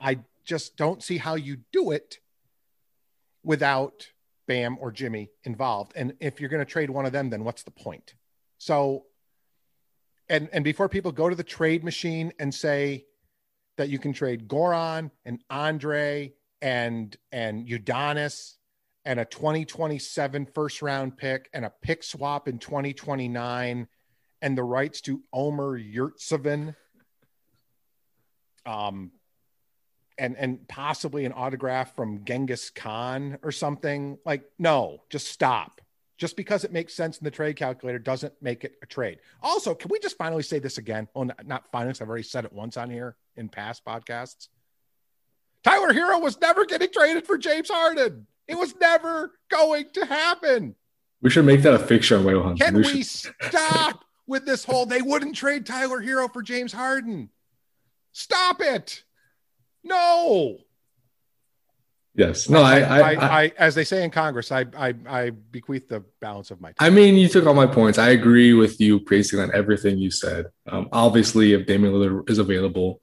I 0.00 0.18
just 0.46 0.76
don't 0.76 1.02
see 1.02 1.18
how 1.18 1.34
you 1.34 1.58
do 1.72 1.90
it 1.90 2.18
without 3.42 4.08
Bam 4.46 4.78
or 4.80 4.92
Jimmy 4.92 5.30
involved. 5.44 5.92
And 5.96 6.14
if 6.20 6.40
you're 6.40 6.50
going 6.50 6.64
to 6.64 6.70
trade 6.70 6.88
one 6.88 7.04
of 7.04 7.12
them, 7.12 7.30
then 7.30 7.44
what's 7.44 7.64
the 7.64 7.70
point? 7.70 8.14
So 8.58 9.04
and 10.28 10.48
and 10.52 10.64
before 10.64 10.88
people 10.88 11.12
go 11.12 11.28
to 11.28 11.36
the 11.36 11.44
trade 11.44 11.84
machine 11.84 12.32
and 12.38 12.54
say 12.54 13.04
that 13.76 13.88
you 13.88 13.98
can 13.98 14.12
trade 14.12 14.48
Goran 14.48 15.10
and 15.24 15.42
Andre 15.50 16.32
and 16.62 17.16
and 17.32 17.66
Udonis 17.68 18.54
and 19.04 19.20
a 19.20 19.24
2027 19.24 20.46
first 20.46 20.82
round 20.82 21.16
pick 21.16 21.48
and 21.52 21.64
a 21.64 21.72
pick 21.82 22.02
swap 22.02 22.48
in 22.48 22.58
2029 22.58 23.86
and 24.42 24.58
the 24.58 24.64
rights 24.64 25.00
to 25.02 25.22
Omer 25.32 25.78
Yurtseven. 25.78 26.74
Um 28.64 29.12
and 30.18 30.36
and 30.36 30.66
possibly 30.68 31.24
an 31.24 31.32
autograph 31.32 31.94
from 31.94 32.24
Genghis 32.24 32.70
Khan 32.70 33.38
or 33.42 33.52
something. 33.52 34.18
Like, 34.24 34.44
no, 34.58 35.02
just 35.10 35.28
stop. 35.28 35.80
Just 36.18 36.36
because 36.36 36.64
it 36.64 36.72
makes 36.72 36.94
sense 36.94 37.18
in 37.18 37.24
the 37.24 37.30
trade 37.30 37.56
calculator 37.56 37.98
doesn't 37.98 38.32
make 38.40 38.64
it 38.64 38.76
a 38.82 38.86
trade. 38.86 39.18
Also, 39.42 39.74
can 39.74 39.90
we 39.90 39.98
just 39.98 40.16
finally 40.16 40.42
say 40.42 40.58
this 40.58 40.78
again? 40.78 41.08
Oh, 41.14 41.20
well, 41.20 41.26
not, 41.26 41.46
not 41.46 41.64
finally, 41.70 41.94
I've 42.00 42.08
already 42.08 42.22
said 42.22 42.46
it 42.46 42.52
once 42.54 42.78
on 42.78 42.88
here 42.90 43.16
in 43.36 43.50
past 43.50 43.84
podcasts. 43.84 44.48
Tyler 45.62 45.92
Herro 45.92 46.22
was 46.22 46.40
never 46.40 46.64
getting 46.64 46.90
traded 46.90 47.26
for 47.26 47.36
James 47.36 47.68
Harden. 47.68 48.26
It 48.48 48.56
was 48.56 48.74
never 48.76 49.32
going 49.50 49.86
to 49.94 50.06
happen. 50.06 50.74
We 51.20 51.28
should 51.28 51.44
make 51.44 51.62
that 51.62 51.74
a 51.74 51.78
fixture 51.78 52.16
on 52.16 52.24
Whale 52.24 52.42
Hunt. 52.42 52.60
Can 52.60 52.74
we, 52.74 52.82
we 52.82 53.02
stop 53.02 54.04
with 54.26 54.46
this 54.46 54.64
whole 54.64 54.86
they 54.86 55.02
wouldn't 55.02 55.34
trade 55.34 55.66
Tyler 55.66 56.00
Herro 56.00 56.32
for 56.32 56.42
James 56.42 56.72
Harden? 56.72 57.30
Stop 58.12 58.62
it. 58.62 59.02
No. 59.86 60.58
Yes. 62.14 62.48
No, 62.48 62.62
I 62.62 62.80
I, 62.80 63.00
I, 63.00 63.42
I, 63.42 63.52
as 63.58 63.74
they 63.74 63.84
say 63.84 64.02
in 64.02 64.10
Congress, 64.10 64.50
I, 64.50 64.64
I, 64.76 64.94
I 65.06 65.30
bequeath 65.30 65.88
the 65.88 66.02
balance 66.20 66.50
of 66.50 66.60
my 66.60 66.72
time. 66.72 66.76
I 66.80 66.90
mean, 66.90 67.14
you 67.16 67.28
took 67.28 67.46
all 67.46 67.54
my 67.54 67.66
points. 67.66 67.98
I 67.98 68.08
agree 68.08 68.52
with 68.54 68.80
you 68.80 69.00
basically 69.00 69.44
on 69.44 69.54
everything 69.54 69.98
you 69.98 70.10
said. 70.10 70.46
Um, 70.66 70.88
obviously, 70.92 71.52
if 71.52 71.66
Damian 71.66 71.92
Lillard 71.92 72.28
is 72.28 72.38
available, 72.38 73.00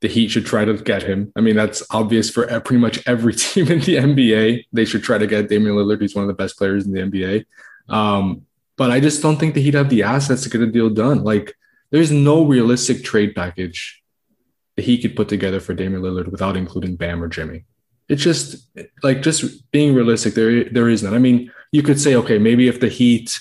the 0.00 0.08
Heat 0.08 0.28
should 0.28 0.46
try 0.46 0.64
to 0.64 0.74
get 0.74 1.02
him. 1.02 1.32
I 1.36 1.40
mean, 1.40 1.56
that's 1.56 1.82
obvious 1.90 2.30
for 2.30 2.46
pretty 2.60 2.80
much 2.80 3.00
every 3.08 3.34
team 3.44 3.68
in 3.68 3.80
the 3.80 3.96
NBA. 3.96 4.66
They 4.72 4.84
should 4.84 5.02
try 5.02 5.18
to 5.18 5.26
get 5.26 5.48
Damian 5.48 5.74
Lillard. 5.74 6.00
He's 6.00 6.14
one 6.14 6.22
of 6.22 6.28
the 6.28 6.34
best 6.34 6.58
players 6.58 6.86
in 6.86 6.92
the 6.92 7.00
NBA. 7.00 7.46
Um, 7.88 8.42
but 8.76 8.90
I 8.90 9.00
just 9.00 9.22
don't 9.22 9.38
think 9.38 9.54
that 9.54 9.60
he'd 9.60 9.74
have 9.74 9.88
the 9.88 10.04
assets 10.04 10.42
to 10.42 10.50
get 10.50 10.60
a 10.60 10.66
deal 10.66 10.90
done. 10.90 11.24
Like, 11.24 11.54
there's 11.90 12.12
no 12.12 12.44
realistic 12.44 13.02
trade 13.02 13.34
package 13.34 14.02
that 14.78 14.84
he 14.84 14.96
could 14.96 15.16
put 15.16 15.28
together 15.28 15.58
for 15.58 15.74
Damian 15.74 16.02
Lillard 16.02 16.30
without 16.30 16.56
including 16.56 16.94
Bam 16.94 17.20
or 17.20 17.26
Jimmy. 17.26 17.64
It's 18.08 18.22
just 18.22 18.68
like 19.02 19.22
just 19.22 19.68
being 19.72 19.92
realistic. 19.92 20.34
There, 20.34 20.70
there 20.70 20.88
is 20.88 21.02
none. 21.02 21.14
I 21.14 21.18
mean, 21.18 21.50
you 21.72 21.82
could 21.82 21.98
say, 21.98 22.14
okay, 22.14 22.38
maybe 22.38 22.68
if 22.68 22.78
the 22.78 22.88
Heat 22.88 23.40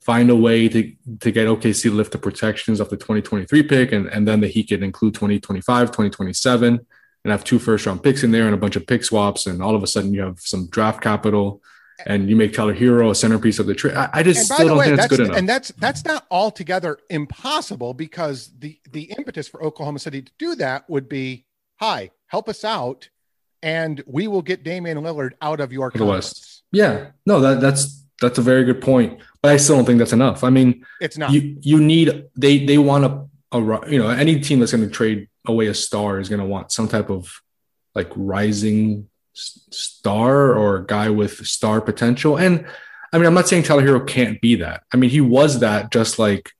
find 0.00 0.30
a 0.30 0.34
way 0.34 0.68
to 0.68 0.92
to 1.20 1.30
get 1.30 1.46
OKC 1.46 1.82
to 1.82 1.92
lift 1.92 2.10
the 2.10 2.18
protections 2.18 2.80
of 2.80 2.90
the 2.90 2.96
2023 2.96 3.62
pick, 3.62 3.92
and 3.92 4.08
and 4.08 4.26
then 4.26 4.40
the 4.40 4.48
Heat 4.48 4.70
could 4.70 4.82
include 4.82 5.14
2025, 5.14 5.92
2027, 5.92 6.84
and 7.24 7.30
have 7.30 7.44
two 7.44 7.60
first 7.60 7.86
round 7.86 8.02
picks 8.02 8.24
in 8.24 8.32
there 8.32 8.46
and 8.46 8.54
a 8.54 8.58
bunch 8.58 8.74
of 8.74 8.88
pick 8.88 9.04
swaps, 9.04 9.46
and 9.46 9.62
all 9.62 9.76
of 9.76 9.84
a 9.84 9.86
sudden 9.86 10.12
you 10.12 10.22
have 10.22 10.40
some 10.40 10.66
draft 10.66 11.00
capital 11.00 11.62
and 12.06 12.28
you 12.28 12.36
make 12.36 12.52
Tyler 12.52 12.74
Herro 12.74 13.10
a 13.10 13.14
centerpiece 13.14 13.58
of 13.58 13.66
the 13.66 13.74
trade. 13.74 13.94
I, 13.94 14.10
I, 14.12 14.22
just 14.22 14.44
still 14.44 14.68
don't 14.68 14.78
way, 14.78 14.86
think 14.86 14.96
that's, 14.96 15.08
that's 15.08 15.18
good 15.18 15.26
enough. 15.26 15.38
And 15.38 15.48
that's 15.48 15.68
that's 15.72 16.04
not 16.04 16.26
altogether 16.30 16.98
impossible 17.10 17.94
because 17.94 18.50
the 18.58 18.78
the 18.92 19.04
impetus 19.16 19.48
for 19.48 19.62
Oklahoma 19.62 19.98
City 19.98 20.22
to 20.22 20.32
do 20.38 20.54
that 20.56 20.88
would 20.88 21.08
be, 21.08 21.46
hi, 21.76 22.10
help 22.26 22.48
us 22.48 22.64
out, 22.64 23.08
and 23.62 24.02
we 24.06 24.28
will 24.28 24.42
get 24.42 24.64
Damian 24.64 24.98
Lillard 24.98 25.32
out 25.40 25.60
of 25.60 25.72
your 25.72 25.90
West. 25.94 26.62
Yeah, 26.72 27.10
no, 27.26 27.40
that 27.40 27.60
that's 27.60 28.04
that's 28.20 28.38
a 28.38 28.42
very 28.42 28.64
good 28.64 28.80
point, 28.80 29.20
but 29.42 29.52
I 29.52 29.56
still 29.56 29.76
don't 29.76 29.84
think 29.84 29.98
that's 29.98 30.12
enough. 30.12 30.44
I 30.44 30.50
mean, 30.50 30.84
it's 31.00 31.18
not. 31.18 31.32
You 31.32 31.56
you 31.60 31.80
need 31.80 32.26
they 32.36 32.64
they 32.64 32.78
want 32.78 33.04
a, 33.04 33.56
a 33.56 33.90
you 33.90 33.98
know 33.98 34.08
any 34.08 34.40
team 34.40 34.60
that's 34.60 34.72
going 34.72 34.84
to 34.84 34.90
trade 34.90 35.28
away 35.46 35.66
a 35.66 35.74
star 35.74 36.18
is 36.18 36.28
going 36.28 36.40
to 36.40 36.46
want 36.46 36.72
some 36.72 36.88
type 36.88 37.10
of 37.10 37.40
like 37.94 38.10
rising 38.16 39.08
star 39.34 40.54
or 40.54 40.76
a 40.76 40.86
guy 40.86 41.10
with 41.10 41.46
star 41.46 41.80
potential. 41.80 42.36
And 42.36 42.66
I 43.12 43.18
mean, 43.18 43.26
I'm 43.26 43.34
not 43.34 43.48
saying 43.48 43.64
Tyler 43.64 43.82
Herro 43.82 44.06
can't 44.06 44.40
be 44.40 44.56
that. 44.56 44.82
I 44.92 44.96
mean, 44.96 45.10
he 45.10 45.20
was 45.20 45.60
that 45.60 45.92
just 45.92 46.18
like 46.18 46.50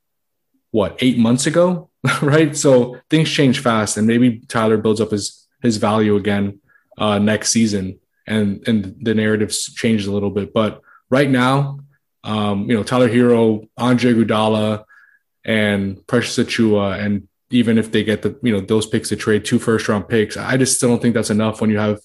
what 0.71 0.97
eight 1.01 1.19
months 1.19 1.47
ago, 1.47 1.91
right? 2.23 2.57
So 2.57 2.99
things 3.11 3.31
change 3.31 3.61
fast, 3.61 3.97
and 3.97 4.07
maybe 4.07 4.41
Tyler 4.49 4.77
builds 4.77 5.01
up 5.01 5.11
his 5.11 5.47
his 5.63 5.79
value 5.79 6.17
again 6.17 6.61
uh, 6.99 7.19
next 7.19 7.51
season, 7.51 7.99
and 8.27 8.67
and 8.69 8.97
the 9.01 9.15
narratives 9.15 9.73
changed 9.75 10.07
a 10.07 10.13
little 10.13 10.31
bit. 10.31 10.53
But 10.53 10.81
right 11.11 11.31
now, 11.31 11.81
um, 12.23 12.69
you 12.71 12.77
know, 12.77 12.83
Tyler 12.83 13.09
Herro, 13.09 13.69
Andre 13.77 14.13
Iguodala, 14.13 14.85
and 15.45 16.07
Precious 16.07 16.39
Achiuwa, 16.39 16.99
and 16.99 17.29
even 17.51 17.79
if 17.79 17.93
they 17.93 18.03
get 18.03 18.23
the 18.23 18.39
you 18.43 18.53
know 18.53 18.61
those 18.61 18.87
picks 18.87 19.09
to 19.11 19.17
trade 19.17 19.45
two 19.45 19.59
first 19.59 19.89
round 19.89 20.09
picks, 20.09 20.37
I 20.37 20.57
just 20.57 20.77
still 20.77 20.89
don't 20.91 21.03
think 21.03 21.15
that's 21.15 21.31
enough 21.31 21.61
when 21.61 21.71
you 21.71 21.79
have 21.79 22.01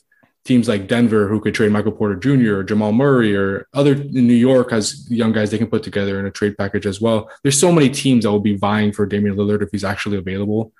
teams 0.45 0.67
like 0.67 0.87
Denver 0.87 1.27
who 1.27 1.39
could 1.39 1.53
trade 1.53 1.71
Michael 1.71 1.91
Porter 1.91 2.15
Jr. 2.15 2.57
or 2.57 2.63
Jamal 2.63 2.91
Murray 2.91 3.35
or 3.35 3.67
other 3.73 3.93
in 3.93 4.27
New 4.27 4.33
York 4.33 4.71
has 4.71 5.09
young 5.11 5.31
guys 5.31 5.51
they 5.51 5.57
can 5.57 5.67
put 5.67 5.83
together 5.83 6.19
in 6.19 6.25
a 6.25 6.31
trade 6.31 6.57
package 6.57 6.85
as 6.85 7.01
well. 7.01 7.29
There's 7.43 7.59
so 7.59 7.71
many 7.71 7.89
teams 7.89 8.23
that 8.23 8.31
will 8.31 8.39
be 8.39 8.57
vying 8.57 8.91
for 8.91 9.05
Damian 9.05 9.35
Lillard 9.35 9.61
if 9.61 9.69
he's 9.71 9.83
actually 9.83 10.17
available 10.17 10.73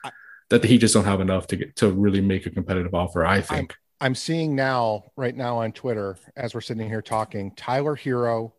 that 0.49 0.63
he 0.63 0.77
just 0.77 0.93
don't 0.93 1.05
have 1.05 1.21
enough 1.21 1.47
to 1.47 1.55
get 1.55 1.75
to 1.77 1.91
really 1.91 2.21
make 2.21 2.45
a 2.45 2.49
competitive 2.49 2.93
offer. 2.93 3.25
I 3.25 3.41
think. 3.41 3.75
I'm, 3.99 4.07
I'm 4.07 4.15
seeing 4.15 4.55
now, 4.55 5.03
right 5.15 5.35
now 5.35 5.57
on 5.57 5.71
Twitter, 5.71 6.17
as 6.35 6.53
we're 6.53 6.61
sitting 6.61 6.87
here 6.87 7.01
talking, 7.01 7.51
Tyler 7.55 7.95
Herro, 7.95 8.53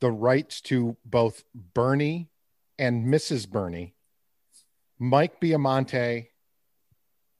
the 0.00 0.10
rights 0.10 0.60
to 0.62 0.96
both 1.04 1.44
Burnie 1.54 2.30
and 2.78 3.06
Mrs. 3.06 3.48
Burnie, 3.48 3.94
Mike 4.98 5.40
Biamonte, 5.40 6.28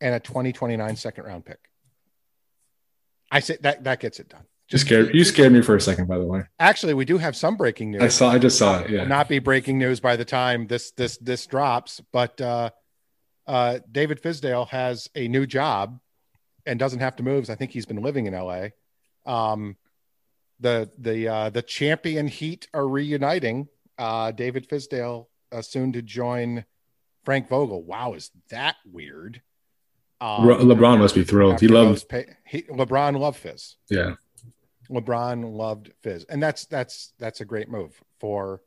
and 0.00 0.14
a 0.14 0.20
2029 0.20 0.96
second 0.96 1.24
round 1.24 1.44
pick. 1.44 1.58
I 3.30 3.40
said 3.40 3.58
that 3.62 3.84
that 3.84 4.00
gets 4.00 4.20
it 4.20 4.28
done. 4.28 4.44
Just 4.68 4.84
you 4.84 4.88
scared 4.88 5.14
you 5.14 5.24
scared 5.24 5.52
me 5.52 5.62
for 5.62 5.76
a 5.76 5.80
second, 5.80 6.08
by 6.08 6.18
the 6.18 6.26
way. 6.26 6.42
Actually, 6.58 6.94
we 6.94 7.04
do 7.04 7.18
have 7.18 7.34
some 7.34 7.56
breaking 7.56 7.90
news. 7.90 8.02
I 8.02 8.08
saw. 8.08 8.30
I 8.30 8.38
just 8.38 8.58
saw 8.58 8.80
it. 8.80 8.90
Yeah, 8.90 9.04
not 9.04 9.28
be 9.28 9.38
breaking 9.38 9.78
news 9.78 10.00
by 10.00 10.16
the 10.16 10.26
time 10.26 10.66
this 10.66 10.90
this 10.92 11.16
this 11.18 11.46
drops. 11.46 12.02
But 12.12 12.38
uh, 12.40 12.70
uh, 13.46 13.78
David 13.90 14.22
Fizdale 14.22 14.68
has 14.68 15.08
a 15.14 15.26
new 15.26 15.46
job 15.46 15.98
and 16.66 16.78
doesn't 16.78 17.00
have 17.00 17.16
to 17.16 17.22
move. 17.22 17.48
I 17.48 17.54
think 17.54 17.70
he's 17.70 17.86
been 17.86 18.02
living 18.02 18.26
in 18.26 18.34
L.A. 18.34 18.72
Um, 19.24 19.76
the 20.60 20.90
the 20.98 21.28
uh, 21.28 21.50
the 21.50 21.62
champion 21.62 22.28
Heat 22.28 22.68
are 22.74 22.86
reuniting. 22.86 23.68
Uh, 23.96 24.32
David 24.32 24.68
Fizdale 24.68 25.26
uh, 25.50 25.62
soon 25.62 25.92
to 25.92 26.02
join 26.02 26.66
Frank 27.24 27.48
Vogel. 27.48 27.82
Wow, 27.82 28.12
is 28.12 28.30
that 28.50 28.76
weird? 28.84 29.40
Um, 30.20 30.48
LeBron 30.48 30.98
must 30.98 31.14
be 31.14 31.24
thrilled. 31.24 31.60
He 31.60 31.68
loves 31.68 32.04
pay, 32.04 32.26
he, 32.44 32.62
LeBron 32.62 33.18
loved 33.18 33.38
Fizz. 33.38 33.76
Yeah, 33.88 34.14
LeBron 34.90 35.54
loved 35.54 35.92
Fizz, 36.02 36.24
and 36.24 36.42
that's 36.42 36.66
that's 36.66 37.12
that's 37.18 37.40
a 37.40 37.44
great 37.44 37.68
move 37.68 38.00
for 38.18 38.62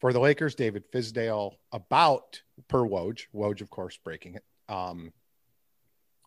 for 0.00 0.12
the 0.12 0.20
Lakers. 0.20 0.54
David 0.54 0.90
Fizdale 0.90 1.56
about 1.72 2.42
per 2.68 2.80
Woj, 2.80 3.26
Woj 3.34 3.60
of 3.60 3.70
course 3.70 3.98
breaking 4.02 4.36
it. 4.36 4.44
Um, 4.68 5.12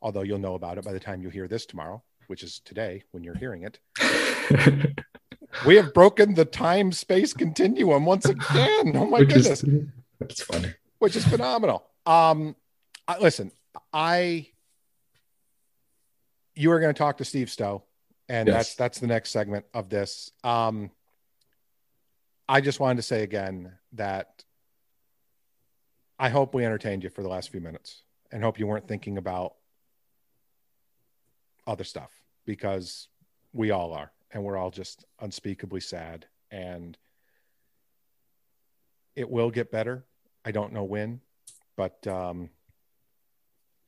although 0.01 0.21
you'll 0.21 0.39
know 0.39 0.55
about 0.55 0.77
it 0.77 0.85
by 0.85 0.93
the 0.93 0.99
time 0.99 1.21
you 1.21 1.29
hear 1.29 1.47
this 1.47 1.65
tomorrow, 1.65 2.03
which 2.27 2.43
is 2.43 2.59
today 2.59 3.03
when 3.11 3.23
you're 3.23 3.35
hearing 3.35 3.63
it. 3.63 3.79
we 5.65 5.75
have 5.75 5.93
broken 5.93 6.35
the 6.35 6.45
time 6.45 6.91
space 6.91 7.33
continuum 7.33 8.05
once 8.05 8.25
again. 8.25 8.95
Oh 8.95 9.05
my 9.05 9.19
which 9.19 9.29
goodness, 9.29 9.63
is, 9.63 9.85
that's 10.19 10.41
funny. 10.41 10.73
Which 10.99 11.15
is 11.15 11.25
phenomenal. 11.25 11.85
Um, 12.05 12.55
I, 13.07 13.17
listen, 13.19 13.51
I 13.95 14.49
you 16.53 16.71
are 16.71 16.81
going 16.81 16.93
to 16.93 16.97
talk 16.97 17.17
to 17.17 17.25
Steve 17.25 17.49
Stowe, 17.49 17.83
and 18.27 18.47
yes. 18.47 18.55
that's 18.55 18.75
that's 18.75 18.99
the 18.99 19.07
next 19.07 19.31
segment 19.31 19.65
of 19.73 19.89
this. 19.89 20.31
Um, 20.43 20.91
I 22.47 22.59
just 22.59 22.81
wanted 22.81 22.97
to 22.97 23.03
say 23.03 23.23
again 23.23 23.71
that 23.93 24.43
I 26.19 26.27
hope 26.27 26.53
we 26.53 26.65
entertained 26.65 27.03
you 27.05 27.09
for 27.09 27.23
the 27.23 27.29
last 27.29 27.49
few 27.49 27.61
minutes, 27.61 28.03
and 28.33 28.43
hope 28.43 28.59
you 28.59 28.67
weren't 28.67 28.87
thinking 28.87 29.17
about 29.17 29.53
other 31.65 31.85
stuff 31.85 32.11
because 32.45 33.07
we 33.53 33.71
all 33.71 33.93
are, 33.93 34.11
and 34.29 34.43
we're 34.43 34.57
all 34.57 34.71
just 34.71 35.05
unspeakably 35.21 35.79
sad, 35.79 36.25
and 36.51 36.97
it 39.15 39.29
will 39.29 39.51
get 39.51 39.71
better. 39.71 40.03
I 40.43 40.51
don't 40.51 40.73
know 40.73 40.83
when, 40.83 41.21
but 41.77 42.05
um, 42.07 42.49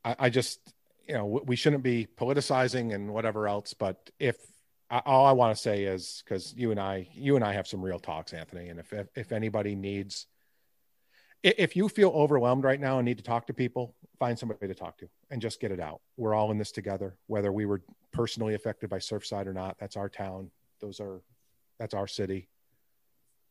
I, 0.08 0.16
I 0.20 0.30
just 0.30 0.60
you 1.08 1.14
know 1.14 1.26
we 1.26 1.56
shouldn't 1.56 1.84
be 1.84 2.08
politicizing 2.18 2.94
and 2.94 3.14
whatever 3.14 3.48
else 3.48 3.74
but 3.74 4.10
if 4.20 4.38
all 4.90 5.26
i 5.26 5.32
want 5.32 5.56
to 5.56 5.62
say 5.62 5.84
is 5.84 6.24
because 6.24 6.54
you 6.56 6.72
and 6.72 6.80
i 6.80 7.08
you 7.14 7.36
and 7.36 7.44
i 7.44 7.54
have 7.54 7.68
some 7.68 7.82
real 7.82 8.00
talks 8.00 8.34
anthony 8.34 8.70
and 8.70 8.80
if, 8.80 8.94
if 8.94 9.08
if 9.16 9.32
anybody 9.32 9.76
needs 9.76 10.28
if 11.44 11.76
you 11.76 11.88
feel 11.88 12.10
overwhelmed 12.10 12.64
right 12.64 12.80
now 12.80 12.98
and 12.98 13.06
need 13.06 13.18
to 13.18 13.24
talk 13.24 13.48
to 13.48 13.54
people 13.54 13.96
find 14.20 14.38
somebody 14.38 14.68
to 14.68 14.74
talk 14.74 14.98
to 14.98 15.08
and 15.30 15.42
just 15.42 15.60
get 15.60 15.72
it 15.72 15.80
out. 15.80 16.02
We're 16.18 16.34
all 16.34 16.52
in 16.52 16.58
this 16.58 16.72
together 16.72 17.16
whether 17.28 17.52
we 17.52 17.66
were 17.66 17.82
personally 18.12 18.56
affected 18.56 18.90
by 18.90 18.98
surfside 18.98 19.46
or 19.46 19.54
not 19.54 19.78
that's 19.80 19.96
our 19.98 20.10
town 20.10 20.50
those 20.82 21.00
are 21.00 21.22
that's 21.80 21.94
our 21.94 22.08
city. 22.08 22.50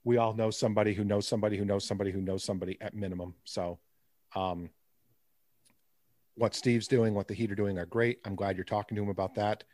We 0.02 0.16
all 0.16 0.34
know 0.34 0.50
somebody 0.50 0.94
who 0.94 1.04
knows 1.04 1.28
somebody 1.28 1.56
who 1.56 1.64
knows 1.64 1.84
somebody 1.84 2.10
who 2.10 2.20
knows 2.20 2.42
somebody 2.44 2.76
at 2.80 2.94
minimum 2.94 3.34
so 3.44 3.78
um 4.34 4.70
what 6.36 6.54
Steve's 6.54 6.86
doing, 6.86 7.14
what 7.14 7.28
the 7.28 7.34
Heat 7.34 7.50
are 7.50 7.56
doing 7.56 7.78
are 7.78 7.86
great. 7.86 8.20
I'm 8.24 8.36
glad 8.36 8.56
you're 8.56 8.64
talking 8.64 8.96
to 8.96 9.02
him 9.02 9.08
about 9.08 9.34
that. 9.34 9.64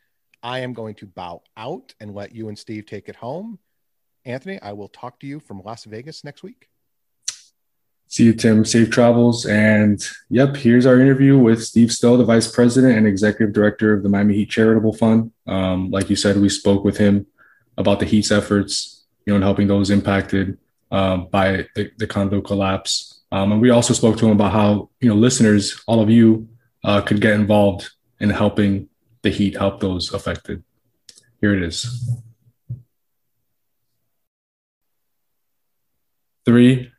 I 0.43 0.61
am 0.61 0.73
going 0.73 0.95
to 0.97 1.07
bow 1.07 1.43
out 1.57 1.95
and 2.01 2.15
let 2.15 2.35
you 2.35 2.49
and 2.49 2.59
Steve 2.59 2.87
take 2.87 3.09
it 3.09 3.17
home. 3.17 3.59
Anthony, 4.25 4.61
I 4.61 4.73
will 4.73 4.89
talk 4.89 5.21
to 5.21 5.27
you 5.27 5.41
from 5.41 5.63
Las 5.65 5.85
Vegas 5.85 6.25
next 6.25 6.43
week. 6.43 6.69
See 8.09 8.25
you, 8.25 8.35
Tim. 8.35 8.65
Safe 8.65 8.91
travels. 8.91 9.47
And 9.47 10.05
yep, 10.29 10.57
here's 10.57 10.85
our 10.85 11.01
interview 11.01 11.39
with 11.39 11.65
Steve 11.65 11.91
Stowe, 11.91 12.17
the 12.17 12.25
Vice 12.25 12.51
President 12.51 12.97
and 12.97 13.07
Executive 13.07 13.55
Director 13.55 13.95
of 13.95 14.03
the 14.03 14.09
Miami 14.09 14.35
Heat 14.35 14.51
Charitable 14.51 14.93
Fund. 14.93 15.33
Um, 15.47 15.91
like 15.91 16.11
you 16.11 16.17
said, 16.17 16.37
we 16.37 16.49
spoke 16.49 16.85
with 16.85 16.99
him 16.99 17.27
about 17.79 18.01
the 18.01 18.07
Heat's 18.07 18.31
efforts, 18.31 19.05
you 19.25 19.33
know, 19.33 19.37
in 19.37 19.43
helping 19.43 19.67
those 19.67 19.91
impacted 19.91 20.59
um, 20.91 21.29
by 21.31 21.67
the, 21.75 21.91
the 21.97 22.07
condo 22.07 22.43
collapse. 22.43 23.23
Um, 23.33 23.53
and 23.53 23.63
we 23.63 23.71
also 23.71 23.95
spoke 23.95 24.19
to 24.19 24.27
him 24.27 24.33
about 24.33 24.53
how, 24.53 24.91
you 25.01 25.09
know, 25.09 25.17
listeners, 25.17 25.83
all 25.87 26.03
of 26.03 26.11
you 26.11 26.49
uh, 26.85 27.01
could 27.01 27.21
get 27.21 27.35
involved 27.35 27.91
in 28.21 28.31
helping 28.31 28.89
the 29.23 29.31
Heat 29.31 29.57
help 29.57 29.81
those 29.81 30.13
affected. 30.13 30.63
Here 31.41 31.55
it 31.55 31.63
is. 31.63 32.21
Three, 36.45 36.91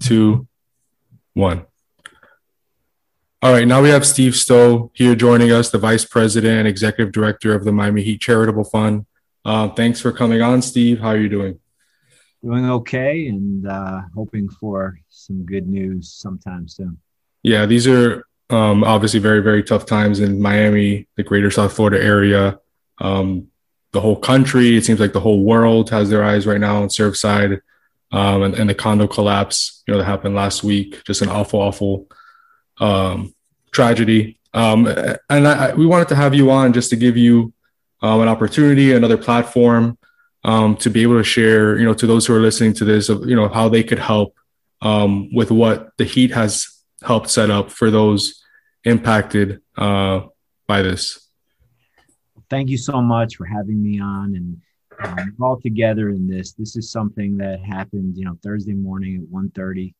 two, 0.00 0.46
one. 1.32 1.66
All 3.42 3.52
right, 3.52 3.66
now 3.66 3.82
we 3.82 3.90
have 3.90 4.06
Steve 4.06 4.34
Stowe 4.34 4.90
here 4.94 5.14
joining 5.14 5.52
us, 5.52 5.70
the 5.70 5.78
Vice 5.78 6.04
President 6.04 6.58
and 6.58 6.68
Executive 6.68 7.12
Director 7.12 7.54
of 7.54 7.64
the 7.64 7.72
Miami 7.72 8.02
Heat 8.02 8.20
Charitable 8.20 8.64
Fund. 8.64 9.06
Uh, 9.44 9.68
thanks 9.68 10.00
for 10.00 10.10
coming 10.10 10.42
on, 10.42 10.60
Steve. 10.62 11.00
How 11.00 11.08
are 11.08 11.18
you 11.18 11.28
doing? 11.28 11.60
Doing 12.42 12.68
okay, 12.70 13.28
and 13.28 13.66
uh, 13.66 14.02
hoping 14.14 14.48
for 14.48 14.98
some 15.08 15.44
good 15.44 15.68
news 15.68 16.12
sometime 16.12 16.66
soon. 16.68 16.98
Yeah, 17.42 17.66
these 17.66 17.86
are 17.86 18.26
um, 18.50 18.84
obviously 18.84 19.20
very 19.20 19.40
very 19.40 19.62
tough 19.62 19.86
times 19.86 20.20
in 20.20 20.40
Miami, 20.40 21.08
the 21.16 21.22
greater 21.22 21.50
South 21.50 21.72
Florida 21.72 22.02
area. 22.02 22.58
Um, 22.98 23.48
the 23.96 24.00
whole 24.02 24.16
country. 24.16 24.76
It 24.76 24.84
seems 24.84 25.00
like 25.00 25.14
the 25.14 25.20
whole 25.20 25.42
world 25.42 25.88
has 25.88 26.10
their 26.10 26.22
eyes 26.22 26.46
right 26.46 26.60
now 26.60 26.82
on 26.82 26.88
Surfside 26.88 27.60
um, 28.12 28.42
and, 28.42 28.54
and 28.54 28.68
the 28.68 28.74
condo 28.74 29.06
collapse, 29.06 29.82
you 29.86 29.92
know, 29.92 29.98
that 29.98 30.04
happened 30.04 30.34
last 30.34 30.62
week. 30.62 31.02
Just 31.04 31.22
an 31.22 31.30
awful, 31.30 31.60
awful 31.60 32.06
um, 32.78 33.34
tragedy. 33.72 34.38
Um, 34.52 34.86
and 35.30 35.48
I, 35.48 35.74
we 35.74 35.86
wanted 35.86 36.08
to 36.08 36.14
have 36.14 36.34
you 36.34 36.50
on 36.50 36.74
just 36.74 36.90
to 36.90 36.96
give 36.96 37.16
you 37.16 37.54
um, 38.02 38.20
an 38.20 38.28
opportunity, 38.28 38.92
another 38.92 39.16
platform 39.16 39.96
um, 40.44 40.76
to 40.76 40.90
be 40.90 41.02
able 41.02 41.16
to 41.16 41.24
share, 41.24 41.78
you 41.78 41.86
know, 41.86 41.94
to 41.94 42.06
those 42.06 42.26
who 42.26 42.34
are 42.34 42.40
listening 42.40 42.74
to 42.74 42.84
this, 42.84 43.08
you 43.08 43.34
know, 43.34 43.48
how 43.48 43.70
they 43.70 43.82
could 43.82 43.98
help 43.98 44.36
um, 44.82 45.34
with 45.34 45.50
what 45.50 45.96
the 45.96 46.04
Heat 46.04 46.32
has 46.32 46.75
helped 47.02 47.30
set 47.30 47.50
up 47.50 47.70
for 47.70 47.90
those 47.90 48.42
impacted 48.84 49.60
uh, 49.76 50.20
by 50.66 50.82
this. 50.82 51.28
Thank 52.48 52.70
you 52.70 52.78
so 52.78 53.00
much 53.02 53.36
for 53.36 53.44
having 53.44 53.82
me 53.82 54.00
on 54.00 54.34
and 54.36 54.56
um, 55.02 55.36
all 55.40 55.60
together 55.60 56.10
in 56.10 56.26
this. 56.26 56.52
This 56.52 56.76
is 56.76 56.90
something 56.90 57.36
that 57.38 57.60
happened, 57.60 58.16
you 58.16 58.24
know, 58.24 58.38
Thursday 58.42 58.74
morning 58.74 59.16
at 59.16 59.34
1.30, 59.34 59.92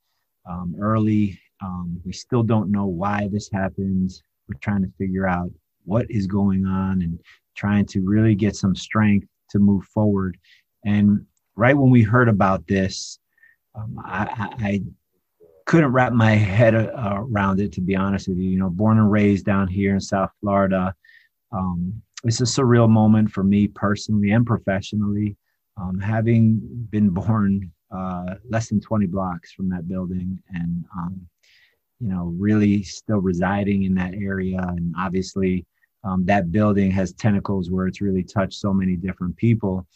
um, 0.49 0.75
early. 0.81 1.39
Um, 1.63 2.01
we 2.05 2.13
still 2.13 2.43
don't 2.43 2.71
know 2.71 2.87
why 2.87 3.29
this 3.31 3.51
happens. 3.51 4.23
We're 4.49 4.59
trying 4.61 4.83
to 4.83 4.93
figure 4.99 5.27
out 5.27 5.51
what 5.85 6.07
is 6.09 6.27
going 6.27 6.67
on 6.67 7.03
and 7.03 7.19
trying 7.57 7.87
to 7.87 8.01
really 8.03 8.35
get 8.35 8.57
some 8.57 8.75
strength 8.75 9.27
to 9.51 9.59
move 9.59 9.85
forward. 9.85 10.39
And 10.85 11.27
right 11.57 11.77
when 11.77 11.91
we 11.91 12.03
heard 12.03 12.29
about 12.29 12.67
this, 12.67 13.19
um, 13.75 14.01
I, 14.05 14.49
I, 14.61 14.83
couldn't 15.67 15.93
wrap 15.93 16.13
my 16.13 16.33
head 16.33 16.75
uh, 16.75 16.91
around 17.17 17.61
it, 17.61 17.73
to 17.73 17.81
be 17.81 17.97
honest 17.97 18.29
with 18.29 18.39
you. 18.39 18.51
You 18.51 18.59
know, 18.59 18.71
born 18.71 18.99
and 18.99 19.11
raised 19.11 19.45
down 19.45 19.69
here 19.69 19.95
in 19.95 20.01
South 20.01 20.31
Florida, 20.41 20.95
um, 21.53 22.01
it's 22.25 22.41
a 22.41 22.45
surreal 22.45 22.89
moment 22.89 23.31
for 23.31 23.45
me 23.45 23.69
personally 23.69 24.31
and 24.31 24.47
professionally. 24.47 25.37
Um, 25.77 25.99
having 25.99 26.61
been 26.91 27.11
born 27.11 27.71
uh, 27.95 28.37
less 28.49 28.69
than 28.69 28.81
20 28.81 29.07
blocks 29.07 29.53
from 29.53 29.69
that 29.69 29.87
building 29.87 30.39
and, 30.55 30.85
um, 30.97 31.21
you 32.01 32.09
know, 32.09 32.35
really 32.39 32.83
still 32.83 33.19
residing 33.19 33.83
in 33.83 33.95
that 33.95 34.15
area. 34.15 34.59
And 34.59 34.95
obviously, 34.99 35.67
um, 36.05 36.25
that 36.27 36.53
building 36.53 36.91
has 36.93 37.13
tentacles 37.13 37.71
where 37.71 37.87
it's 37.87 38.01
really 38.01 38.23
touched 38.23 38.59
so 38.59 38.73
many 38.73 38.97
different 38.97 39.37
people. 39.37 39.87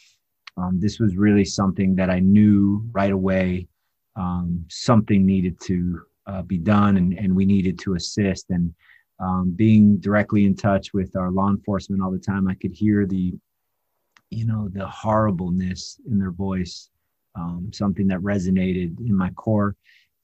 Um, 0.56 0.80
this 0.80 0.98
was 0.98 1.16
really 1.16 1.44
something 1.44 1.94
that 1.94 2.10
I 2.10 2.18
knew 2.18 2.84
right 2.92 3.12
away 3.12 3.68
um, 4.16 4.64
something 4.68 5.24
needed 5.24 5.60
to 5.60 6.00
uh, 6.26 6.42
be 6.42 6.58
done 6.58 6.96
and, 6.96 7.12
and 7.18 7.34
we 7.34 7.44
needed 7.44 7.78
to 7.80 7.94
assist. 7.94 8.50
And 8.50 8.74
um, 9.18 9.52
being 9.54 9.98
directly 9.98 10.44
in 10.44 10.54
touch 10.56 10.92
with 10.92 11.16
our 11.16 11.30
law 11.30 11.50
enforcement 11.50 12.02
all 12.02 12.10
the 12.10 12.18
time, 12.18 12.48
I 12.48 12.54
could 12.54 12.72
hear 12.72 13.06
the, 13.06 13.34
you 14.30 14.46
know, 14.46 14.68
the 14.72 14.86
horribleness 14.86 16.00
in 16.08 16.18
their 16.18 16.30
voice, 16.30 16.90
um, 17.34 17.70
something 17.72 18.06
that 18.08 18.20
resonated 18.20 18.98
in 19.00 19.14
my 19.14 19.30
core. 19.30 19.76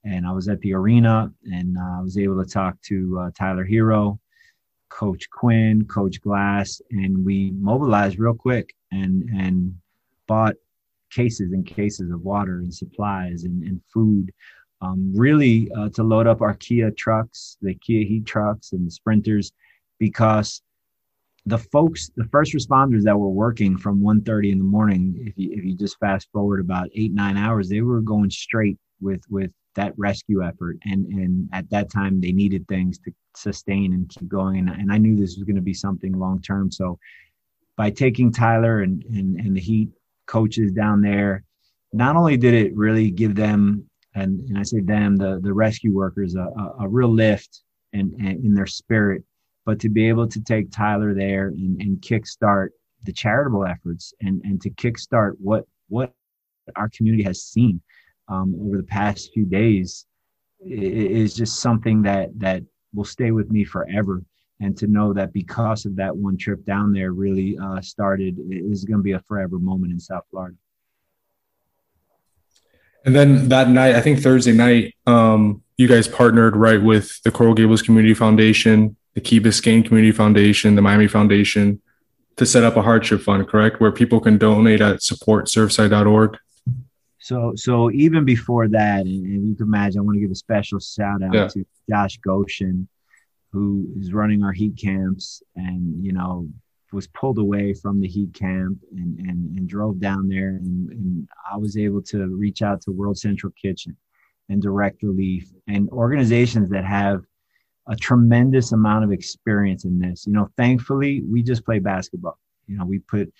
And 0.03 0.25
I 0.25 0.31
was 0.31 0.47
at 0.47 0.59
the 0.61 0.73
arena 0.73 1.31
and 1.45 1.77
uh, 1.77 1.99
I 1.99 2.01
was 2.01 2.17
able 2.17 2.41
to 2.43 2.49
talk 2.49 2.81
to 2.83 3.19
uh, 3.19 3.31
Tyler 3.37 3.65
Herro, 3.65 4.19
Coach 4.89 5.29
Quinn, 5.29 5.85
Coach 5.85 6.21
Glass, 6.21 6.81
and 6.91 7.25
we 7.25 7.51
mobilized 7.51 8.19
real 8.19 8.33
quick 8.33 8.73
and 8.91 9.29
and 9.37 9.75
bought 10.27 10.55
cases 11.11 11.51
and 11.53 11.65
cases 11.65 12.11
of 12.11 12.21
water 12.21 12.59
and 12.59 12.73
supplies 12.73 13.43
and, 13.43 13.63
and 13.63 13.81
food 13.93 14.31
um, 14.81 15.11
really 15.15 15.69
uh, 15.75 15.89
to 15.89 16.03
load 16.03 16.27
up 16.27 16.41
our 16.41 16.53
Kia 16.55 16.91
trucks, 16.91 17.57
the 17.61 17.73
Kia 17.75 18.05
heat 18.05 18.25
trucks 18.25 18.73
and 18.73 18.85
the 18.85 18.91
sprinters, 18.91 19.51
because 19.99 20.61
the 21.45 21.57
folks, 21.57 22.11
the 22.15 22.25
first 22.25 22.53
responders 22.53 23.03
that 23.03 23.17
were 23.17 23.29
working 23.29 23.77
from 23.77 24.01
1.30 24.01 24.51
in 24.51 24.57
the 24.57 24.63
morning, 24.63 25.15
if 25.25 25.33
you, 25.37 25.51
if 25.53 25.63
you 25.63 25.75
just 25.75 25.97
fast 25.99 26.27
forward 26.31 26.59
about 26.59 26.89
eight, 26.93 27.13
nine 27.13 27.37
hours, 27.37 27.69
they 27.69 27.81
were 27.81 28.01
going 28.01 28.29
straight 28.29 28.77
with, 29.01 29.21
with 29.29 29.51
that 29.75 29.93
rescue 29.97 30.43
effort. 30.43 30.77
And, 30.83 31.05
and 31.07 31.49
at 31.53 31.69
that 31.69 31.89
time 31.89 32.19
they 32.19 32.31
needed 32.31 32.67
things 32.67 32.99
to 32.99 33.11
sustain 33.35 33.93
and 33.93 34.09
keep 34.09 34.27
going. 34.27 34.59
And, 34.59 34.69
and 34.69 34.91
I 34.91 34.97
knew 34.97 35.15
this 35.15 35.37
was 35.37 35.45
going 35.45 35.55
to 35.55 35.61
be 35.61 35.73
something 35.73 36.11
long-term. 36.11 36.71
So 36.71 36.99
by 37.77 37.91
taking 37.91 38.31
Tyler 38.31 38.81
and, 38.81 39.03
and, 39.05 39.39
and 39.39 39.55
the 39.55 39.61
heat 39.61 39.89
coaches 40.27 40.71
down 40.71 41.01
there, 41.01 41.43
not 41.93 42.15
only 42.15 42.37
did 42.37 42.53
it 42.53 42.75
really 42.75 43.09
give 43.09 43.35
them 43.35 43.87
and, 44.17 44.39
and 44.49 44.57
I 44.57 44.63
say 44.63 44.79
them, 44.79 45.15
the, 45.15 45.39
the 45.41 45.53
rescue 45.53 45.93
workers, 45.93 46.35
a, 46.35 46.41
a, 46.41 46.75
a 46.81 46.87
real 46.87 47.13
lift 47.13 47.61
and, 47.93 48.13
and 48.13 48.43
in 48.43 48.53
their 48.53 48.65
spirit. 48.65 49.23
But 49.65 49.79
to 49.81 49.89
be 49.89 50.07
able 50.07 50.27
to 50.27 50.41
take 50.41 50.71
Tyler 50.71 51.13
there 51.13 51.49
and, 51.49 51.79
and 51.81 52.01
kickstart 52.01 52.69
the 53.03 53.13
charitable 53.13 53.65
efforts 53.65 54.13
and, 54.21 54.41
and 54.43 54.61
to 54.61 54.69
kickstart 54.71 55.33
what 55.39 55.65
what 55.89 56.13
our 56.75 56.89
community 56.89 57.23
has 57.23 57.43
seen 57.43 57.79
um, 58.27 58.55
over 58.65 58.77
the 58.77 58.83
past 58.83 59.31
few 59.33 59.45
days 59.45 60.05
is 60.65 61.33
just 61.35 61.59
something 61.59 62.01
that 62.01 62.29
that 62.39 62.63
will 62.93 63.05
stay 63.05 63.31
with 63.31 63.51
me 63.51 63.63
forever. 63.63 64.23
And 64.59 64.75
to 64.77 64.87
know 64.87 65.13
that 65.13 65.33
because 65.33 65.85
of 65.85 65.95
that 65.97 66.15
one 66.15 66.35
trip 66.35 66.65
down 66.65 66.91
there 66.91 67.11
really 67.11 67.57
uh, 67.57 67.79
started 67.81 68.39
is 68.49 68.85
going 68.85 68.97
to 68.97 69.03
be 69.03 69.11
a 69.11 69.19
forever 69.19 69.59
moment 69.59 69.91
in 69.91 69.99
South 69.99 70.23
Florida. 70.31 70.55
And 73.05 73.15
then 73.15 73.49
that 73.49 73.69
night, 73.69 73.95
I 73.95 74.01
think 74.01 74.19
Thursday 74.19 74.53
night, 74.53 74.95
um, 75.05 75.63
you 75.77 75.87
guys 75.87 76.07
partnered 76.07 76.55
right 76.55 76.81
with 76.81 77.21
the 77.21 77.31
Coral 77.31 77.53
Gables 77.53 77.83
Community 77.83 78.15
Foundation, 78.15 78.97
the 79.13 79.21
Key 79.21 79.39
Biscayne 79.39 79.85
Community 79.85 80.11
Foundation, 80.11 80.75
the 80.75 80.81
Miami 80.81 81.07
Foundation 81.07 81.81
to 82.37 82.45
set 82.45 82.63
up 82.63 82.77
a 82.77 82.81
hardship 82.81 83.21
fund, 83.21 83.47
correct? 83.47 83.81
Where 83.81 83.91
people 83.91 84.19
can 84.19 84.37
donate 84.37 84.79
at 84.81 84.97
supportsurfside.org. 84.97 86.37
So, 87.19 87.53
so 87.55 87.91
even 87.91 88.25
before 88.25 88.67
that, 88.69 89.01
and, 89.01 89.25
and 89.25 89.47
you 89.49 89.55
can 89.55 89.65
imagine, 89.65 89.99
I 89.99 90.03
want 90.03 90.15
to 90.15 90.21
give 90.21 90.31
a 90.31 90.35
special 90.35 90.79
shout 90.79 91.21
out 91.23 91.33
yeah. 91.33 91.47
to 91.47 91.65
Josh 91.89 92.17
Goshen, 92.19 92.87
who 93.51 93.87
is 93.99 94.13
running 94.13 94.43
our 94.43 94.51
heat 94.51 94.77
camps, 94.77 95.41
and 95.55 96.03
you 96.03 96.13
know, 96.13 96.47
was 96.93 97.07
pulled 97.07 97.37
away 97.37 97.73
from 97.73 97.99
the 97.99 98.07
heat 98.07 98.33
camp 98.33 98.79
and, 98.95 99.19
and, 99.19 99.57
and 99.57 99.67
drove 99.67 99.99
down 99.99 100.27
there. 100.27 100.49
And, 100.49 100.89
and 100.89 101.29
i 101.51 101.57
was 101.57 101.77
able 101.77 102.01
to 102.03 102.27
reach 102.27 102.61
out 102.61 102.81
to 102.81 102.91
world 102.91 103.17
central 103.17 103.51
kitchen 103.61 103.95
and 104.49 104.61
direct 104.61 105.03
relief 105.03 105.51
and 105.67 105.89
organizations 105.89 106.69
that 106.69 106.85
have 106.85 107.23
a 107.89 107.95
tremendous 107.95 108.71
amount 108.71 109.03
of 109.03 109.11
experience 109.11 109.85
in 109.85 109.99
this. 109.99 110.25
You 110.25 110.33
know 110.33 110.49
thankfully 110.57 111.21
we 111.21 111.41
just 111.41 111.65
play 111.65 111.79
basketball. 111.79 112.37
You 112.67 112.77
know 112.77 112.85
we 112.85 112.99
put 112.99 113.31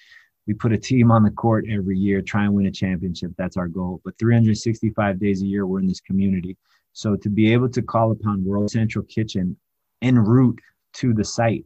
we 0.45 0.53
put 0.53 0.71
a 0.73 0.77
team 0.77 1.11
on 1.11 1.23
the 1.23 1.31
court 1.31 1.65
every 1.69 1.97
year 1.97 2.21
try 2.21 2.43
and 2.43 2.53
win 2.53 2.67
a 2.67 2.71
championship. 2.71 3.31
That's 3.37 3.57
our 3.57 3.67
goal. 3.67 4.01
But 4.03 4.17
365 4.17 5.19
days 5.19 5.41
a 5.41 5.45
year 5.45 5.65
we're 5.65 5.79
in 5.79 5.87
this 5.87 6.01
community. 6.01 6.57
So 6.93 7.15
to 7.15 7.29
be 7.29 7.53
able 7.53 7.69
to 7.69 7.81
call 7.81 8.11
upon 8.11 8.43
world 8.43 8.71
central 8.71 9.05
kitchen 9.05 9.55
en 10.01 10.17
route 10.17 10.59
to 10.93 11.13
the 11.13 11.25
site 11.25 11.65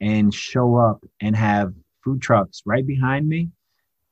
and 0.00 0.32
show 0.32 0.76
up 0.76 1.04
and 1.20 1.36
have 1.36 1.72
food 2.02 2.20
trucks 2.20 2.62
right 2.66 2.86
behind 2.86 3.28
me 3.28 3.50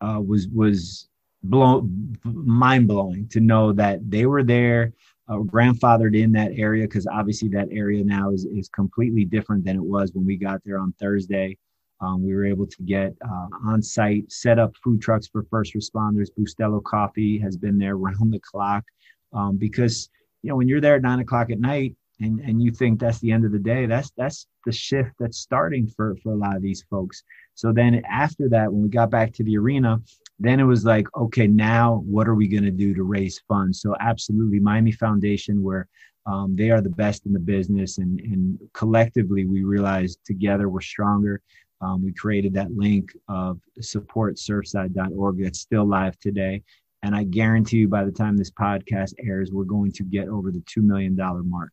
uh, 0.00 0.20
was 0.20 0.48
was 0.48 1.08
blow 1.44 1.88
mind 2.24 2.88
blowing 2.88 3.28
to 3.28 3.40
know 3.40 3.72
that 3.72 3.98
they 4.08 4.26
were 4.26 4.42
there, 4.42 4.92
uh, 5.28 5.38
grandfathered 5.38 6.18
in 6.18 6.32
that 6.32 6.52
area 6.54 6.84
because 6.84 7.06
obviously 7.06 7.48
that 7.48 7.68
area 7.70 8.04
now 8.04 8.30
is 8.30 8.44
is 8.46 8.68
completely 8.68 9.24
different 9.24 9.64
than 9.64 9.76
it 9.76 9.82
was 9.82 10.12
when 10.12 10.26
we 10.26 10.36
got 10.36 10.60
there 10.64 10.78
on 10.78 10.92
Thursday. 11.00 11.56
Um, 12.00 12.24
we 12.24 12.34
were 12.34 12.44
able 12.44 12.66
to 12.66 12.82
get 12.82 13.14
uh, 13.24 13.46
on 13.64 13.80
site, 13.80 14.30
set 14.30 14.58
up 14.58 14.74
food 14.82 15.00
trucks 15.00 15.28
for 15.28 15.44
first 15.44 15.74
responders. 15.74 16.30
Bustelo 16.36 16.82
Coffee 16.82 17.38
has 17.38 17.56
been 17.56 17.78
there 17.78 17.96
round 18.08 18.32
the 18.32 18.40
clock 18.40 18.84
um, 19.32 19.56
because 19.56 20.10
you 20.42 20.50
know 20.50 20.56
when 20.56 20.68
you're 20.68 20.80
there 20.80 20.96
at 20.96 21.02
nine 21.02 21.20
o'clock 21.20 21.50
at 21.50 21.60
night, 21.60 21.94
and 22.20 22.40
and 22.40 22.62
you 22.62 22.70
think 22.70 23.00
that's 23.00 23.18
the 23.20 23.32
end 23.32 23.44
of 23.44 23.52
the 23.52 23.58
day 23.58 23.86
that's 23.86 24.10
that's 24.16 24.46
the 24.64 24.72
shift 24.72 25.10
that's 25.18 25.38
starting 25.38 25.86
for 25.86 26.16
for 26.22 26.32
a 26.32 26.36
lot 26.36 26.56
of 26.56 26.62
these 26.62 26.84
folks. 26.88 27.22
So 27.54 27.72
then 27.72 28.02
after 28.08 28.48
that 28.50 28.72
when 28.72 28.82
we 28.82 28.88
got 28.88 29.10
back 29.10 29.32
to 29.34 29.44
the 29.44 29.56
arena 29.58 30.00
then 30.38 30.60
it 30.60 30.64
was 30.64 30.84
like 30.84 31.06
okay 31.16 31.46
now 31.46 32.02
what 32.06 32.28
are 32.28 32.34
we 32.34 32.48
going 32.48 32.64
to 32.64 32.70
do 32.70 32.94
to 32.94 33.02
raise 33.02 33.40
funds? 33.48 33.80
So 33.80 33.94
absolutely 34.00 34.60
miami 34.60 34.92
foundation 34.92 35.62
where 35.62 35.88
um, 36.24 36.54
they 36.54 36.70
are 36.70 36.80
the 36.80 36.90
best 36.90 37.26
in 37.26 37.32
the 37.32 37.40
business 37.40 37.98
and 37.98 38.20
and 38.20 38.58
collectively 38.72 39.44
we 39.44 39.64
realized 39.64 40.18
together 40.24 40.68
we're 40.68 40.80
stronger. 40.80 41.40
Um, 41.80 42.04
we 42.04 42.12
created 42.12 42.54
that 42.54 42.70
link 42.70 43.10
of 43.28 43.58
supportsurfside.org 43.80 45.42
that's 45.42 45.58
still 45.58 45.84
live 45.84 46.16
today. 46.20 46.62
And 47.04 47.16
i 47.16 47.24
guarantee 47.24 47.78
you 47.78 47.88
by 47.88 48.04
the 48.04 48.12
time 48.12 48.36
this 48.36 48.52
podcast 48.52 49.14
airs 49.18 49.50
we're 49.50 49.64
going 49.64 49.90
to 49.90 50.04
get 50.04 50.28
over 50.28 50.52
the 50.52 50.60
$2 50.60 50.84
million 50.84 51.16
mark 51.16 51.72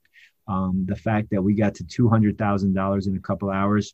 um, 0.50 0.84
the 0.88 0.96
fact 0.96 1.30
that 1.30 1.42
we 1.42 1.54
got 1.54 1.76
to 1.76 1.84
two 1.84 2.10
hundred 2.10 2.38
thousand 2.38 2.74
dollars 2.74 3.08
in 3.08 3.16
a 3.16 3.20
couple 3.20 3.52
hours 3.52 3.94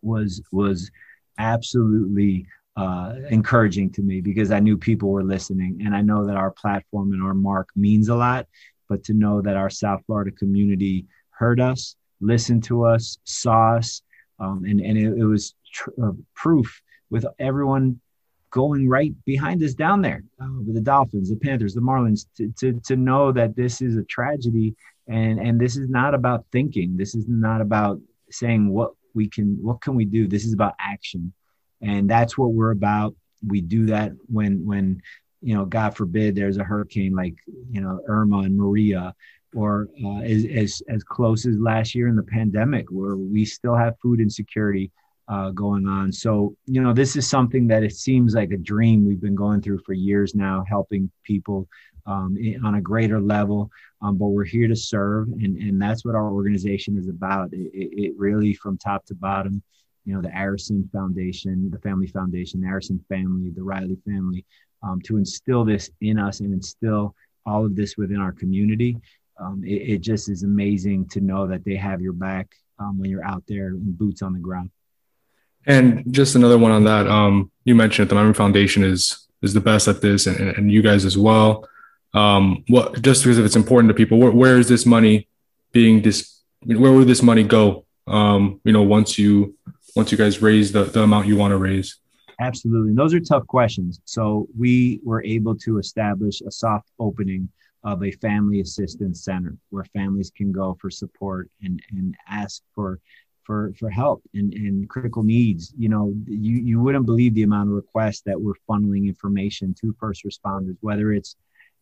was 0.00 0.40
was 0.52 0.90
absolutely 1.38 2.46
uh, 2.76 3.14
encouraging 3.30 3.90
to 3.90 4.02
me 4.02 4.20
because 4.20 4.52
I 4.52 4.60
knew 4.60 4.78
people 4.78 5.10
were 5.10 5.24
listening, 5.24 5.82
and 5.84 5.94
I 5.94 6.02
know 6.02 6.24
that 6.24 6.36
our 6.36 6.52
platform 6.52 7.12
and 7.12 7.22
our 7.22 7.34
mark 7.34 7.68
means 7.74 8.08
a 8.08 8.14
lot. 8.14 8.46
But 8.88 9.02
to 9.04 9.14
know 9.14 9.42
that 9.42 9.56
our 9.56 9.68
South 9.68 10.02
Florida 10.06 10.30
community 10.30 11.06
heard 11.30 11.58
us, 11.58 11.96
listened 12.20 12.62
to 12.64 12.84
us, 12.84 13.18
saw 13.24 13.74
us, 13.74 14.02
um, 14.38 14.64
and 14.64 14.80
and 14.80 14.96
it, 14.96 15.18
it 15.18 15.24
was 15.24 15.56
tr- 15.72 15.90
uh, 16.00 16.12
proof 16.34 16.80
with 17.10 17.26
everyone 17.40 18.00
going 18.50 18.88
right 18.88 19.12
behind 19.24 19.62
us 19.64 19.74
down 19.74 20.00
there 20.00 20.22
uh, 20.40 20.46
with 20.64 20.76
the 20.76 20.80
Dolphins, 20.80 21.28
the 21.28 21.36
Panthers, 21.36 21.74
the 21.74 21.80
Marlins, 21.80 22.26
to, 22.36 22.52
to, 22.58 22.80
to 22.84 22.96
know 22.96 23.32
that 23.32 23.56
this 23.56 23.82
is 23.82 23.96
a 23.96 24.04
tragedy 24.04 24.74
and 25.08 25.38
and 25.38 25.60
this 25.60 25.76
is 25.76 25.88
not 25.88 26.14
about 26.14 26.44
thinking. 26.52 26.96
This 26.96 27.14
is 27.14 27.26
not 27.28 27.60
about 27.60 28.00
saying 28.30 28.68
what 28.68 28.92
we 29.14 29.28
can 29.28 29.58
what 29.62 29.80
can 29.80 29.94
we 29.94 30.04
do. 30.04 30.26
This 30.26 30.44
is 30.44 30.52
about 30.52 30.74
action, 30.80 31.32
and 31.80 32.08
that's 32.08 32.36
what 32.36 32.52
we're 32.52 32.72
about. 32.72 33.14
We 33.46 33.60
do 33.60 33.86
that 33.86 34.12
when 34.26 34.64
when 34.66 35.02
you 35.42 35.54
know, 35.54 35.64
God 35.64 35.96
forbid, 35.96 36.34
there's 36.34 36.56
a 36.56 36.64
hurricane 36.64 37.14
like 37.14 37.36
you 37.70 37.80
know 37.80 38.00
Irma 38.06 38.38
and 38.40 38.56
Maria, 38.56 39.14
or 39.54 39.88
uh, 40.04 40.20
as, 40.20 40.44
as 40.44 40.82
as 40.88 41.04
close 41.04 41.46
as 41.46 41.56
last 41.58 41.94
year 41.94 42.08
in 42.08 42.16
the 42.16 42.22
pandemic, 42.22 42.86
where 42.90 43.16
we 43.16 43.44
still 43.44 43.76
have 43.76 43.98
food 44.00 44.20
insecurity 44.20 44.90
uh, 45.28 45.50
going 45.50 45.86
on. 45.86 46.12
So, 46.12 46.54
you 46.66 46.80
know, 46.80 46.92
this 46.92 47.16
is 47.16 47.28
something 47.28 47.66
that 47.68 47.82
it 47.82 47.94
seems 47.94 48.34
like 48.34 48.52
a 48.52 48.56
dream 48.56 49.04
we've 49.04 49.20
been 49.20 49.34
going 49.34 49.60
through 49.60 49.80
for 49.80 49.92
years 49.92 50.34
now, 50.34 50.64
helping 50.68 51.10
people 51.24 51.68
um, 52.06 52.36
on 52.64 52.76
a 52.76 52.80
greater 52.80 53.20
level. 53.20 53.70
Um, 54.02 54.16
but 54.16 54.26
we're 54.26 54.44
here 54.44 54.68
to 54.68 54.76
serve, 54.76 55.28
and, 55.28 55.56
and 55.56 55.80
that's 55.80 56.04
what 56.04 56.14
our 56.14 56.30
organization 56.30 56.98
is 56.98 57.08
about. 57.08 57.52
It, 57.52 57.70
it, 57.72 58.14
really, 58.16 58.54
from 58.54 58.78
top 58.78 59.04
to 59.06 59.14
bottom, 59.14 59.62
you 60.04 60.14
know, 60.14 60.20
the 60.20 60.28
Arison 60.28 60.90
Foundation, 60.92 61.70
the 61.70 61.78
Family 61.78 62.06
Foundation, 62.06 62.60
the 62.60 62.68
Arison 62.68 63.04
family, 63.08 63.50
the 63.50 63.62
Riley 63.62 63.98
family, 64.06 64.44
um, 64.82 65.00
to 65.02 65.16
instill 65.16 65.64
this 65.64 65.90
in 66.02 66.18
us 66.18 66.40
and 66.40 66.52
instill 66.52 67.14
all 67.46 67.64
of 67.64 67.74
this 67.74 67.96
within 67.96 68.20
our 68.20 68.32
community. 68.32 68.96
Um, 69.40 69.62
it, 69.64 69.94
it, 69.94 70.00
just 70.00 70.28
is 70.28 70.42
amazing 70.42 71.08
to 71.08 71.20
know 71.20 71.46
that 71.46 71.64
they 71.64 71.76
have 71.76 72.00
your 72.00 72.12
back 72.12 72.48
um, 72.78 72.98
when 72.98 73.10
you're 73.10 73.24
out 73.24 73.44
there 73.48 73.68
in 73.68 73.92
boots 73.92 74.22
on 74.22 74.32
the 74.32 74.38
ground. 74.38 74.70
And 75.66 76.04
just 76.12 76.36
another 76.36 76.58
one 76.58 76.70
on 76.70 76.84
that. 76.84 77.08
Um, 77.08 77.50
you 77.64 77.74
mentioned 77.74 78.08
that 78.08 78.14
the 78.14 78.20
Miami 78.20 78.34
Foundation 78.34 78.84
is 78.84 79.26
is 79.42 79.52
the 79.52 79.60
best 79.60 79.88
at 79.88 80.00
this, 80.00 80.26
and, 80.26 80.56
and 80.56 80.72
you 80.72 80.82
guys 80.82 81.04
as 81.04 81.18
well. 81.18 81.68
Um, 82.14 82.64
what 82.68 83.02
just 83.02 83.24
because 83.24 83.38
if 83.38 83.44
it's 83.44 83.56
important 83.56 83.90
to 83.90 83.94
people, 83.94 84.18
where, 84.18 84.30
where 84.30 84.58
is 84.58 84.68
this 84.68 84.86
money 84.86 85.28
being 85.72 86.00
dis? 86.00 86.40
Where 86.64 86.92
would 86.92 87.08
this 87.08 87.22
money 87.22 87.42
go? 87.42 87.84
Um, 88.06 88.60
you 88.64 88.72
know, 88.72 88.82
once 88.82 89.18
you 89.18 89.56
once 89.96 90.12
you 90.12 90.18
guys 90.18 90.40
raise 90.40 90.72
the, 90.72 90.84
the 90.84 91.02
amount 91.02 91.26
you 91.26 91.36
want 91.36 91.52
to 91.52 91.58
raise. 91.58 91.98
Absolutely, 92.40 92.94
those 92.94 93.12
are 93.14 93.20
tough 93.20 93.46
questions. 93.46 94.00
So 94.04 94.46
we 94.56 95.00
were 95.04 95.24
able 95.24 95.56
to 95.56 95.78
establish 95.78 96.42
a 96.42 96.50
soft 96.50 96.90
opening 96.98 97.48
of 97.82 98.02
a 98.02 98.10
family 98.12 98.60
assistance 98.60 99.24
center 99.24 99.56
where 99.70 99.84
families 99.84 100.30
can 100.34 100.52
go 100.52 100.76
for 100.80 100.90
support 100.90 101.50
and 101.62 101.82
and 101.90 102.14
ask 102.28 102.62
for 102.74 103.00
for 103.46 103.72
for 103.78 103.88
help 103.88 104.22
and, 104.34 104.52
and 104.54 104.88
critical 104.88 105.22
needs. 105.22 105.72
You 105.78 105.88
know, 105.88 106.12
you 106.26 106.56
you 106.56 106.80
wouldn't 106.80 107.06
believe 107.06 107.34
the 107.34 107.44
amount 107.44 107.68
of 107.70 107.76
requests 107.76 108.22
that 108.22 108.40
we're 108.40 108.54
funneling 108.68 109.06
information 109.06 109.74
to 109.80 109.94
first 109.98 110.24
responders, 110.24 110.76
whether 110.80 111.12
it's 111.12 111.36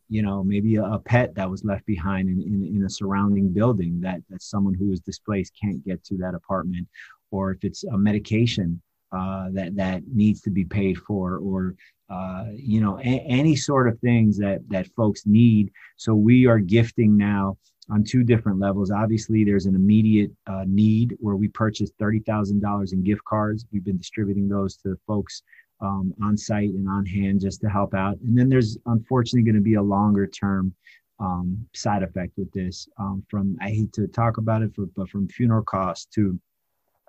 you 0.09 0.23
know 0.23 0.45
maybe 0.45 0.77
a, 0.77 0.85
a 0.85 0.99
pet 0.99 1.35
that 1.35 1.51
was 1.51 1.65
left 1.65 1.87
behind 1.87 2.29
in, 2.29 2.41
in, 2.43 2.77
in, 2.77 2.85
a 2.85 2.91
surrounding 2.91 3.49
building 3.49 4.01
that 4.01 4.21
that 4.29 4.43
someone 4.43 4.75
who 4.75 4.93
is 4.93 5.01
displaced 5.01 5.53
can't 5.61 5.85
get 5.85 6.05
to 6.05 6.17
that 6.19 6.35
apartment 6.35 6.87
or 7.31 7.51
if 7.53 7.65
it's 7.65 7.85
a 7.85 7.97
medication 7.97 8.81
uh, 9.13 9.49
that 9.53 9.75
that 9.77 10.03
needs 10.13 10.41
to 10.43 10.51
be 10.51 10.65
paid 10.65 10.99
for 10.99 11.39
or 11.39 11.75
uh, 12.11 12.45
you 12.55 12.81
know 12.81 12.99
a- 12.99 13.27
any 13.27 13.57
sort 13.57 13.89
of 13.89 13.99
things 14.01 14.37
that 14.37 14.61
that 14.69 14.87
folks 14.89 15.25
need 15.25 15.73
so 15.97 16.15
we 16.15 16.47
are 16.47 16.59
gifting 16.59 17.17
now 17.17 17.57
on 17.91 18.05
two 18.05 18.25
different 18.25 18.59
levels. 18.59 18.91
Obviously, 18.91 19.45
there's 19.45 19.67
an 19.67 19.75
immediate 19.75 20.31
uh, 20.47 20.65
need 20.67 21.17
where 21.21 21.37
we 21.37 21.49
purchased 21.49 21.97
$30,000 21.99 22.93
in 22.93 23.03
gift 23.03 23.25
cards. 23.25 23.67
We've 23.73 23.85
been 23.85 23.99
distributing 23.99 24.49
those 24.49 24.77
to 24.79 24.99
folks 25.07 25.43
um, 25.81 26.15
on 26.23 26.37
site 26.37 26.71
and 26.71 26.89
on 26.89 27.05
hand 27.05 27.41
just 27.41 27.61
to 27.61 27.69
help 27.69 27.95
out. 27.95 28.19
And 28.21 28.37
then 28.37 28.49
there's 28.49 28.79
unfortunately 28.87 29.43
going 29.43 29.57
to 29.57 29.61
be 29.61 29.75
a 29.75 29.83
longer 29.83 30.27
term 30.27 30.75
um, 31.21 31.67
side 31.75 32.03
effect 32.03 32.33
with 32.37 32.51
this 32.53 32.89
um, 32.99 33.25
from, 33.29 33.57
I 33.61 33.71
hate 33.71 33.93
to 33.95 34.07
talk 34.07 34.39
about 34.39 34.63
it, 34.63 34.75
for, 34.75 34.87
but 34.97 35.09
from 35.09 35.29
funeral 35.29 35.63
costs 35.63 36.07
to, 36.15 36.39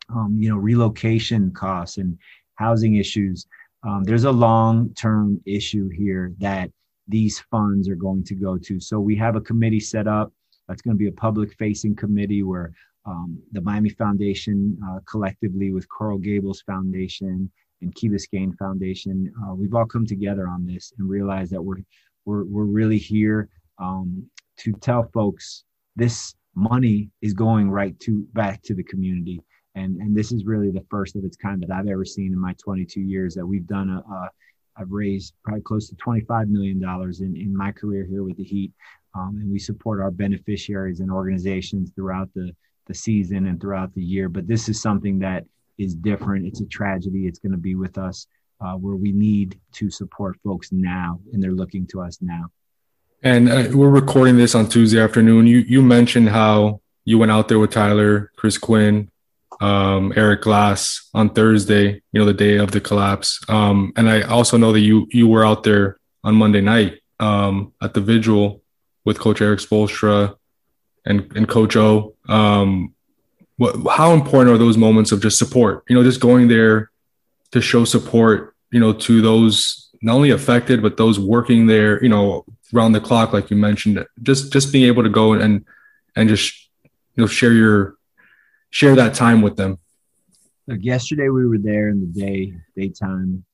um, 0.09 0.37
you 0.39 0.49
know, 0.49 0.57
relocation 0.57 1.51
costs 1.51 1.97
and 1.97 2.17
housing 2.55 2.95
issues. 2.95 3.47
Um, 3.83 4.03
there's 4.03 4.23
a 4.23 4.31
long 4.31 4.93
term 4.93 5.41
issue 5.45 5.89
here 5.89 6.33
that 6.39 6.69
these 7.07 7.39
funds 7.51 7.87
are 7.87 7.95
going 7.95 8.23
to 8.23 8.35
go 8.35 8.57
to. 8.57 8.79
So 8.79 8.99
we 8.99 9.15
have 9.15 9.35
a 9.35 9.41
committee 9.41 9.79
set 9.79 10.07
up 10.07 10.31
that's 10.67 10.81
going 10.81 10.95
to 10.95 10.99
be 10.99 11.07
a 11.07 11.11
public 11.11 11.53
facing 11.55 11.95
committee 11.95 12.43
where 12.43 12.73
um, 13.05 13.39
the 13.51 13.61
Miami 13.61 13.89
Foundation, 13.89 14.77
uh, 14.87 14.99
collectively 15.09 15.71
with 15.71 15.87
Coral 15.89 16.17
Gables 16.17 16.61
Foundation 16.65 17.49
and 17.81 17.93
Key 17.95 18.09
Biscayne 18.09 18.57
Foundation, 18.57 19.31
uh, 19.43 19.53
we've 19.53 19.75
all 19.75 19.85
come 19.85 20.05
together 20.05 20.47
on 20.47 20.65
this 20.65 20.91
and 20.97 21.07
realized 21.07 21.51
that 21.51 21.61
we're 21.61 21.77
we're 22.25 22.45
we're 22.45 22.63
really 22.63 22.97
here 22.97 23.49
um, 23.77 24.27
to 24.57 24.71
tell 24.73 25.03
folks 25.13 25.63
this 25.95 26.33
money 26.55 27.09
is 27.21 27.33
going 27.33 27.69
right 27.69 27.99
to 27.99 28.25
back 28.33 28.63
to 28.63 28.73
the 28.73 28.83
community, 28.83 29.39
and 29.75 29.97
and 29.97 30.17
this 30.17 30.31
is 30.31 30.45
really 30.45 30.71
the 30.71 30.85
first 30.89 31.15
of 31.15 31.23
its 31.23 31.37
kind 31.37 31.61
that 31.61 31.71
I've 31.71 31.87
ever 31.87 32.05
seen 32.05 32.33
in 32.33 32.39
my 32.39 32.55
22 32.63 33.01
years 33.01 33.35
that 33.35 33.45
we've 33.45 33.67
done 33.67 33.89
a, 33.89 33.97
a 33.99 34.29
I've 34.77 34.91
raised 34.91 35.33
probably 35.43 35.61
close 35.61 35.87
to 35.89 35.95
$25 35.95 36.49
million 36.49 36.83
in, 36.83 37.41
in 37.41 37.55
my 37.55 37.71
career 37.71 38.05
here 38.05 38.23
with 38.23 38.37
the 38.37 38.43
Heat 38.43 38.73
um, 39.15 39.37
and 39.41 39.49
we 39.49 39.59
support 39.59 40.01
our 40.01 40.11
beneficiaries 40.11 40.99
and 40.99 41.11
organizations 41.11 41.91
throughout 41.95 42.29
the, 42.35 42.53
the 42.87 42.93
season 42.93 43.47
and 43.47 43.59
throughout 43.61 43.93
the 43.95 44.03
year. 44.03 44.29
But 44.29 44.47
this 44.47 44.67
is 44.67 44.81
something 44.81 45.19
that 45.19 45.45
is 45.77 45.95
different. 45.95 46.45
It's 46.45 46.61
a 46.61 46.65
tragedy. 46.65 47.27
It's 47.27 47.39
going 47.39 47.53
to 47.53 47.57
be 47.57 47.75
with 47.75 47.97
us 47.97 48.27
uh, 48.61 48.73
where 48.73 48.95
we 48.95 49.11
need 49.11 49.59
to 49.73 49.89
support 49.89 50.37
folks 50.43 50.71
now, 50.71 51.19
and 51.33 51.41
they're 51.41 51.51
looking 51.51 51.87
to 51.87 52.01
us 52.01 52.19
now. 52.21 52.45
And 53.23 53.49
uh, 53.49 53.69
we're 53.73 53.89
recording 53.89 54.37
this 54.37 54.55
on 54.55 54.67
Tuesday 54.67 54.99
afternoon. 54.99 55.47
You 55.47 55.59
you 55.59 55.81
mentioned 55.81 56.29
how 56.29 56.81
you 57.05 57.17
went 57.17 57.31
out 57.31 57.47
there 57.47 57.59
with 57.59 57.71
Tyler, 57.71 58.31
Chris 58.35 58.57
Quinn, 58.57 59.09
um, 59.61 60.13
Eric 60.15 60.41
Glass 60.41 61.09
on 61.13 61.29
Thursday. 61.29 62.01
You 62.11 62.19
know 62.19 62.25
the 62.25 62.33
day 62.33 62.57
of 62.57 62.71
the 62.71 62.81
collapse. 62.81 63.39
Um, 63.49 63.93
and 63.95 64.09
I 64.09 64.21
also 64.21 64.57
know 64.57 64.71
that 64.73 64.81
you 64.81 65.07
you 65.09 65.27
were 65.27 65.45
out 65.45 65.63
there 65.63 65.97
on 66.23 66.35
Monday 66.35 66.61
night 66.61 66.99
um, 67.19 67.73
at 67.81 67.93
the 67.93 68.01
vigil 68.01 68.61
with 69.05 69.19
Coach 69.19 69.41
Erik 69.41 69.59
Spoelstra 69.59 70.35
and 71.05 71.31
and 71.35 71.47
Coach 71.47 71.75
O. 71.77 72.15
Um, 72.27 72.93
what, 73.57 73.75
how 73.95 74.11
important 74.11 74.53
are 74.53 74.57
those 74.57 74.77
moments 74.77 75.11
of 75.11 75.21
just 75.21 75.37
support? 75.37 75.83
You 75.87 75.95
know, 75.95 76.03
just 76.03 76.19
going 76.19 76.49
there 76.49 76.91
to 77.51 77.61
show 77.61 77.85
support. 77.85 78.55
You 78.71 78.79
know, 78.81 78.91
to 78.91 79.21
those 79.21 79.89
not 80.01 80.15
only 80.15 80.31
affected 80.31 80.81
but 80.81 80.97
those 80.97 81.19
working 81.19 81.67
there. 81.67 82.03
You 82.03 82.09
know, 82.09 82.45
around 82.73 82.91
the 82.91 82.99
clock, 82.99 83.31
like 83.31 83.49
you 83.49 83.57
mentioned. 83.57 84.05
Just 84.21 84.51
just 84.51 84.73
being 84.73 84.85
able 84.85 85.03
to 85.03 85.09
go 85.09 85.33
and 85.33 85.65
and 86.15 86.27
just 86.27 86.69
you 86.83 87.23
know 87.23 87.27
share 87.27 87.53
your 87.53 87.95
share 88.71 88.95
that 88.95 89.13
time 89.13 89.41
with 89.41 89.55
them. 89.55 89.77
Look, 90.67 90.79
yesterday 90.81 91.29
we 91.29 91.45
were 91.45 91.59
there 91.59 91.89
in 91.89 91.99
the 92.01 92.07
day 92.07 92.57
daytime 92.75 93.44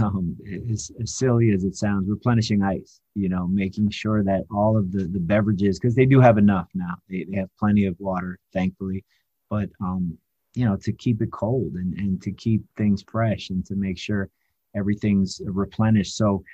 um, 0.00 0.36
as, 0.70 0.90
as, 1.00 1.14
silly 1.14 1.52
as 1.52 1.64
it 1.64 1.76
sounds, 1.76 2.08
replenishing 2.08 2.62
ice, 2.62 3.00
you 3.14 3.28
know, 3.28 3.46
making 3.46 3.90
sure 3.90 4.22
that 4.24 4.44
all 4.50 4.76
of 4.76 4.92
the, 4.92 5.04
the 5.04 5.20
beverages, 5.20 5.78
because 5.78 5.94
they 5.94 6.06
do 6.06 6.20
have 6.20 6.38
enough 6.38 6.68
now, 6.74 6.94
they, 7.08 7.24
they 7.24 7.36
have 7.36 7.48
plenty 7.58 7.86
of 7.86 7.96
water, 7.98 8.38
thankfully, 8.52 9.04
but, 9.50 9.68
um, 9.80 10.16
you 10.54 10.64
know, 10.64 10.76
to 10.76 10.92
keep 10.92 11.20
it 11.20 11.32
cold 11.32 11.72
and, 11.74 11.94
and 11.94 12.22
to 12.22 12.30
keep 12.32 12.62
things 12.76 13.04
fresh 13.10 13.50
and 13.50 13.64
to 13.66 13.74
make 13.74 13.98
sure 13.98 14.30
everything's 14.76 15.40
replenished. 15.44 16.16
So 16.16 16.44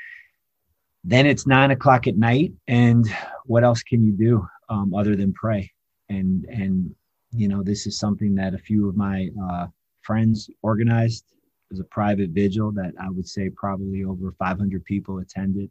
then 1.05 1.27
it's 1.27 1.47
nine 1.47 1.71
o'clock 1.71 2.07
at 2.07 2.17
night. 2.17 2.53
And 2.69 3.07
what 3.47 3.65
else 3.65 3.83
can 3.83 4.05
you 4.05 4.13
do 4.13 4.47
um, 4.69 4.95
other 4.95 5.17
than 5.17 5.33
pray? 5.33 5.71
And, 6.09 6.45
and, 6.47 6.95
you 7.33 7.49
know, 7.49 7.63
this 7.63 7.87
is 7.87 7.99
something 7.99 8.35
that 8.35 8.55
a 8.55 8.59
few 8.59 8.89
of 8.89 8.97
my 8.97 9.29
uh, 9.51 9.67
friends 10.03 10.51
organized 10.63 11.25
was 11.71 11.81
a 11.81 11.85
private 11.85 12.31
vigil 12.31 12.73
that 12.73 12.93
I 13.01 13.09
would 13.09 13.29
say 13.29 13.49
probably 13.51 14.05
over 14.05 14.33
500 14.39 14.85
people 14.85 15.19
attended 15.19 15.71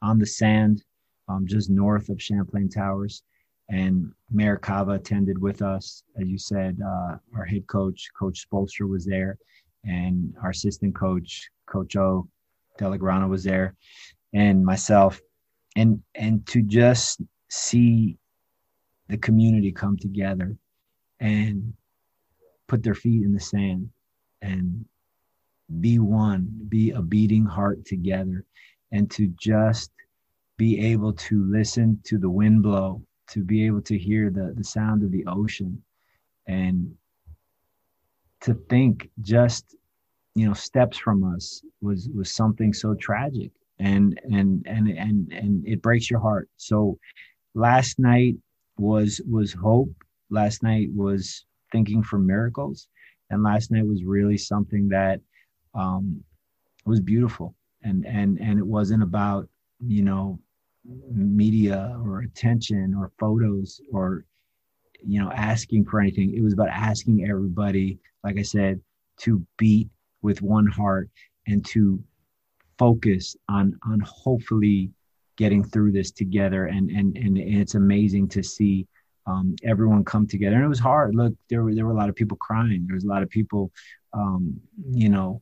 on 0.00 0.18
the 0.18 0.26
sand, 0.26 0.84
um, 1.28 1.46
just 1.46 1.70
north 1.70 2.08
of 2.08 2.22
Champlain 2.22 2.68
Towers. 2.68 3.22
And 3.68 4.12
Mayor 4.30 4.56
Cava 4.56 4.92
attended 4.92 5.38
with 5.38 5.62
us. 5.62 6.02
As 6.20 6.26
you 6.26 6.38
said, 6.38 6.80
uh, 6.84 7.16
our 7.36 7.44
head 7.44 7.66
coach, 7.68 8.08
Coach 8.18 8.46
Spoelstra, 8.48 8.88
was 8.88 9.04
there, 9.04 9.38
and 9.84 10.34
our 10.42 10.50
assistant 10.50 10.94
coach, 10.94 11.48
Coach 11.66 11.96
O 11.96 12.28
De 12.78 12.88
La 12.88 12.96
Grana, 12.96 13.28
was 13.28 13.44
there, 13.44 13.76
and 14.32 14.64
myself. 14.64 15.20
And 15.76 16.02
and 16.16 16.44
to 16.48 16.62
just 16.62 17.22
see 17.48 18.18
the 19.08 19.18
community 19.18 19.70
come 19.70 19.96
together 19.96 20.56
and 21.20 21.72
put 22.66 22.82
their 22.82 22.94
feet 22.94 23.22
in 23.22 23.32
the 23.32 23.40
sand 23.40 23.88
and 24.42 24.84
be 25.78 25.98
one, 25.98 26.48
be 26.68 26.90
a 26.90 27.02
beating 27.02 27.44
heart 27.44 27.84
together, 27.84 28.44
and 28.92 29.10
to 29.12 29.28
just 29.38 29.92
be 30.56 30.78
able 30.80 31.12
to 31.12 31.44
listen 31.50 32.00
to 32.04 32.18
the 32.18 32.28
wind 32.28 32.62
blow, 32.62 33.02
to 33.28 33.44
be 33.44 33.64
able 33.66 33.82
to 33.82 33.96
hear 33.96 34.30
the, 34.30 34.52
the 34.56 34.64
sound 34.64 35.02
of 35.02 35.10
the 35.10 35.24
ocean, 35.26 35.82
and 36.46 36.92
to 38.40 38.54
think 38.68 39.10
just 39.20 39.76
you 40.34 40.46
know 40.46 40.54
steps 40.54 40.98
from 40.98 41.22
us 41.34 41.62
was 41.80 42.08
was 42.14 42.34
something 42.34 42.72
so 42.72 42.94
tragic. 42.94 43.50
And 43.78 44.20
and 44.24 44.66
and 44.66 44.88
and 44.88 45.32
and 45.32 45.66
it 45.66 45.80
breaks 45.80 46.10
your 46.10 46.20
heart. 46.20 46.50
So 46.56 46.98
last 47.54 47.98
night 47.98 48.36
was 48.78 49.20
was 49.28 49.52
hope. 49.52 49.92
Last 50.28 50.62
night 50.62 50.88
was 50.94 51.46
thinking 51.72 52.02
for 52.02 52.18
miracles. 52.18 52.88
And 53.30 53.42
last 53.42 53.70
night 53.70 53.86
was 53.86 54.04
really 54.04 54.36
something 54.36 54.88
that 54.88 55.20
um 55.74 56.22
it 56.84 56.88
was 56.88 57.00
beautiful. 57.00 57.54
And 57.82 58.06
and 58.06 58.38
and 58.40 58.58
it 58.58 58.66
wasn't 58.66 59.02
about 59.02 59.48
you 59.86 60.02
know 60.02 60.38
media 61.12 61.98
or 62.04 62.20
attention 62.20 62.94
or 62.94 63.12
photos 63.18 63.80
or 63.92 64.24
you 65.06 65.20
know 65.20 65.30
asking 65.32 65.84
for 65.86 66.00
anything. 66.00 66.34
It 66.34 66.42
was 66.42 66.52
about 66.52 66.68
asking 66.68 67.28
everybody 67.28 67.98
like 68.22 68.38
i 68.38 68.42
said 68.42 68.80
to 69.18 69.44
beat 69.56 69.88
with 70.20 70.42
one 70.42 70.66
heart 70.66 71.08
and 71.46 71.64
to 71.66 72.02
focus 72.78 73.36
on 73.48 73.78
on 73.84 74.00
hopefully 74.00 74.90
getting 75.36 75.64
through 75.64 75.92
this 75.92 76.10
together. 76.10 76.66
And 76.66 76.90
and 76.90 77.16
and, 77.16 77.38
it's 77.38 77.74
amazing 77.74 78.28
to 78.28 78.42
see 78.42 78.86
um, 79.26 79.56
everyone 79.64 80.04
come 80.04 80.26
together. 80.26 80.56
And 80.56 80.64
it 80.64 80.68
was 80.68 80.78
hard. 80.78 81.14
Look 81.14 81.34
there 81.48 81.62
were 81.62 81.74
there 81.74 81.86
were 81.86 81.92
a 81.92 81.96
lot 81.96 82.10
of 82.10 82.14
people 82.14 82.36
crying. 82.36 82.84
There 82.86 82.94
was 82.94 83.04
a 83.04 83.08
lot 83.08 83.22
of 83.22 83.30
people 83.30 83.70
um, 84.12 84.60
you 84.90 85.08
know 85.08 85.40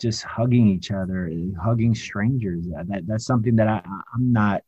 just 0.00 0.22
hugging 0.22 0.68
each 0.68 0.90
other 0.90 1.30
hugging 1.62 1.94
strangers. 1.94 2.66
That 2.66 3.06
that's 3.06 3.26
something 3.26 3.56
that 3.56 3.68
I, 3.68 3.82
i'm 4.14 4.32
not 4.32 4.62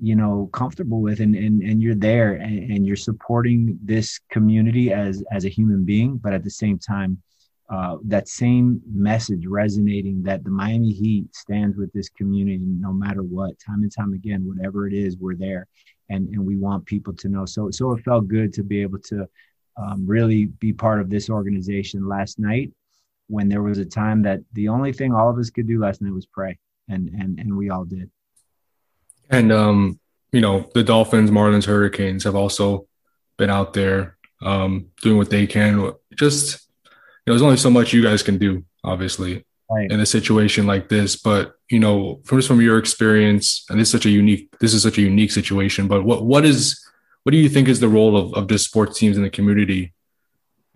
you 0.00 0.16
know 0.16 0.48
comfortable 0.52 1.00
with. 1.00 1.20
And 1.20 1.34
and, 1.34 1.62
and 1.62 1.82
you're 1.82 1.94
there 1.94 2.34
and, 2.34 2.70
and 2.72 2.86
you're 2.86 2.96
supporting 2.96 3.78
this 3.82 4.20
community 4.30 4.92
as 4.92 5.22
as 5.30 5.44
a 5.44 5.48
human 5.48 5.84
being. 5.84 6.16
But 6.16 6.34
at 6.34 6.44
the 6.44 6.50
same 6.50 6.78
time 6.78 7.22
uh, 7.70 7.98
that 8.02 8.28
same 8.28 8.80
message 8.90 9.46
resonating 9.46 10.22
that 10.22 10.42
the 10.42 10.50
Miami 10.50 10.90
Heat 10.90 11.34
stands 11.34 11.76
with 11.76 11.92
this 11.92 12.08
community 12.08 12.64
no 12.64 12.94
matter 12.94 13.22
what, 13.22 13.58
time 13.58 13.82
and 13.82 13.94
time 13.94 14.14
again, 14.14 14.46
whatever 14.46 14.88
it 14.88 14.94
is, 14.94 15.18
we're 15.18 15.34
there, 15.34 15.66
and 16.08 16.28
and 16.30 16.44
we 16.44 16.56
want 16.56 16.86
people 16.86 17.12
to 17.14 17.28
know. 17.28 17.44
So 17.44 17.70
so 17.70 17.92
it 17.92 18.02
felt 18.04 18.26
good 18.26 18.54
to 18.54 18.62
be 18.62 18.80
able 18.80 19.00
to 19.00 19.28
um, 19.76 20.06
really 20.06 20.46
be 20.46 20.72
part 20.72 21.00
of 21.00 21.10
this 21.10 21.28
organization 21.28 22.08
last 22.08 22.38
night, 22.38 22.72
when 23.28 23.48
there 23.48 23.62
was 23.62 23.78
a 23.78 23.84
time 23.84 24.22
that 24.22 24.40
the 24.52 24.68
only 24.68 24.92
thing 24.92 25.14
all 25.14 25.30
of 25.30 25.38
us 25.38 25.50
could 25.50 25.68
do 25.68 25.80
last 25.80 26.02
night 26.02 26.12
was 26.12 26.26
pray, 26.26 26.58
and 26.88 27.08
and 27.10 27.38
and 27.38 27.56
we 27.56 27.70
all 27.70 27.84
did. 27.84 28.10
And 29.30 29.52
um, 29.52 30.00
you 30.32 30.40
know, 30.40 30.68
the 30.74 30.82
Dolphins, 30.82 31.30
Marlins, 31.30 31.66
Hurricanes 31.66 32.24
have 32.24 32.34
also 32.34 32.86
been 33.36 33.50
out 33.50 33.72
there 33.72 34.16
um, 34.42 34.86
doing 35.02 35.16
what 35.16 35.30
they 35.30 35.46
can. 35.46 35.92
Just 36.14 36.68
you 36.84 36.90
know, 37.26 37.34
there's 37.34 37.42
only 37.42 37.56
so 37.56 37.70
much 37.70 37.92
you 37.92 38.02
guys 38.02 38.22
can 38.22 38.38
do, 38.38 38.64
obviously, 38.82 39.44
right. 39.70 39.90
in 39.90 40.00
a 40.00 40.06
situation 40.06 40.66
like 40.66 40.88
this. 40.88 41.16
But 41.16 41.54
you 41.70 41.78
know, 41.78 42.20
from 42.24 42.42
from 42.42 42.60
your 42.60 42.78
experience, 42.78 43.66
and 43.68 43.78
this 43.78 43.88
is 43.88 43.92
such 43.92 44.06
a 44.06 44.10
unique, 44.10 44.48
this 44.58 44.74
is 44.74 44.82
such 44.82 44.98
a 44.98 45.02
unique 45.02 45.32
situation. 45.32 45.86
But 45.86 46.04
what 46.04 46.24
what 46.24 46.44
is 46.44 46.82
what 47.22 47.32
do 47.32 47.38
you 47.38 47.48
think 47.48 47.68
is 47.68 47.80
the 47.80 47.88
role 47.88 48.16
of 48.16 48.34
of 48.34 48.48
just 48.48 48.64
sports 48.64 48.98
teams 48.98 49.16
in 49.16 49.22
the 49.22 49.30
community? 49.30 49.92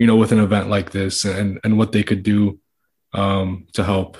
You 0.03 0.07
know, 0.07 0.17
with 0.17 0.33
an 0.33 0.39
event 0.39 0.67
like 0.69 0.91
this, 0.91 1.23
and 1.23 1.61
and 1.63 1.77
what 1.77 1.93
they 1.93 2.03
could 2.03 2.23
do 2.23 2.59
um, 3.13 3.67
to 3.71 3.85
help. 3.85 4.17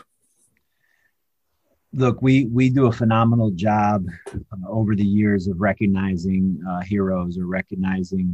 Look, 1.91 2.21
we 2.21 2.45
we 2.45 2.69
do 2.69 2.85
a 2.85 2.91
phenomenal 2.93 3.51
job 3.51 4.05
uh, 4.33 4.69
over 4.69 4.95
the 4.95 5.03
years 5.03 5.49
of 5.49 5.59
recognizing 5.59 6.57
uh, 6.69 6.79
heroes 6.83 7.37
or 7.37 7.47
recognizing 7.47 8.33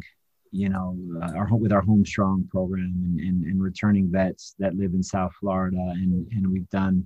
you 0.52 0.70
know, 0.70 0.95
uh, 1.24 1.32
our 1.36 1.47
with 1.56 1.72
our 1.72 1.82
Home 1.82 2.06
Strong 2.06 2.50
program 2.52 3.02
and, 3.04 3.20
and, 3.20 3.43
and, 3.45 3.60
returning 3.60 4.12
vets 4.12 4.54
that 4.60 4.76
live 4.76 4.93
in 4.93 5.02
South 5.02 5.34
Florida, 5.39 5.93
and 5.95 6.32
and 6.32 6.52
we've 6.52 6.70
done 6.70 7.04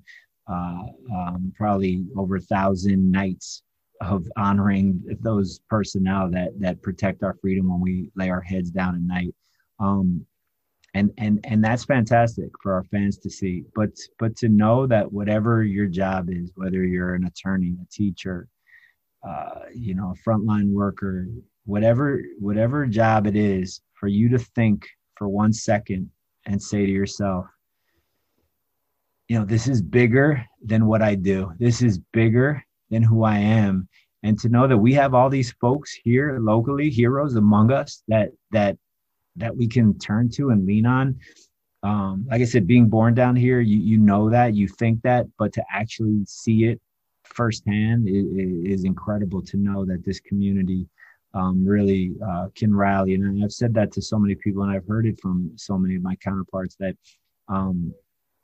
uh, 0.52 0.84
um, 1.16 1.54
probably 1.56 2.06
over 2.18 2.36
a 2.36 2.41
thousand 2.41 3.10
nights 3.10 3.64
of 4.02 4.28
honoring 4.36 5.02
those 5.22 5.62
personnel 5.70 6.30
that 6.32 6.50
that 6.60 6.82
protect 6.82 7.24
our 7.24 7.38
freedom 7.41 7.70
when 7.70 7.80
we 7.80 8.12
lay 8.18 8.30
our 8.30 8.41
heads 8.41 8.72
down 8.72 8.96
at 8.96 9.02
night. 9.04 9.34
Um, 9.80 10.26
and 10.94 11.12
and 11.18 11.39
and 11.44 11.64
that's 11.64 11.86
fantastic 11.86 12.50
for 12.62 12.74
our 12.74 12.84
fans 12.86 13.18
to 13.20 13.30
see. 13.30 13.64
But 13.76 13.89
but 14.20 14.36
to 14.38 14.50
know 14.50 14.86
that 14.88 15.12
whatever 15.12 15.64
your 15.64 15.88
job 15.88 16.30
is, 16.30 16.52
whether 16.56 16.84
you're 16.84 17.16
an 17.16 17.26
attorney, 17.26 17.76
a 17.82 17.86
teacher, 17.91 18.48
uh, 19.28 19.62
you 19.74 19.96
know, 19.96 20.14
a 20.14 20.30
frontline 20.30 20.72
worker, 20.72 21.28
whatever 21.66 22.22
whatever 22.39 22.86
job 22.86 23.26
it 23.28 23.36
is 23.36 23.82
for 23.94 24.08
you 24.08 24.30
to 24.30 24.38
think 24.38 24.88
for 25.16 25.28
one 25.28 25.54
second 25.54 26.10
and 26.46 26.62
say 26.62 26.86
to 26.86 26.91
yourself 26.91 27.46
you 29.30 29.39
know 29.39 29.46
this 29.46 29.68
is 29.68 29.82
bigger 29.82 30.44
than 30.66 30.86
what 30.86 31.02
i 31.02 31.16
do 31.16 31.52
this 31.60 31.82
is 31.82 32.00
bigger 32.12 32.62
than 32.89 33.02
who 33.02 33.24
i 33.24 33.38
am 33.38 33.88
and 34.24 34.38
to 34.38 34.50
know 34.50 34.68
that 34.68 34.78
we 34.78 34.94
have 34.94 35.14
all 35.14 35.30
these 35.30 35.54
folks 35.54 35.94
here 36.04 36.38
locally 36.41 36.89
heroes 36.89 37.36
among 37.36 37.72
us 37.72 38.04
that 38.08 38.30
that 38.52 38.78
that 39.36 39.56
we 39.56 39.68
can 39.68 39.98
turn 39.98 40.30
to 40.30 40.50
and 40.50 40.66
lean 40.66 40.86
on 40.86 41.18
um, 41.84 42.26
like 42.30 42.42
i 42.42 42.46
said 42.46 42.68
being 42.68 42.88
born 42.88 43.14
down 43.14 43.36
here 43.36 43.60
you 43.60 43.78
you 43.78 43.98
know 43.98 44.30
that 44.30 44.54
you 44.54 44.68
think 44.68 45.02
that 45.02 45.26
but 45.38 45.52
to 45.54 45.64
actually 45.72 46.24
see 46.26 46.66
it 46.66 46.80
firsthand 47.24 48.08
is, 48.08 48.26
is 48.80 48.84
incredible 48.84 49.42
to 49.42 49.58
know 49.58 49.86
that 49.86 50.04
this 50.06 50.20
community 50.20 50.88
um, 51.34 51.66
really 51.66 52.14
uh, 52.26 52.48
can 52.56 52.76
rally. 52.76 53.16
And 53.16 53.44
I've 53.44 53.52
said 53.52 53.74
that 53.74 53.92
to 53.94 54.02
so 54.02 54.20
many 54.20 54.36
people, 54.36 54.64
and 54.64 54.72
I've 54.72 54.88
heard 54.88 55.06
it 55.06 55.20
from 55.20 55.52
so 55.56 55.78
many 55.78 55.96
of 55.96 56.04
my 56.04 56.16
counterparts 56.18 56.76
that 56.80 56.96
um, 57.48 57.94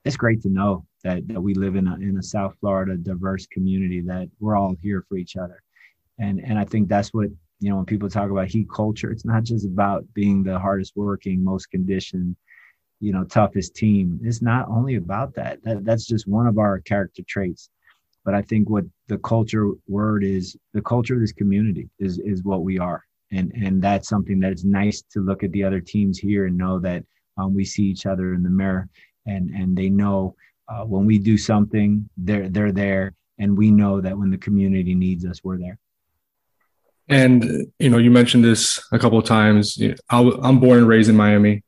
it's 0.06 0.18
great 0.18 0.42
to 0.44 0.50
know 0.50 0.86
that, 1.04 1.28
that 1.28 1.40
we 1.40 1.54
live 1.54 1.76
in 1.76 1.88
a, 1.88 1.96
in 1.96 2.18
a 2.18 2.24
South 2.24 2.56
Florida 2.60 2.98
diverse 2.98 3.46
community, 3.48 4.02
that 4.02 4.30
we're 4.40 4.56
all 4.56 4.76
here 4.82 5.06
for 5.08 5.18
each 5.18 5.38
other. 5.38 5.62
And, 6.18 6.40
and 6.44 6.58
I 6.58 6.66
think 6.66 6.90
that's 6.90 7.14
what, 7.14 7.28
you 7.60 7.70
know, 7.70 7.78
when 7.78 7.86
people 7.86 8.10
talk 8.10 8.32
about 8.32 8.48
heat 8.48 8.68
culture, 8.74 9.12
it's 9.12 9.26
not 9.26 9.44
just 9.44 9.66
about 9.66 10.06
being 10.14 10.44
the 10.44 10.60
hardest 10.60 10.94
working, 10.96 11.44
most 11.44 11.72
conditioned, 11.72 12.36
you 13.00 13.14
know, 13.14 13.24
toughest 13.26 13.76
team. 13.76 14.20
It's 14.24 14.42
not 14.42 14.68
only 14.70 14.96
about 14.96 15.36
that. 15.36 15.64
that 15.64 15.86
that's 15.86 16.06
just 16.08 16.28
one 16.28 16.48
of 16.48 16.58
our 16.58 16.80
character 16.80 17.24
traits 17.28 17.70
but 18.26 18.34
I 18.34 18.42
think 18.42 18.70
what 18.70 18.86
the 19.08 19.18
culture 19.20 19.72
word 19.88 20.24
is 20.24 20.58
the 20.74 20.82
culture 20.82 21.16
of 21.16 21.22
this 21.22 21.32
community 21.32 21.90
is 22.00 22.20
is 22.20 22.44
what 22.44 22.64
we 22.64 22.78
are, 22.80 23.04
and 23.32 23.52
and 23.54 23.82
that's 23.82 24.10
something 24.10 24.40
that's 24.40 24.64
nice 24.64 25.02
to 25.14 25.22
look 25.22 25.44
at 25.44 25.52
the 25.52 25.64
other 25.64 25.80
teams 25.80 26.20
here 26.20 26.46
and 26.46 26.58
know 26.58 26.80
that 26.80 27.04
um, 27.38 27.54
we 27.56 27.66
see 27.66 27.84
each 27.84 28.06
other 28.06 28.34
in 28.34 28.44
the 28.44 28.50
mirror, 28.50 28.88
and 29.26 29.50
and 29.52 29.76
they 29.76 29.90
know 29.90 30.36
uh, 30.68 30.84
when 30.86 31.06
we 31.06 31.18
do 31.18 31.38
something, 31.38 32.08
they're 32.18 32.50
they're 32.50 32.72
there, 32.72 33.14
and 33.40 33.58
we 33.58 33.72
know 33.72 34.02
that 34.02 34.18
when 34.18 34.30
the 34.30 34.38
community 34.38 34.94
needs 34.96 35.26
us, 35.26 35.44
we're 35.44 35.58
there. 35.58 35.80
And 37.10 37.72
you 37.80 37.90
know, 37.90 37.98
you 37.98 38.12
mentioned 38.12 38.44
this 38.44 38.80
a 38.92 39.00
couple 39.00 39.18
of 39.18 39.26
times. 39.26 39.82
I'm 40.10 40.60
born 40.60 40.78
and 40.78 40.88
raised 40.88 41.10
in 41.10 41.16
Miami. 41.16 41.64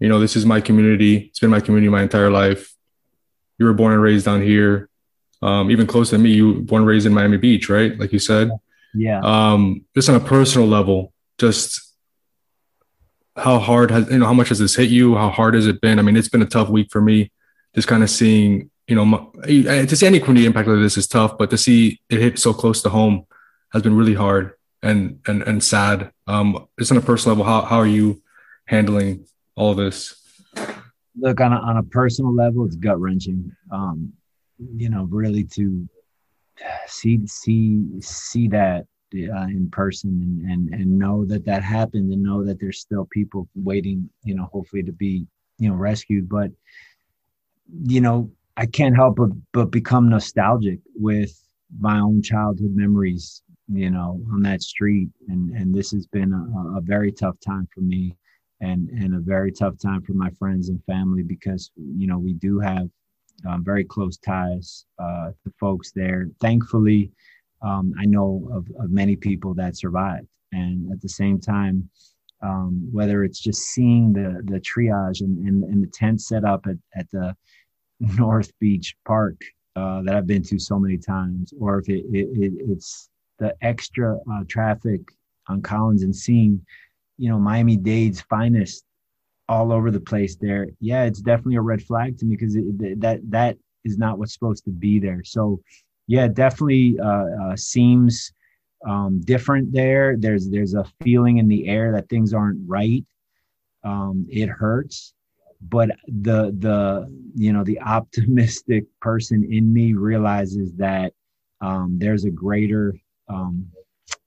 You 0.00 0.08
know, 0.08 0.18
this 0.18 0.34
is 0.34 0.46
my 0.46 0.60
community. 0.60 1.16
It's 1.16 1.40
been 1.40 1.50
my 1.50 1.60
community 1.60 1.90
my 1.90 2.02
entire 2.02 2.30
life. 2.30 2.74
You 3.58 3.66
were 3.66 3.74
born 3.74 3.92
and 3.92 4.00
raised 4.00 4.24
down 4.24 4.42
here 4.42 4.88
um, 5.42 5.70
even 5.70 5.86
close 5.86 6.10
to 6.10 6.18
me, 6.18 6.30
you 6.30 6.52
were 6.52 6.60
born 6.60 6.82
and 6.82 6.88
raised 6.88 7.06
in 7.06 7.14
Miami 7.14 7.36
Beach, 7.36 7.68
right? 7.68 7.98
Like 7.98 8.12
you 8.12 8.18
said. 8.18 8.50
Yeah. 8.94 9.20
Um, 9.20 9.84
just 9.94 10.08
on 10.08 10.16
a 10.16 10.20
personal 10.20 10.66
level, 10.66 11.12
just 11.38 11.80
how 13.36 13.58
hard 13.58 13.90
has 13.90 14.10
you 14.10 14.18
know 14.18 14.26
how 14.26 14.32
much 14.32 14.48
has 14.48 14.58
this 14.58 14.74
hit 14.74 14.90
you? 14.90 15.14
How 15.14 15.30
hard 15.30 15.54
has 15.54 15.66
it 15.66 15.80
been? 15.80 15.98
I 15.98 16.02
mean, 16.02 16.16
it's 16.16 16.28
been 16.28 16.42
a 16.42 16.46
tough 16.46 16.68
week 16.68 16.88
for 16.90 17.00
me. 17.00 17.30
Just 17.74 17.86
kind 17.86 18.02
of 18.02 18.10
seeing, 18.10 18.70
you 18.88 18.96
know, 18.96 19.32
to 19.44 19.96
see 19.96 20.06
any 20.06 20.18
community 20.18 20.46
impact 20.46 20.66
like 20.66 20.78
this 20.78 20.96
is 20.96 21.06
tough, 21.06 21.38
but 21.38 21.50
to 21.50 21.58
see 21.58 22.00
it 22.08 22.18
hit 22.18 22.38
so 22.38 22.52
close 22.52 22.82
to 22.82 22.88
home 22.88 23.26
has 23.72 23.82
been 23.82 23.94
really 23.94 24.14
hard 24.14 24.54
and 24.82 25.20
and 25.26 25.42
and 25.42 25.62
sad. 25.62 26.12
Um, 26.26 26.68
just 26.78 26.90
on 26.90 26.98
a 26.98 27.02
personal 27.02 27.36
level, 27.36 27.50
how 27.50 27.62
how 27.62 27.78
are 27.78 27.86
you 27.86 28.22
handling 28.66 29.26
all 29.54 29.74
this? 29.74 30.14
Look, 31.20 31.40
on 31.40 31.52
a, 31.52 31.56
on 31.56 31.76
a 31.78 31.82
personal 31.82 32.34
level, 32.34 32.64
it's 32.64 32.76
gut 32.76 33.00
wrenching. 33.00 33.50
Um, 33.72 34.12
you 34.76 34.88
know, 34.88 35.04
really 35.10 35.44
to 35.44 35.88
see 36.86 37.26
see 37.26 37.84
see 38.00 38.48
that 38.48 38.86
uh, 39.14 39.46
in 39.48 39.68
person 39.70 40.10
and, 40.10 40.50
and 40.50 40.80
and 40.80 40.98
know 40.98 41.24
that 41.24 41.44
that 41.46 41.62
happened 41.62 42.12
and 42.12 42.22
know 42.22 42.44
that 42.44 42.60
there's 42.60 42.80
still 42.80 43.08
people 43.10 43.48
waiting, 43.54 44.08
you 44.22 44.34
know, 44.34 44.48
hopefully 44.52 44.82
to 44.82 44.92
be 44.92 45.26
you 45.58 45.68
know 45.68 45.74
rescued. 45.74 46.28
But 46.28 46.50
you 47.84 48.00
know, 48.00 48.30
I 48.56 48.66
can't 48.66 48.96
help 48.96 49.16
but 49.16 49.30
but 49.52 49.66
become 49.66 50.08
nostalgic 50.08 50.80
with 50.94 51.32
my 51.78 51.98
own 51.98 52.22
childhood 52.22 52.74
memories 52.74 53.42
you 53.70 53.90
know 53.90 54.20
on 54.32 54.40
that 54.42 54.62
street 54.62 55.08
and 55.28 55.50
and 55.50 55.74
this 55.74 55.90
has 55.90 56.06
been 56.06 56.32
a, 56.32 56.78
a, 56.78 56.80
very 56.80 57.12
tough 57.12 57.36
time 57.40 57.68
for 57.74 57.82
me 57.82 58.16
and 58.60 58.88
and 58.88 59.14
a 59.14 59.20
very 59.20 59.52
tough 59.52 59.78
time 59.78 60.02
for 60.02 60.14
my 60.14 60.30
friends 60.38 60.70
and 60.70 60.82
family 60.84 61.22
because 61.22 61.70
you 61.76 62.06
know 62.06 62.18
we 62.18 62.32
do 62.34 62.58
have 62.58 62.88
um, 63.46 63.64
very 63.64 63.84
close 63.84 64.16
ties 64.16 64.86
uh, 64.98 65.30
to 65.44 65.52
folks 65.60 65.92
there. 65.92 66.28
Thankfully, 66.40 67.10
um, 67.62 67.92
I 67.98 68.04
know 68.06 68.48
of, 68.52 68.66
of 68.82 68.90
many 68.90 69.16
people 69.16 69.54
that 69.54 69.76
survived. 69.76 70.26
And 70.52 70.90
at 70.92 71.00
the 71.00 71.08
same 71.08 71.40
time, 71.40 71.88
um, 72.42 72.88
whether 72.92 73.24
it's 73.24 73.40
just 73.40 73.62
seeing 73.62 74.12
the 74.12 74.40
the 74.44 74.60
triage 74.60 75.20
and, 75.20 75.38
and, 75.46 75.64
and 75.64 75.82
the 75.82 75.88
tent 75.88 76.20
set 76.20 76.44
up 76.44 76.66
at, 76.66 76.76
at 76.96 77.10
the 77.10 77.36
North 78.00 78.52
Beach 78.60 78.94
Park 79.06 79.36
uh, 79.76 80.02
that 80.02 80.14
I've 80.14 80.26
been 80.26 80.42
to 80.44 80.58
so 80.58 80.78
many 80.78 80.98
times, 80.98 81.52
or 81.60 81.80
if 81.80 81.88
it, 81.88 82.04
it, 82.12 82.28
it 82.32 82.52
it's 82.68 83.10
the 83.38 83.54
extra 83.62 84.16
uh, 84.16 84.44
traffic 84.48 85.00
on 85.48 85.62
Collins 85.62 86.02
and 86.02 86.14
seeing, 86.14 86.64
you 87.16 87.28
know, 87.28 87.38
Miami 87.38 87.76
Dade's 87.76 88.20
finest 88.22 88.84
all 89.48 89.72
over 89.72 89.90
the 89.90 90.00
place 90.00 90.36
there. 90.36 90.68
Yeah, 90.80 91.04
it's 91.04 91.20
definitely 91.20 91.56
a 91.56 91.62
red 91.62 91.82
flag 91.82 92.18
to 92.18 92.26
me 92.26 92.36
because 92.36 92.54
that 92.54 93.20
that 93.28 93.56
is 93.84 93.98
not 93.98 94.18
what's 94.18 94.34
supposed 94.34 94.64
to 94.64 94.70
be 94.70 94.98
there. 94.98 95.22
So, 95.24 95.60
yeah, 96.06 96.28
definitely 96.28 96.98
uh, 97.00 97.26
uh, 97.42 97.56
seems 97.56 98.32
um, 98.86 99.20
different 99.20 99.72
there. 99.72 100.16
There's 100.16 100.48
there's 100.48 100.74
a 100.74 100.84
feeling 101.02 101.38
in 101.38 101.48
the 101.48 101.68
air 101.68 101.92
that 101.92 102.08
things 102.08 102.32
aren't 102.34 102.60
right. 102.66 103.04
Um, 103.84 104.26
it 104.28 104.48
hurts, 104.48 105.14
but 105.60 105.90
the 106.06 106.54
the 106.58 107.06
you 107.34 107.52
know 107.52 107.64
the 107.64 107.80
optimistic 107.80 108.84
person 109.00 109.46
in 109.50 109.72
me 109.72 109.94
realizes 109.94 110.74
that 110.74 111.12
um, 111.60 111.96
there's 111.98 112.24
a 112.24 112.30
greater 112.30 112.94
um, 113.28 113.66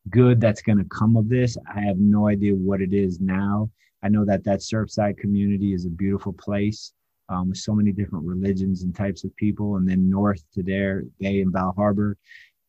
good 0.10 0.42
that's 0.42 0.62
going 0.62 0.78
to 0.78 0.86
come 0.86 1.16
of 1.16 1.30
this. 1.30 1.58
I 1.74 1.82
have 1.82 1.98
no 1.98 2.28
idea 2.28 2.54
what 2.54 2.82
it 2.82 2.94
is 2.94 3.20
now. 3.20 3.70
I 4.04 4.10
know 4.10 4.26
that 4.26 4.44
that 4.46 4.60
Surfside 4.60 5.18
community 5.18 5.74
is 5.74 5.86
a 5.86 5.90
beautiful 5.90 6.34
place 6.34 6.94
um, 7.30 7.50
with 7.50 7.58
so 7.58 7.74
many 7.74 7.92
different 7.92 8.26
religions 8.26 8.84
and 8.84 8.96
types 8.96 9.24
of 9.24 9.36
people. 9.36 9.76
And 9.78 9.88
then 9.88 10.10
north 10.10 10.44
to 10.54 10.64
there, 10.64 11.04
Bay 11.20 11.42
and 11.42 11.52
Bal 11.52 11.74
Harbour, 11.76 12.18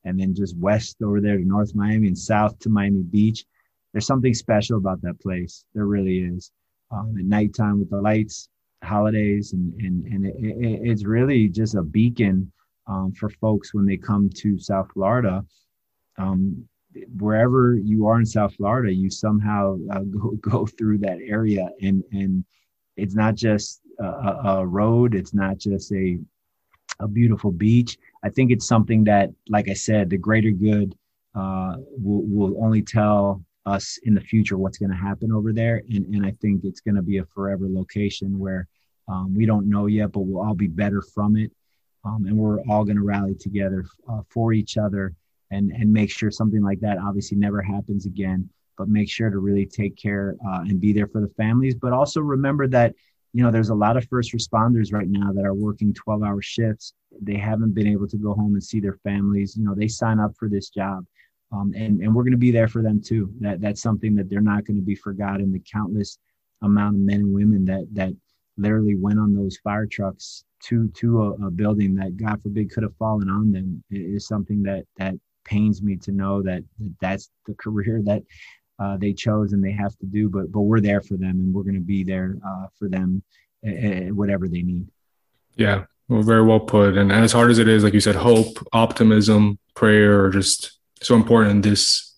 and 0.04 0.18
then 0.18 0.34
just 0.34 0.56
west 0.56 0.96
over 1.02 1.20
there 1.20 1.38
to 1.38 1.44
North 1.44 1.74
Miami 1.74 2.08
and 2.08 2.18
south 2.18 2.58
to 2.60 2.68
Miami 2.68 3.02
Beach. 3.02 3.44
There's 3.92 4.06
something 4.06 4.34
special 4.34 4.78
about 4.78 5.02
that 5.02 5.20
place. 5.20 5.64
There 5.74 5.86
really 5.86 6.20
is. 6.20 6.50
Um, 6.90 7.14
at 7.18 7.24
nighttime 7.24 7.78
with 7.78 7.90
the 7.90 8.00
lights, 8.00 8.48
holidays, 8.84 9.52
and 9.54 9.72
and 9.80 10.06
and 10.06 10.26
it, 10.26 10.34
it, 10.38 10.80
it's 10.90 11.04
really 11.04 11.48
just 11.48 11.74
a 11.74 11.82
beacon 11.82 12.52
um, 12.86 13.12
for 13.12 13.30
folks 13.30 13.72
when 13.72 13.86
they 13.86 13.96
come 13.96 14.28
to 14.36 14.58
South 14.58 14.88
Florida. 14.92 15.44
Um, 16.18 16.68
wherever 17.18 17.76
you 17.76 18.06
are 18.06 18.18
in 18.18 18.26
South 18.26 18.54
Florida, 18.54 18.92
you 18.92 19.10
somehow 19.10 19.78
uh, 19.90 20.00
go 20.10 20.30
go 20.40 20.66
through 20.66 20.98
that 20.98 21.18
area, 21.24 21.68
and 21.80 22.02
and 22.12 22.44
it's 22.96 23.14
not 23.14 23.34
just 23.34 23.80
a, 23.98 24.04
a 24.04 24.66
road, 24.66 25.14
it's 25.14 25.34
not 25.34 25.58
just 25.58 25.92
a 25.92 26.18
a 27.00 27.08
beautiful 27.08 27.50
beach. 27.50 27.98
I 28.22 28.28
think 28.28 28.50
it's 28.50 28.66
something 28.66 29.04
that, 29.04 29.30
like 29.48 29.68
I 29.68 29.74
said, 29.74 30.10
the 30.10 30.18
greater 30.18 30.50
good 30.50 30.94
uh, 31.34 31.76
will 31.90 32.22
will 32.22 32.64
only 32.64 32.82
tell 32.82 33.42
us 33.64 33.98
in 34.02 34.14
the 34.14 34.20
future 34.20 34.58
what's 34.58 34.78
going 34.78 34.90
to 34.90 34.96
happen 34.96 35.32
over 35.32 35.52
there, 35.52 35.82
and 35.90 36.14
and 36.14 36.26
I 36.26 36.32
think 36.40 36.64
it's 36.64 36.80
going 36.80 36.96
to 36.96 37.02
be 37.02 37.18
a 37.18 37.24
forever 37.24 37.66
location 37.68 38.38
where 38.38 38.68
um, 39.08 39.34
we 39.34 39.46
don't 39.46 39.68
know 39.68 39.86
yet, 39.86 40.12
but 40.12 40.20
we'll 40.20 40.44
all 40.44 40.54
be 40.54 40.68
better 40.68 41.02
from 41.02 41.36
it, 41.36 41.50
um, 42.04 42.26
and 42.26 42.36
we're 42.36 42.60
all 42.68 42.84
going 42.84 42.96
to 42.96 43.04
rally 43.04 43.34
together 43.34 43.84
uh, 44.08 44.20
for 44.28 44.52
each 44.52 44.76
other 44.76 45.14
and 45.52 45.70
and 45.70 45.92
make 45.92 46.10
sure 46.10 46.30
something 46.30 46.62
like 46.62 46.80
that 46.80 46.98
obviously 46.98 47.36
never 47.36 47.62
happens 47.62 48.06
again 48.06 48.48
but 48.82 48.88
make 48.88 49.10
sure 49.10 49.30
to 49.30 49.38
really 49.38 49.66
take 49.66 49.96
care 49.96 50.36
uh, 50.46 50.60
and 50.62 50.80
be 50.80 50.92
there 50.92 51.06
for 51.06 51.20
the 51.20 51.32
families. 51.36 51.74
But 51.74 51.92
also 51.92 52.20
remember 52.20 52.66
that 52.68 52.94
you 53.32 53.42
know 53.42 53.50
there's 53.50 53.70
a 53.70 53.74
lot 53.74 53.96
of 53.96 54.06
first 54.08 54.32
responders 54.32 54.92
right 54.92 55.08
now 55.08 55.32
that 55.32 55.44
are 55.44 55.54
working 55.54 55.94
12 55.94 56.22
hour 56.22 56.42
shifts. 56.42 56.94
They 57.20 57.36
haven't 57.36 57.74
been 57.74 57.86
able 57.86 58.08
to 58.08 58.16
go 58.16 58.34
home 58.34 58.54
and 58.54 58.64
see 58.64 58.80
their 58.80 58.98
families. 59.04 59.56
You 59.56 59.64
know 59.64 59.74
they 59.74 59.88
sign 59.88 60.18
up 60.18 60.32
for 60.38 60.48
this 60.48 60.68
job. 60.70 61.04
Um, 61.52 61.72
and 61.76 62.00
and 62.00 62.14
we're 62.14 62.24
going 62.24 62.32
to 62.32 62.38
be 62.38 62.50
there 62.50 62.68
for 62.68 62.82
them 62.82 63.00
too. 63.00 63.32
That 63.40 63.60
that's 63.60 63.82
something 63.82 64.14
that 64.16 64.28
they're 64.28 64.40
not 64.40 64.64
going 64.64 64.78
to 64.78 64.82
be 64.82 64.94
forgotten 64.94 65.52
the 65.52 65.62
countless 65.70 66.18
amount 66.62 66.96
of 66.96 67.00
men 67.02 67.20
and 67.20 67.34
women 67.34 67.64
that 67.66 67.86
that 67.92 68.12
literally 68.56 68.96
went 68.96 69.18
on 69.18 69.34
those 69.34 69.58
fire 69.58 69.86
trucks 69.86 70.44
to 70.64 70.88
to 70.88 71.22
a, 71.22 71.46
a 71.46 71.50
building 71.50 71.94
that 71.94 72.16
god 72.16 72.40
forbid 72.42 72.70
could 72.70 72.82
have 72.82 72.96
fallen 72.96 73.28
on 73.28 73.52
them. 73.52 73.82
Is 73.90 74.26
something 74.26 74.62
that 74.62 74.84
that 74.96 75.14
pains 75.44 75.82
me 75.82 75.96
to 75.96 76.12
know 76.12 76.42
that 76.42 76.64
that's 77.00 77.30
the 77.46 77.54
career 77.54 78.00
that 78.04 78.22
uh, 78.78 78.96
they 78.96 79.12
chose 79.12 79.52
and 79.52 79.64
they 79.64 79.72
have 79.72 79.96
to 79.98 80.06
do. 80.06 80.28
But 80.28 80.50
but 80.50 80.60
we're 80.60 80.80
there 80.80 81.00
for 81.00 81.16
them, 81.16 81.30
and 81.30 81.54
we're 81.54 81.62
going 81.62 81.74
to 81.74 81.80
be 81.80 82.04
there 82.04 82.36
uh, 82.46 82.66
for 82.78 82.88
them, 82.88 83.22
uh, 83.66 84.12
whatever 84.14 84.48
they 84.48 84.62
need. 84.62 84.86
Yeah, 85.56 85.84
well, 86.08 86.22
very 86.22 86.42
well 86.42 86.60
put. 86.60 86.96
And 86.96 87.12
as 87.12 87.32
hard 87.32 87.50
as 87.50 87.58
it 87.58 87.68
is, 87.68 87.84
like 87.84 87.94
you 87.94 88.00
said, 88.00 88.16
hope, 88.16 88.58
optimism, 88.72 89.58
prayer 89.74 90.24
are 90.24 90.30
just 90.30 90.78
so 91.02 91.14
important 91.14 91.50
in 91.52 91.60
this 91.60 92.14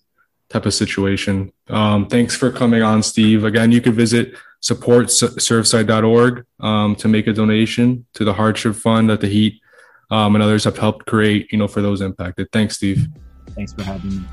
type 0.51 0.67
of 0.67 0.75
situation. 0.75 1.53
Um, 1.69 2.07
thanks 2.07 2.37
for 2.37 2.51
coming 2.51 2.83
on, 2.83 3.03
Steve. 3.03 3.45
Again, 3.45 3.73
you 3.73 3.81
could 3.81 3.95
visit 3.95 4.35
supportsurfside.org 4.63 6.47
um, 6.61 6.97
to 6.97 7.09
make 7.09 7.27
a 7.27 7.33
donation 7.33 8.07
to 8.15 8.25
the 8.25 8.33
hardship 8.33 8.75
fund 8.75 9.11
that 9.11 9.21
the 9.21 9.29
heat 9.29 9.61
um, 10.11 10.35
and 10.35 10.43
others 10.43 10.65
have 10.65 10.79
helped 10.79 11.07
create, 11.07 11.51
you 11.53 11.59
know, 11.59 11.69
for 11.69 11.83
those 11.83 12.01
impacted. 12.01 12.49
Thanks, 12.53 12.77
Steve. 12.77 13.07
Thanks 13.55 13.73
for 13.73 13.83
having 13.83 14.11
me. 14.11 14.25